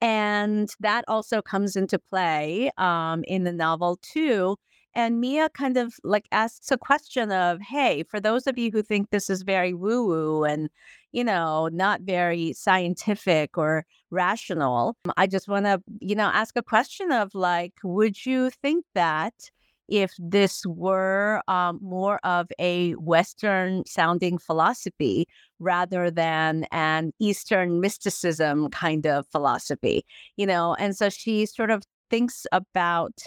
And 0.00 0.68
that 0.80 1.04
also 1.06 1.40
comes 1.40 1.76
into 1.76 1.98
play 1.98 2.70
um, 2.76 3.22
in 3.28 3.44
the 3.44 3.52
novel, 3.52 3.98
too 4.02 4.56
and 4.94 5.20
Mia 5.20 5.48
kind 5.50 5.76
of 5.76 5.94
like 6.04 6.26
asks 6.32 6.70
a 6.70 6.78
question 6.78 7.32
of, 7.32 7.60
hey, 7.60 8.04
for 8.04 8.20
those 8.20 8.46
of 8.46 8.58
you 8.58 8.70
who 8.70 8.82
think 8.82 9.10
this 9.10 9.30
is 9.30 9.42
very 9.42 9.74
woo 9.74 10.06
woo 10.06 10.44
and, 10.44 10.68
you 11.12 11.24
know, 11.24 11.68
not 11.72 12.02
very 12.02 12.52
scientific 12.52 13.56
or 13.56 13.84
rational, 14.10 14.96
I 15.16 15.26
just 15.26 15.48
want 15.48 15.66
to, 15.66 15.82
you 16.00 16.14
know, 16.14 16.30
ask 16.32 16.56
a 16.56 16.62
question 16.62 17.12
of 17.12 17.34
like, 17.34 17.74
would 17.82 18.26
you 18.26 18.50
think 18.50 18.84
that 18.94 19.50
if 19.88 20.12
this 20.18 20.64
were 20.66 21.42
um, 21.48 21.78
more 21.82 22.18
of 22.24 22.48
a 22.58 22.92
Western 22.92 23.84
sounding 23.86 24.38
philosophy 24.38 25.26
rather 25.58 26.10
than 26.10 26.64
an 26.70 27.12
Eastern 27.18 27.80
mysticism 27.80 28.70
kind 28.70 29.06
of 29.06 29.26
philosophy, 29.28 30.04
you 30.36 30.46
know? 30.46 30.74
And 30.78 30.96
so 30.96 31.10
she 31.10 31.46
sort 31.46 31.70
of 31.70 31.82
thinks 32.10 32.46
about 32.52 33.22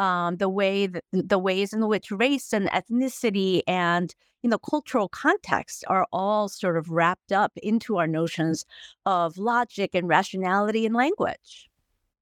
um, 0.00 0.38
the 0.38 0.48
way 0.48 0.86
that, 0.86 1.04
the 1.12 1.38
ways 1.38 1.72
in 1.72 1.86
which 1.86 2.10
race 2.10 2.52
and 2.52 2.68
ethnicity 2.70 3.60
and 3.68 4.14
you 4.42 4.48
know 4.48 4.58
cultural 4.58 5.08
context 5.08 5.84
are 5.86 6.06
all 6.10 6.48
sort 6.48 6.76
of 6.78 6.90
wrapped 6.90 7.30
up 7.30 7.52
into 7.62 7.98
our 7.98 8.06
notions 8.06 8.64
of 9.04 9.36
logic 9.36 9.90
and 9.94 10.08
rationality 10.08 10.86
and 10.86 10.94
language. 10.94 11.68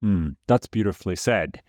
Mm, 0.05 0.37
that's 0.47 0.67
beautifully 0.67 1.17
said. 1.17 1.63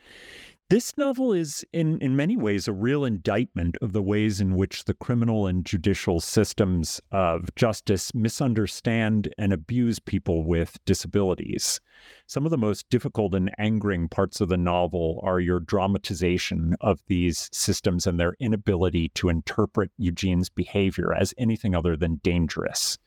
This 0.69 0.95
novel 0.99 1.33
is, 1.33 1.65
in, 1.73 1.97
in 1.97 2.15
many 2.15 2.37
ways, 2.37 2.67
a 2.67 2.71
real 2.73 3.03
indictment 3.03 3.75
of 3.81 3.91
the 3.91 4.03
ways 4.03 4.39
in 4.39 4.55
which 4.55 4.83
the 4.83 4.93
criminal 4.93 5.47
and 5.47 5.65
judicial 5.65 6.19
systems 6.19 7.01
of 7.11 7.49
justice 7.55 8.13
misunderstand 8.13 9.33
and 9.39 9.51
abuse 9.51 9.97
people 9.97 10.43
with 10.45 10.77
disabilities. 10.85 11.81
Some 12.27 12.45
of 12.45 12.51
the 12.51 12.57
most 12.57 12.87
difficult 12.91 13.33
and 13.33 13.49
angering 13.57 14.09
parts 14.09 14.41
of 14.41 14.49
the 14.49 14.57
novel 14.57 15.19
are 15.23 15.39
your 15.39 15.59
dramatization 15.59 16.75
of 16.81 17.01
these 17.07 17.49
systems 17.51 18.05
and 18.05 18.19
their 18.19 18.35
inability 18.39 19.09
to 19.15 19.29
interpret 19.29 19.89
Eugene's 19.97 20.49
behavior 20.49 21.15
as 21.15 21.33
anything 21.39 21.73
other 21.73 21.97
than 21.97 22.21
dangerous. 22.21 22.99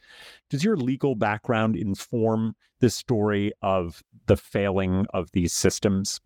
Does 0.51 0.65
your 0.65 0.77
legal 0.77 1.15
background 1.15 1.77
inform 1.77 2.57
this 2.81 2.97
story 2.97 3.53
of 3.63 4.03
the 4.27 4.37
failing 4.37 5.07
of 5.15 5.31
these 5.31 5.53
systems? 5.53 6.21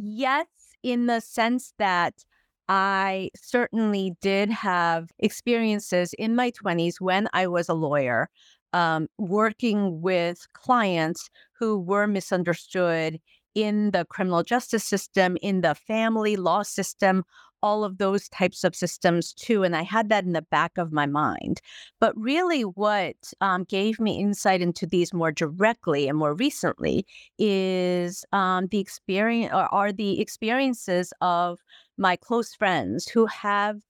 Yes, 0.00 0.46
in 0.82 1.06
the 1.06 1.20
sense 1.20 1.72
that 1.78 2.24
I 2.68 3.30
certainly 3.36 4.14
did 4.20 4.50
have 4.50 5.10
experiences 5.18 6.14
in 6.18 6.34
my 6.36 6.50
20s 6.50 7.00
when 7.00 7.28
I 7.32 7.46
was 7.46 7.68
a 7.68 7.74
lawyer, 7.74 8.28
um, 8.72 9.08
working 9.18 10.02
with 10.02 10.46
clients 10.52 11.30
who 11.58 11.78
were 11.78 12.06
misunderstood 12.06 13.20
in 13.54 13.90
the 13.92 14.04
criminal 14.04 14.42
justice 14.42 14.84
system, 14.84 15.36
in 15.42 15.62
the 15.62 15.74
family 15.74 16.36
law 16.36 16.62
system, 16.62 17.24
all 17.62 17.84
of 17.84 17.98
those 17.98 18.28
types 18.28 18.64
of 18.64 18.74
systems 18.74 19.32
too. 19.32 19.62
And 19.62 19.76
I 19.76 19.82
had 19.82 20.08
that 20.08 20.24
in 20.24 20.32
the 20.32 20.42
back 20.42 20.78
of 20.78 20.92
my 20.92 21.06
mind. 21.06 21.60
But 22.00 22.16
really, 22.16 22.62
what 22.62 23.16
um, 23.40 23.64
gave 23.64 24.00
me 24.00 24.20
insight 24.20 24.60
into 24.60 24.86
these 24.86 25.12
more 25.12 25.32
directly 25.32 26.08
and 26.08 26.18
more 26.18 26.34
recently 26.34 27.06
is 27.38 28.24
um, 28.32 28.68
the 28.68 28.78
experience 28.78 29.52
or 29.52 29.72
are 29.74 29.92
the 29.92 30.20
experiences 30.20 31.12
of 31.20 31.60
my 31.96 32.16
close 32.16 32.54
friends 32.54 33.08
who 33.08 33.26
have 33.26 33.80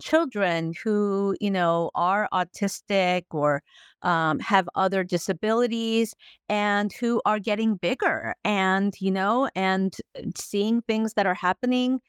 children 0.00 0.74
who 0.84 1.34
you 1.40 1.50
know 1.50 1.90
are 1.94 2.28
autistic 2.32 3.22
or 3.30 3.62
um, 4.02 4.38
have 4.40 4.68
other 4.74 5.02
disabilities 5.02 6.14
and 6.48 6.92
who 6.92 7.20
are 7.24 7.38
getting 7.38 7.76
bigger 7.76 8.34
and 8.44 8.94
you 9.00 9.10
know 9.10 9.48
and 9.54 9.96
uh, 10.18 10.22
seeing 10.36 10.82
things 10.82 11.14
that 11.14 11.26
are 11.26 11.34
happening 11.34 12.00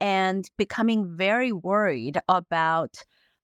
and 0.00 0.48
becoming 0.56 1.16
very 1.16 1.52
worried 1.52 2.18
about 2.28 2.96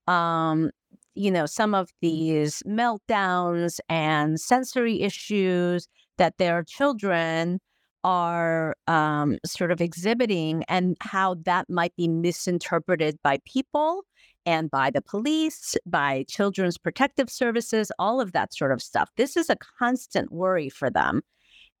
um, 0.07 0.71
you 1.15 1.31
know 1.31 1.45
some 1.45 1.73
of 1.75 1.89
these 2.01 2.61
meltdowns 2.67 3.79
and 3.89 4.39
sensory 4.39 5.01
issues 5.01 5.87
that 6.17 6.37
their 6.37 6.63
children 6.63 7.59
are 8.03 8.75
um, 8.87 9.37
sort 9.45 9.71
of 9.71 9.79
exhibiting 9.79 10.63
and 10.67 10.97
how 10.99 11.35
that 11.45 11.69
might 11.69 11.95
be 11.95 12.07
misinterpreted 12.07 13.17
by 13.23 13.39
people 13.45 14.03
and 14.45 14.69
by 14.69 14.89
the 14.89 15.01
police, 15.01 15.75
by 15.85 16.25
children's 16.27 16.77
protective 16.77 17.29
services, 17.29 17.91
all 17.97 18.19
of 18.19 18.33
that 18.33 18.53
sort 18.53 18.73
of 18.73 18.81
stuff. 18.81 19.09
This 19.15 19.37
is 19.37 19.49
a 19.49 19.55
constant 19.79 20.31
worry 20.31 20.67
for 20.69 20.89
them. 20.89 21.21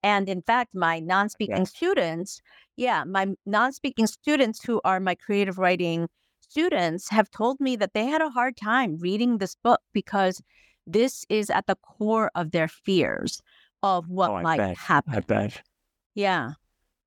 And 0.03 0.27
in 0.27 0.41
fact, 0.41 0.75
my 0.75 0.99
non 0.99 1.29
speaking 1.29 1.57
yes. 1.59 1.69
students, 1.69 2.41
yeah, 2.75 3.03
my 3.05 3.27
non 3.45 3.71
speaking 3.71 4.07
students 4.07 4.63
who 4.63 4.81
are 4.83 4.99
my 4.99 5.15
creative 5.15 5.57
writing 5.57 6.09
students 6.41 7.09
have 7.09 7.31
told 7.31 7.59
me 7.59 7.75
that 7.77 7.93
they 7.93 8.05
had 8.05 8.21
a 8.21 8.29
hard 8.29 8.57
time 8.57 8.97
reading 8.97 9.37
this 9.37 9.55
book 9.55 9.81
because 9.93 10.41
this 10.85 11.25
is 11.29 11.49
at 11.49 11.67
the 11.67 11.75
core 11.75 12.29
of 12.35 12.51
their 12.51 12.67
fears 12.67 13.41
of 13.81 14.09
what 14.09 14.29
oh, 14.31 14.41
might 14.41 14.57
bet. 14.57 14.77
happen. 14.77 15.15
I 15.15 15.19
bet. 15.21 15.61
Yeah. 16.15 16.51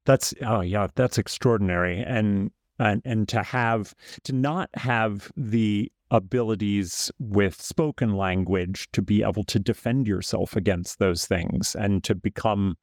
That's 0.04 0.34
oh 0.42 0.60
yeah, 0.60 0.88
that's 0.94 1.18
extraordinary. 1.18 2.00
And 2.00 2.50
and 2.78 3.02
and 3.04 3.28
to 3.28 3.42
have 3.42 3.94
to 4.24 4.32
not 4.32 4.70
have 4.74 5.30
the 5.36 5.90
abilities 6.10 7.10
with 7.18 7.60
spoken 7.60 8.16
language 8.16 8.88
to 8.92 9.02
be 9.02 9.22
able 9.22 9.44
to 9.44 9.58
defend 9.58 10.06
yourself 10.06 10.56
against 10.56 10.98
those 10.98 11.26
things 11.26 11.74
and 11.74 12.04
to 12.04 12.14
become 12.14 12.76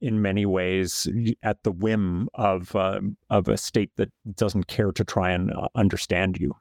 in 0.00 0.20
many 0.20 0.44
ways 0.44 1.08
at 1.42 1.62
the 1.62 1.72
whim 1.72 2.28
of 2.34 2.74
uh, 2.74 3.00
of 3.30 3.48
a 3.48 3.56
state 3.56 3.90
that 3.96 4.10
doesn't 4.34 4.66
care 4.66 4.92
to 4.92 5.04
try 5.04 5.30
and 5.30 5.52
uh, 5.52 5.68
understand 5.74 6.38
you. 6.38 6.52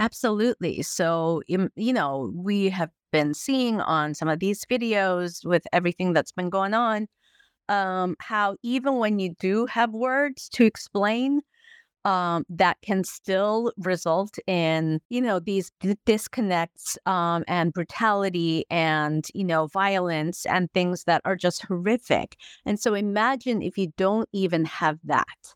Absolutely. 0.00 0.82
So 0.82 1.42
you 1.48 1.92
know 1.92 2.32
we 2.34 2.70
have 2.70 2.90
been 3.12 3.34
seeing 3.34 3.80
on 3.80 4.14
some 4.14 4.28
of 4.28 4.38
these 4.38 4.64
videos 4.64 5.44
with 5.44 5.64
everything 5.72 6.12
that's 6.12 6.32
been 6.32 6.50
going 6.50 6.74
on 6.74 7.08
um, 7.70 8.16
how 8.18 8.56
even 8.62 8.96
when 8.96 9.18
you 9.20 9.34
do 9.38 9.64
have 9.66 9.92
words 9.92 10.48
to 10.50 10.64
explain 10.64 11.40
um, 12.04 12.44
that 12.48 12.78
can 12.82 13.04
still 13.04 13.72
result 13.78 14.38
in, 14.46 15.00
you 15.10 15.20
know, 15.20 15.38
these 15.38 15.70
disconnects 16.06 16.96
um, 17.06 17.44
and 17.46 17.72
brutality 17.72 18.64
and, 18.70 19.26
you 19.34 19.44
know, 19.44 19.66
violence 19.66 20.46
and 20.46 20.72
things 20.72 21.04
that 21.04 21.20
are 21.24 21.36
just 21.36 21.62
horrific. 21.66 22.36
And 22.64 22.80
so 22.80 22.94
imagine 22.94 23.62
if 23.62 23.76
you 23.76 23.92
don't 23.96 24.28
even 24.32 24.64
have 24.64 24.98
that, 25.04 25.54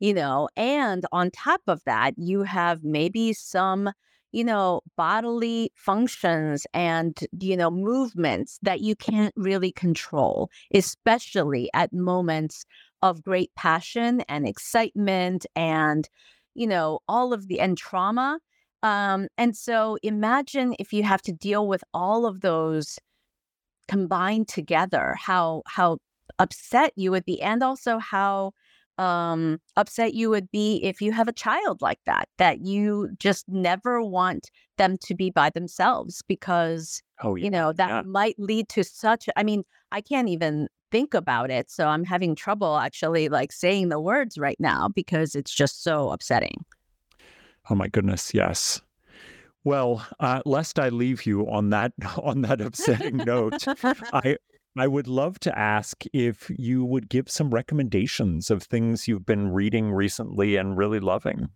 you 0.00 0.14
know, 0.14 0.48
and 0.56 1.04
on 1.12 1.30
top 1.30 1.62
of 1.66 1.82
that, 1.86 2.14
you 2.18 2.42
have 2.42 2.84
maybe 2.84 3.32
some 3.32 3.90
you 4.32 4.44
know, 4.44 4.82
bodily 4.96 5.70
functions 5.76 6.66
and, 6.74 7.18
you 7.40 7.56
know, 7.56 7.70
movements 7.70 8.58
that 8.60 8.80
you 8.80 8.94
can't 8.94 9.32
really 9.36 9.72
control, 9.72 10.50
especially 10.74 11.70
at 11.72 11.90
moments 11.92 12.66
of 13.10 13.22
great 13.22 13.50
passion 13.56 14.22
and 14.28 14.46
excitement 14.48 15.46
and, 15.54 16.08
you 16.54 16.66
know, 16.66 17.00
all 17.08 17.32
of 17.32 17.48
the 17.48 17.60
and 17.60 17.78
trauma. 17.78 18.38
Um, 18.82 19.28
and 19.38 19.56
so 19.56 19.98
imagine 20.02 20.74
if 20.78 20.92
you 20.92 21.02
have 21.02 21.22
to 21.22 21.32
deal 21.32 21.66
with 21.68 21.82
all 21.94 22.26
of 22.26 22.40
those 22.40 22.98
combined 23.88 24.48
together, 24.48 25.16
how 25.18 25.62
how 25.66 25.98
upset 26.38 26.92
you 26.96 27.10
would 27.12 27.24
be, 27.24 27.40
and 27.42 27.62
also 27.62 27.98
how 27.98 28.52
um 28.98 29.58
upset 29.76 30.14
you 30.14 30.30
would 30.30 30.50
be 30.50 30.76
if 30.82 31.02
you 31.02 31.12
have 31.12 31.28
a 31.28 31.32
child 31.32 31.82
like 31.82 32.00
that 32.06 32.28
that 32.38 32.60
you 32.60 33.10
just 33.18 33.46
never 33.48 34.02
want 34.02 34.50
them 34.78 34.96
to 34.98 35.14
be 35.14 35.30
by 35.30 35.50
themselves 35.50 36.22
because 36.28 37.02
oh 37.22 37.34
yeah. 37.34 37.44
you 37.44 37.50
know 37.50 37.72
that 37.72 37.88
yeah. 37.88 38.02
might 38.02 38.34
lead 38.38 38.68
to 38.68 38.82
such 38.82 39.28
i 39.36 39.42
mean 39.42 39.62
i 39.92 40.00
can't 40.00 40.28
even 40.28 40.66
think 40.90 41.14
about 41.14 41.50
it. 41.50 41.70
So 41.70 41.88
I'm 41.88 42.04
having 42.04 42.34
trouble 42.34 42.76
actually 42.76 43.28
like 43.28 43.52
saying 43.52 43.88
the 43.88 44.00
words 44.00 44.38
right 44.38 44.58
now 44.58 44.88
because 44.88 45.34
it's 45.34 45.54
just 45.54 45.82
so 45.82 46.10
upsetting. 46.10 46.64
Oh 47.68 47.74
my 47.74 47.88
goodness, 47.88 48.32
yes. 48.32 48.80
Well, 49.64 50.06
uh, 50.20 50.42
lest 50.46 50.78
I 50.78 50.90
leave 50.90 51.26
you 51.26 51.48
on 51.50 51.70
that 51.70 51.92
on 52.22 52.42
that 52.42 52.60
upsetting 52.60 53.16
note, 53.16 53.64
I 54.12 54.36
I 54.78 54.86
would 54.86 55.08
love 55.08 55.38
to 55.40 55.58
ask 55.58 56.04
if 56.12 56.50
you 56.56 56.84
would 56.84 57.08
give 57.08 57.30
some 57.30 57.50
recommendations 57.50 58.50
of 58.50 58.62
things 58.62 59.08
you've 59.08 59.26
been 59.26 59.52
reading 59.52 59.92
recently 59.92 60.56
and 60.56 60.76
really 60.76 61.00
loving. 61.00 61.48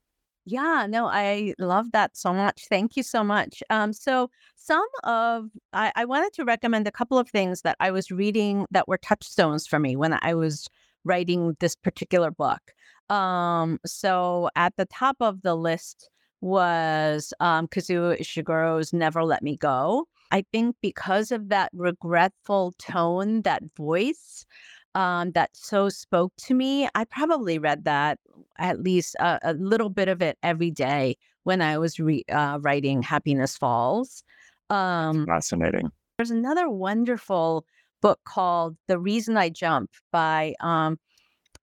Yeah, 0.46 0.86
no, 0.88 1.06
I 1.06 1.54
love 1.58 1.92
that 1.92 2.16
so 2.16 2.32
much. 2.32 2.64
Thank 2.68 2.96
you 2.96 3.02
so 3.02 3.22
much. 3.22 3.62
Um, 3.68 3.92
so 3.92 4.30
some 4.56 4.86
of 5.04 5.50
I, 5.72 5.92
I 5.96 6.04
wanted 6.06 6.32
to 6.34 6.44
recommend 6.44 6.88
a 6.88 6.92
couple 6.92 7.18
of 7.18 7.28
things 7.28 7.60
that 7.62 7.76
I 7.78 7.90
was 7.90 8.10
reading 8.10 8.66
that 8.70 8.88
were 8.88 8.98
touchstones 8.98 9.66
for 9.66 9.78
me 9.78 9.96
when 9.96 10.18
I 10.22 10.34
was 10.34 10.66
writing 11.04 11.56
this 11.60 11.76
particular 11.76 12.30
book. 12.30 12.72
Um, 13.10 13.78
so 13.84 14.48
at 14.56 14.76
the 14.76 14.86
top 14.86 15.16
of 15.20 15.42
the 15.42 15.54
list 15.54 16.08
was 16.40 17.34
um, 17.40 17.68
Kazuo 17.68 18.18
Ishiguro's 18.18 18.92
Never 18.92 19.22
Let 19.24 19.42
Me 19.42 19.56
Go. 19.56 20.06
I 20.30 20.44
think 20.52 20.76
because 20.80 21.32
of 21.32 21.48
that 21.48 21.70
regretful 21.74 22.72
tone, 22.78 23.42
that 23.42 23.62
voice, 23.76 24.46
um, 24.94 25.32
that 25.32 25.50
so 25.52 25.88
spoke 25.88 26.32
to 26.38 26.54
me. 26.54 26.88
I 26.94 27.04
probably 27.04 27.58
read 27.58 27.84
that 27.84 28.18
at 28.58 28.82
least 28.82 29.14
a, 29.16 29.38
a 29.42 29.54
little 29.54 29.90
bit 29.90 30.08
of 30.08 30.22
it 30.22 30.38
every 30.42 30.70
day 30.70 31.16
when 31.44 31.62
I 31.62 31.78
was 31.78 31.98
re- 31.98 32.24
uh, 32.30 32.58
writing 32.60 33.02
Happiness 33.02 33.56
Falls. 33.56 34.22
Um, 34.68 35.26
Fascinating. 35.26 35.90
There's 36.16 36.30
another 36.30 36.68
wonderful 36.68 37.64
book 38.02 38.20
called 38.24 38.76
The 38.88 38.98
Reason 38.98 39.36
I 39.36 39.48
Jump 39.48 39.90
by, 40.12 40.54
um, 40.60 40.98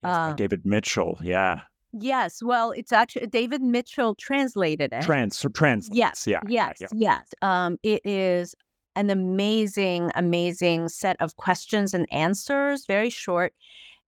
uh, 0.04 0.34
David 0.34 0.66
Mitchell. 0.66 1.18
Yeah. 1.22 1.62
Yes. 1.94 2.42
Well, 2.44 2.72
it's 2.72 2.92
actually 2.92 3.28
David 3.28 3.62
Mitchell 3.62 4.16
translated 4.16 4.94
it. 4.94 5.02
Trans, 5.02 5.44
trans. 5.54 5.90
Yes. 5.92 6.28
Yeah. 6.28 6.42
Yes. 6.48 6.78
Yeah. 6.80 6.88
Yes. 6.94 7.34
Um, 7.42 7.78
it 7.84 8.02
is 8.06 8.56
an 8.96 9.10
amazing, 9.10 10.12
amazing 10.16 10.90
set 10.90 11.16
of 11.20 11.36
questions 11.38 11.94
and 11.94 12.08
answers, 12.12 12.86
very 12.86 13.10
short. 13.10 13.54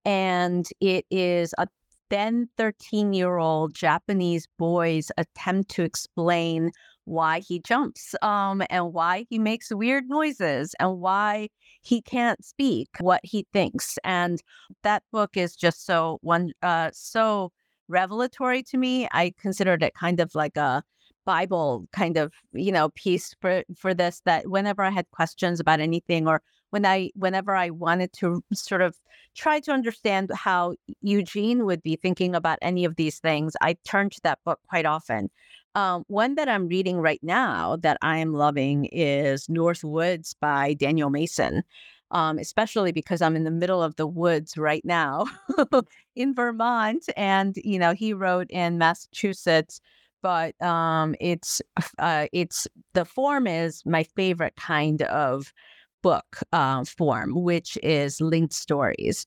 And 0.05 0.67
it 0.79 1.05
is 1.09 1.53
a 1.57 1.67
then 2.09 2.49
13 2.57 3.13
year 3.13 3.37
old 3.37 3.73
Japanese 3.73 4.47
boy's 4.57 5.11
attempt 5.17 5.69
to 5.71 5.83
explain 5.83 6.71
why 7.05 7.39
he 7.39 7.59
jumps 7.59 8.13
um, 8.21 8.61
and 8.69 8.93
why 8.93 9.25
he 9.29 9.39
makes 9.39 9.73
weird 9.73 10.07
noises 10.07 10.75
and 10.79 10.99
why 10.99 11.49
he 11.81 12.01
can't 12.01 12.43
speak 12.43 12.87
what 12.99 13.21
he 13.23 13.47
thinks. 13.51 13.97
And 14.03 14.41
that 14.83 15.03
book 15.11 15.35
is 15.35 15.55
just 15.55 15.85
so 15.85 16.19
one 16.21 16.51
uh, 16.61 16.91
so 16.93 17.51
revelatory 17.89 18.63
to 18.63 18.77
me. 18.77 19.07
I 19.11 19.33
considered 19.39 19.83
it 19.83 19.93
kind 19.93 20.19
of 20.19 20.33
like 20.35 20.55
a 20.57 20.83
Bible 21.25 21.87
kind 21.91 22.17
of, 22.17 22.31
you 22.53 22.71
know, 22.71 22.89
piece 22.89 23.35
for 23.41 23.63
for 23.77 23.93
this 23.93 24.21
that 24.25 24.49
whenever 24.49 24.83
I 24.83 24.89
had 24.89 25.09
questions 25.11 25.59
about 25.59 25.79
anything 25.79 26.27
or 26.27 26.41
when 26.71 26.85
I 26.85 27.11
whenever 27.15 27.55
I 27.55 27.69
wanted 27.71 28.13
to 28.13 28.43
sort 28.53 28.81
of 28.81 28.95
try 29.35 29.59
to 29.61 29.71
understand 29.71 30.31
how 30.33 30.75
Eugene 31.01 31.65
would 31.65 31.83
be 31.83 31.95
thinking 31.95 32.35
about 32.35 32.59
any 32.61 32.85
of 32.85 32.95
these 32.95 33.19
things, 33.19 33.53
I 33.61 33.75
turned 33.85 34.13
to 34.13 34.21
that 34.23 34.39
book 34.45 34.59
quite 34.69 34.85
often. 34.85 35.29
Um, 35.75 36.03
one 36.07 36.35
that 36.35 36.49
I'm 36.49 36.67
reading 36.67 36.97
right 36.97 37.21
now 37.21 37.77
that 37.77 37.97
I 38.01 38.17
am 38.17 38.33
loving 38.33 38.85
is 38.85 39.47
North 39.49 39.83
Woods 39.83 40.35
by 40.39 40.73
Daniel 40.73 41.09
Mason. 41.09 41.63
Um, 42.11 42.39
especially 42.39 42.91
because 42.91 43.21
I'm 43.21 43.35
in 43.35 43.43
the 43.43 43.51
middle 43.51 43.83
of 43.83 43.95
the 43.95 44.07
woods 44.07 44.57
right 44.57 44.83
now 44.83 45.25
in 46.15 46.33
Vermont. 46.33 47.05
And, 47.15 47.55
you 47.63 47.77
know, 47.77 47.93
he 47.93 48.13
wrote 48.13 48.49
in 48.49 48.79
Massachusetts 48.79 49.79
but 50.21 50.59
um, 50.61 51.15
it's 51.19 51.61
uh, 51.97 52.27
it's 52.33 52.67
the 52.93 53.05
form 53.05 53.47
is 53.47 53.83
my 53.85 54.03
favorite 54.03 54.55
kind 54.57 55.01
of 55.03 55.53
book 56.01 56.37
uh, 56.53 56.83
form, 56.85 57.33
which 57.43 57.77
is 57.83 58.21
linked 58.21 58.53
stories, 58.53 59.25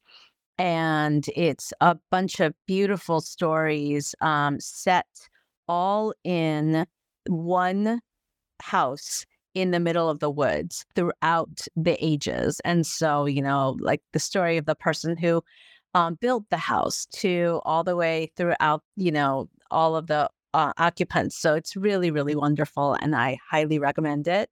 and 0.58 1.26
it's 1.36 1.72
a 1.80 1.96
bunch 2.10 2.40
of 2.40 2.54
beautiful 2.66 3.20
stories 3.20 4.14
um, 4.20 4.60
set 4.60 5.06
all 5.68 6.12
in 6.24 6.86
one 7.28 8.00
house 8.62 9.26
in 9.54 9.70
the 9.70 9.80
middle 9.80 10.08
of 10.08 10.20
the 10.20 10.30
woods 10.30 10.84
throughout 10.94 11.66
the 11.76 11.96
ages. 12.04 12.60
And 12.64 12.86
so, 12.86 13.26
you 13.26 13.42
know, 13.42 13.76
like 13.80 14.02
the 14.12 14.18
story 14.18 14.56
of 14.56 14.66
the 14.66 14.74
person 14.74 15.16
who 15.16 15.42
um, 15.94 16.14
built 16.20 16.44
the 16.50 16.56
house 16.56 17.06
to 17.12 17.60
all 17.64 17.84
the 17.84 17.96
way 17.96 18.32
throughout, 18.36 18.82
you 18.96 19.12
know, 19.12 19.48
all 19.70 19.94
of 19.96 20.06
the 20.06 20.30
uh, 20.54 20.72
occupants. 20.78 21.36
So 21.36 21.54
it's 21.54 21.76
really, 21.76 22.10
really 22.10 22.34
wonderful, 22.34 22.96
and 23.00 23.14
I 23.14 23.38
highly 23.50 23.78
recommend 23.78 24.28
it. 24.28 24.50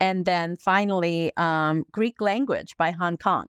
And 0.00 0.24
then 0.24 0.56
finally, 0.56 1.32
um, 1.36 1.84
Greek 1.92 2.20
language 2.20 2.76
by 2.76 2.90
Han 2.90 3.16
Kang, 3.16 3.46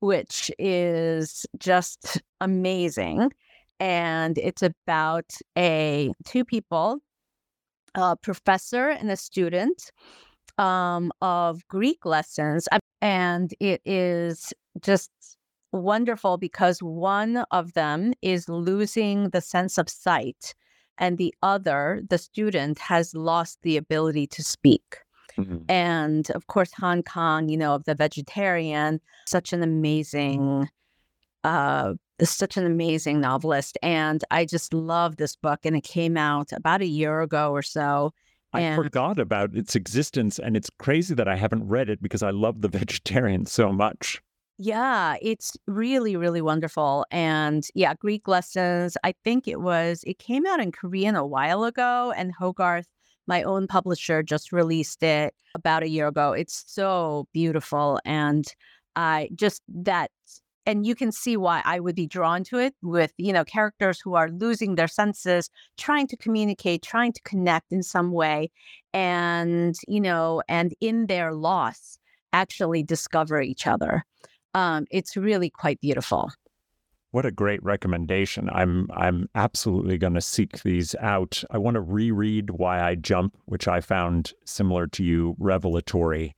which 0.00 0.50
is 0.58 1.46
just 1.58 2.20
amazing. 2.40 3.32
And 3.78 4.38
it's 4.38 4.62
about 4.62 5.32
a 5.56 6.12
two 6.24 6.44
people, 6.44 6.98
a 7.94 8.16
professor 8.16 8.88
and 8.88 9.10
a 9.10 9.16
student 9.16 9.90
um, 10.58 11.12
of 11.20 11.66
Greek 11.68 12.04
lessons. 12.04 12.68
And 13.00 13.54
it 13.60 13.80
is 13.84 14.52
just 14.82 15.10
wonderful 15.72 16.36
because 16.36 16.82
one 16.82 17.44
of 17.50 17.72
them 17.74 18.12
is 18.22 18.48
losing 18.48 19.30
the 19.30 19.40
sense 19.40 19.78
of 19.78 19.88
sight 19.88 20.54
and 20.98 21.16
the 21.16 21.34
other, 21.42 22.02
the 22.10 22.18
student, 22.18 22.78
has 22.78 23.14
lost 23.14 23.58
the 23.62 23.76
ability 23.76 24.26
to 24.28 24.42
speak. 24.44 24.98
Mm-hmm. 25.38 25.70
And 25.70 26.30
of 26.32 26.46
course, 26.46 26.72
Han 26.74 27.02
Kang, 27.02 27.48
you 27.48 27.56
know, 27.56 27.74
of 27.74 27.84
the 27.84 27.94
vegetarian, 27.94 29.00
such 29.26 29.52
an 29.52 29.62
amazing, 29.62 30.68
uh, 31.42 31.94
such 32.28 32.56
an 32.56 32.66
amazing 32.66 33.20
novelist. 33.20 33.78
And 33.82 34.22
I 34.30 34.44
just 34.44 34.74
love 34.74 35.16
this 35.16 35.36
book. 35.36 35.60
And 35.64 35.74
it 35.76 35.84
came 35.84 36.16
out 36.16 36.52
about 36.52 36.82
a 36.82 36.86
year 36.86 37.22
ago 37.22 37.52
or 37.52 37.62
so. 37.62 38.12
I 38.52 38.74
forgot 38.74 39.18
about 39.18 39.54
its 39.54 39.76
existence. 39.76 40.38
And 40.38 40.56
it's 40.56 40.70
crazy 40.78 41.14
that 41.14 41.28
I 41.28 41.36
haven't 41.36 41.68
read 41.68 41.88
it 41.88 42.02
because 42.02 42.22
I 42.22 42.30
love 42.30 42.60
the 42.60 42.68
vegetarian 42.78 43.46
so 43.46 43.72
much. 43.72 44.20
Yeah, 44.62 45.16
it's 45.22 45.56
really, 45.66 46.16
really 46.16 46.42
wonderful. 46.42 47.06
And 47.10 47.66
yeah, 47.74 47.94
Greek 47.94 48.28
lessons. 48.28 48.94
I 49.02 49.14
think 49.24 49.48
it 49.48 49.62
was, 49.62 50.04
it 50.06 50.18
came 50.18 50.44
out 50.44 50.60
in 50.60 50.70
Korean 50.70 51.16
a 51.16 51.24
while 51.24 51.64
ago, 51.64 52.12
and 52.14 52.30
Hogarth, 52.38 52.86
my 53.26 53.42
own 53.42 53.66
publisher, 53.66 54.22
just 54.22 54.52
released 54.52 55.02
it 55.02 55.32
about 55.54 55.82
a 55.82 55.88
year 55.88 56.08
ago. 56.08 56.32
It's 56.32 56.62
so 56.66 57.26
beautiful. 57.32 58.00
And 58.04 58.44
I 58.96 59.30
just 59.34 59.62
that, 59.68 60.10
and 60.70 60.86
you 60.86 60.94
can 60.94 61.12
see 61.12 61.36
why 61.36 61.62
I 61.64 61.80
would 61.80 61.96
be 61.96 62.06
drawn 62.06 62.44
to 62.44 62.58
it 62.58 62.74
with, 62.82 63.12
you 63.18 63.32
know, 63.32 63.44
characters 63.44 64.00
who 64.02 64.14
are 64.14 64.30
losing 64.30 64.76
their 64.76 64.88
senses, 64.88 65.50
trying 65.76 66.06
to 66.08 66.16
communicate, 66.16 66.82
trying 66.82 67.12
to 67.12 67.22
connect 67.22 67.72
in 67.72 67.82
some 67.82 68.12
way. 68.12 68.50
And, 68.94 69.74
you 69.88 70.00
know, 70.00 70.42
and 70.48 70.74
in 70.80 71.06
their 71.06 71.32
loss, 71.34 71.98
actually 72.32 72.82
discover 72.84 73.40
each 73.42 73.66
other 73.66 74.04
um, 74.54 74.86
it's 74.90 75.16
really 75.16 75.50
quite 75.50 75.80
beautiful. 75.80 76.30
What 77.12 77.26
a 77.26 77.32
great 77.32 77.60
recommendation. 77.64 78.48
I'm 78.52 78.86
I'm 78.94 79.28
absolutely 79.34 79.98
going 79.98 80.14
to 80.14 80.20
seek 80.20 80.62
these 80.62 80.94
out. 81.00 81.42
I 81.50 81.58
want 81.58 81.74
to 81.74 81.80
reread 81.80 82.50
Why 82.50 82.80
I 82.80 82.94
Jump, 82.94 83.36
which 83.46 83.66
I 83.66 83.80
found 83.80 84.32
similar 84.44 84.86
to 84.88 85.02
you 85.02 85.34
revelatory. 85.40 86.36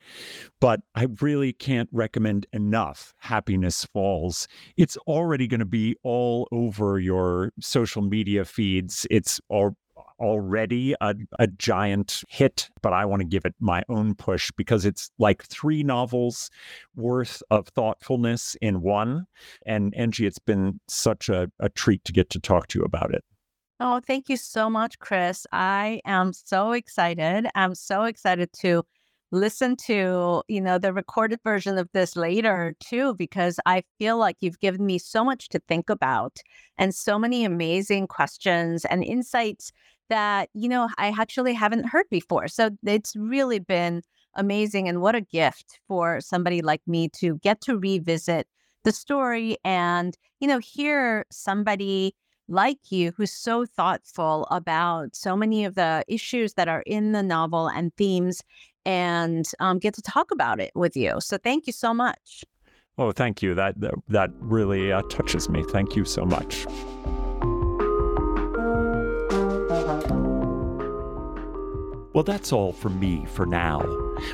But 0.61 0.81
I 0.95 1.09
really 1.21 1.53
can't 1.53 1.91
recommend 1.93 2.47
enough 2.55 3.13
Happiness 3.19 3.85
Falls. 3.85 4.49
It's 4.79 4.97
already 5.07 5.47
going 5.47 5.61
to 5.61 5.67
be 5.67 5.95
all 6.03 6.49
over 6.51 6.99
your 6.99 7.53
social 7.61 8.01
media 8.01 8.47
feeds. 8.47 9.07
It's 9.11 9.43
all 9.51 9.77
already 10.23 10.95
a, 11.01 11.15
a 11.39 11.47
giant 11.47 12.23
hit, 12.29 12.71
but 12.81 12.93
I 12.93 13.05
want 13.05 13.21
to 13.21 13.27
give 13.27 13.45
it 13.45 13.55
my 13.61 13.83
own 13.89 14.15
push 14.15 14.51
because 14.57 14.87
it's 14.87 15.11
like 15.19 15.43
three 15.45 15.83
novels 15.83 16.49
worth 16.95 17.43
of 17.51 17.69
thoughtfulness 17.69 18.57
in 18.63 18.81
one. 18.81 19.27
And 19.67 19.95
Angie, 19.95 20.27
it's 20.27 20.39
been 20.39 20.81
such 20.89 21.29
a, 21.29 21.51
a 21.59 21.69
treat 21.69 22.05
to 22.05 22.13
get 22.13 22.31
to 22.31 22.41
talk 22.41 22.69
to 22.69 22.79
you 22.79 22.85
about 22.85 23.13
it. 23.13 23.25
Oh, 23.81 24.01
thank 24.07 24.29
you 24.29 24.37
so 24.37 24.71
much, 24.71 25.01
Chris. 25.01 25.45
I 25.51 26.01
am 26.05 26.33
so 26.33 26.71
excited. 26.71 27.49
I'm 27.57 27.75
so 27.75 28.05
excited 28.05 28.53
to 28.61 28.85
listen 29.33 29.75
to, 29.75 30.43
you 30.47 30.61
know, 30.61 30.79
the 30.79 30.93
recorded 30.93 31.41
version 31.43 31.79
of 31.79 31.89
this 31.93 32.15
later 32.15 32.77
too, 32.79 33.15
because 33.15 33.59
I 33.67 33.83
feel 33.99 34.19
like 34.19 34.37
you've 34.41 34.61
given 34.61 34.85
me 34.87 34.99
so 34.99 35.25
much 35.25 35.49
to 35.49 35.59
think 35.67 35.91
about 35.91 36.39
and 36.79 36.95
so 36.95 37.19
many 37.19 37.45
amazing 37.45 38.07
questions 38.07 38.85
and 38.85 39.03
insights 39.03 39.73
that, 40.09 40.49
you 40.55 40.69
know, 40.69 40.89
I 40.99 41.15
actually 41.19 41.55
haven't 41.55 41.89
heard 41.89 42.07
before. 42.11 42.49
So 42.49 42.71
it's 42.85 43.15
really 43.17 43.59
been 43.59 44.03
amazing. 44.35 44.89
And 44.89 45.01
what 45.01 45.15
a 45.15 45.21
gift 45.21 45.81
for 45.89 46.21
somebody 46.21 46.63
like 46.63 46.83
me 46.87 47.09
to 47.21 47.39
get 47.39 47.61
to 47.63 47.79
revisit 47.79 48.47
the 48.85 48.93
story 48.93 49.57
and, 49.65 50.17
you 50.41 50.49
know, 50.49 50.59
hear 50.59 51.25
somebody 51.31 52.15
like 52.49 52.91
you 52.91 53.13
who's 53.17 53.33
so 53.33 53.65
thoughtful 53.65 54.47
about 54.51 55.15
so 55.15 55.37
many 55.37 55.65
of 55.65 55.75
the 55.75 56.05
issues 56.09 56.55
that 56.55 56.69
are 56.69 56.83
in 56.87 57.13
the 57.13 57.23
novel 57.23 57.69
and 57.69 57.95
themes 57.97 58.43
and 58.85 59.47
um, 59.61 59.79
get 59.79 59.95
to 59.95 60.03
talk 60.03 60.31
about 60.31 60.61
it 60.61 60.73
with 60.75 60.97
you. 60.97 61.21
So 61.21 61.39
thank 61.39 61.67
you 61.67 61.73
so 61.73 61.95
much. 61.95 62.45
Oh, 62.99 63.13
thank 63.13 63.43
you. 63.43 63.55
That 63.55 63.75
that, 64.09 64.31
really 64.39 64.93
uh, 64.93 65.03
touches 65.03 65.49
me. 65.49 65.65
Thank 65.71 65.97
you 65.97 66.05
so 66.05 66.25
much. 66.25 66.67
Well, 72.15 72.25
that's 72.25 72.53
all 72.53 72.73
from 72.73 73.01
me 73.01 73.25
for 73.25 73.47
now. 73.47 73.81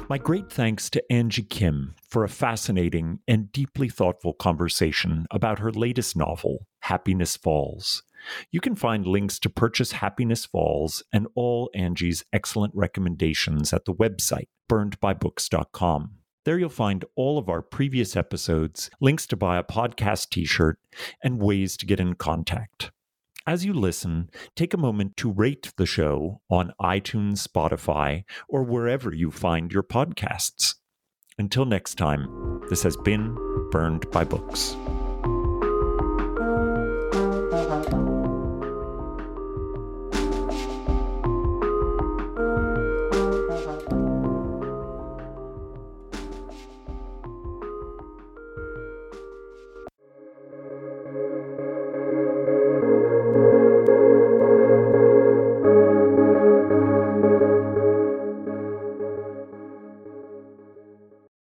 My 0.08 0.18
great 0.18 0.50
thanks 0.50 0.90
to 0.90 1.12
Angie 1.12 1.44
Kim 1.44 1.94
for 2.08 2.24
a 2.24 2.28
fascinating 2.28 3.20
and 3.28 3.52
deeply 3.52 3.88
thoughtful 3.88 4.32
conversation 4.32 5.26
about 5.30 5.60
her 5.60 5.70
latest 5.70 6.16
novel, 6.16 6.66
Happiness 6.80 7.36
Falls. 7.36 8.02
You 8.50 8.60
can 8.60 8.74
find 8.74 9.06
links 9.06 9.38
to 9.38 9.48
purchase 9.48 9.92
Happiness 9.92 10.44
Falls 10.44 11.04
and 11.12 11.28
all 11.36 11.70
Angie's 11.72 12.24
excellent 12.32 12.74
recommendations 12.74 13.72
at 13.72 13.84
the 13.84 13.94
website, 13.94 14.48
burnedbybooks.com. 14.68 16.14
There 16.44 16.58
you'll 16.58 16.70
find 16.70 17.04
all 17.14 17.38
of 17.38 17.48
our 17.48 17.62
previous 17.62 18.16
episodes, 18.16 18.90
links 19.00 19.24
to 19.28 19.36
buy 19.36 19.56
a 19.56 19.62
podcast 19.62 20.30
t 20.30 20.44
shirt, 20.44 20.80
and 21.22 21.40
ways 21.40 21.76
to 21.76 21.86
get 21.86 22.00
in 22.00 22.14
contact. 22.14 22.90
As 23.48 23.64
you 23.64 23.72
listen, 23.72 24.28
take 24.56 24.74
a 24.74 24.76
moment 24.76 25.16
to 25.16 25.32
rate 25.32 25.72
the 25.78 25.86
show 25.86 26.42
on 26.50 26.74
iTunes, 26.82 27.48
Spotify, 27.48 28.24
or 28.46 28.62
wherever 28.62 29.10
you 29.14 29.30
find 29.30 29.72
your 29.72 29.82
podcasts. 29.82 30.74
Until 31.38 31.64
next 31.64 31.94
time, 31.94 32.60
this 32.68 32.82
has 32.82 32.98
been 32.98 33.34
Burned 33.70 34.10
by 34.10 34.24
Books. 34.24 34.76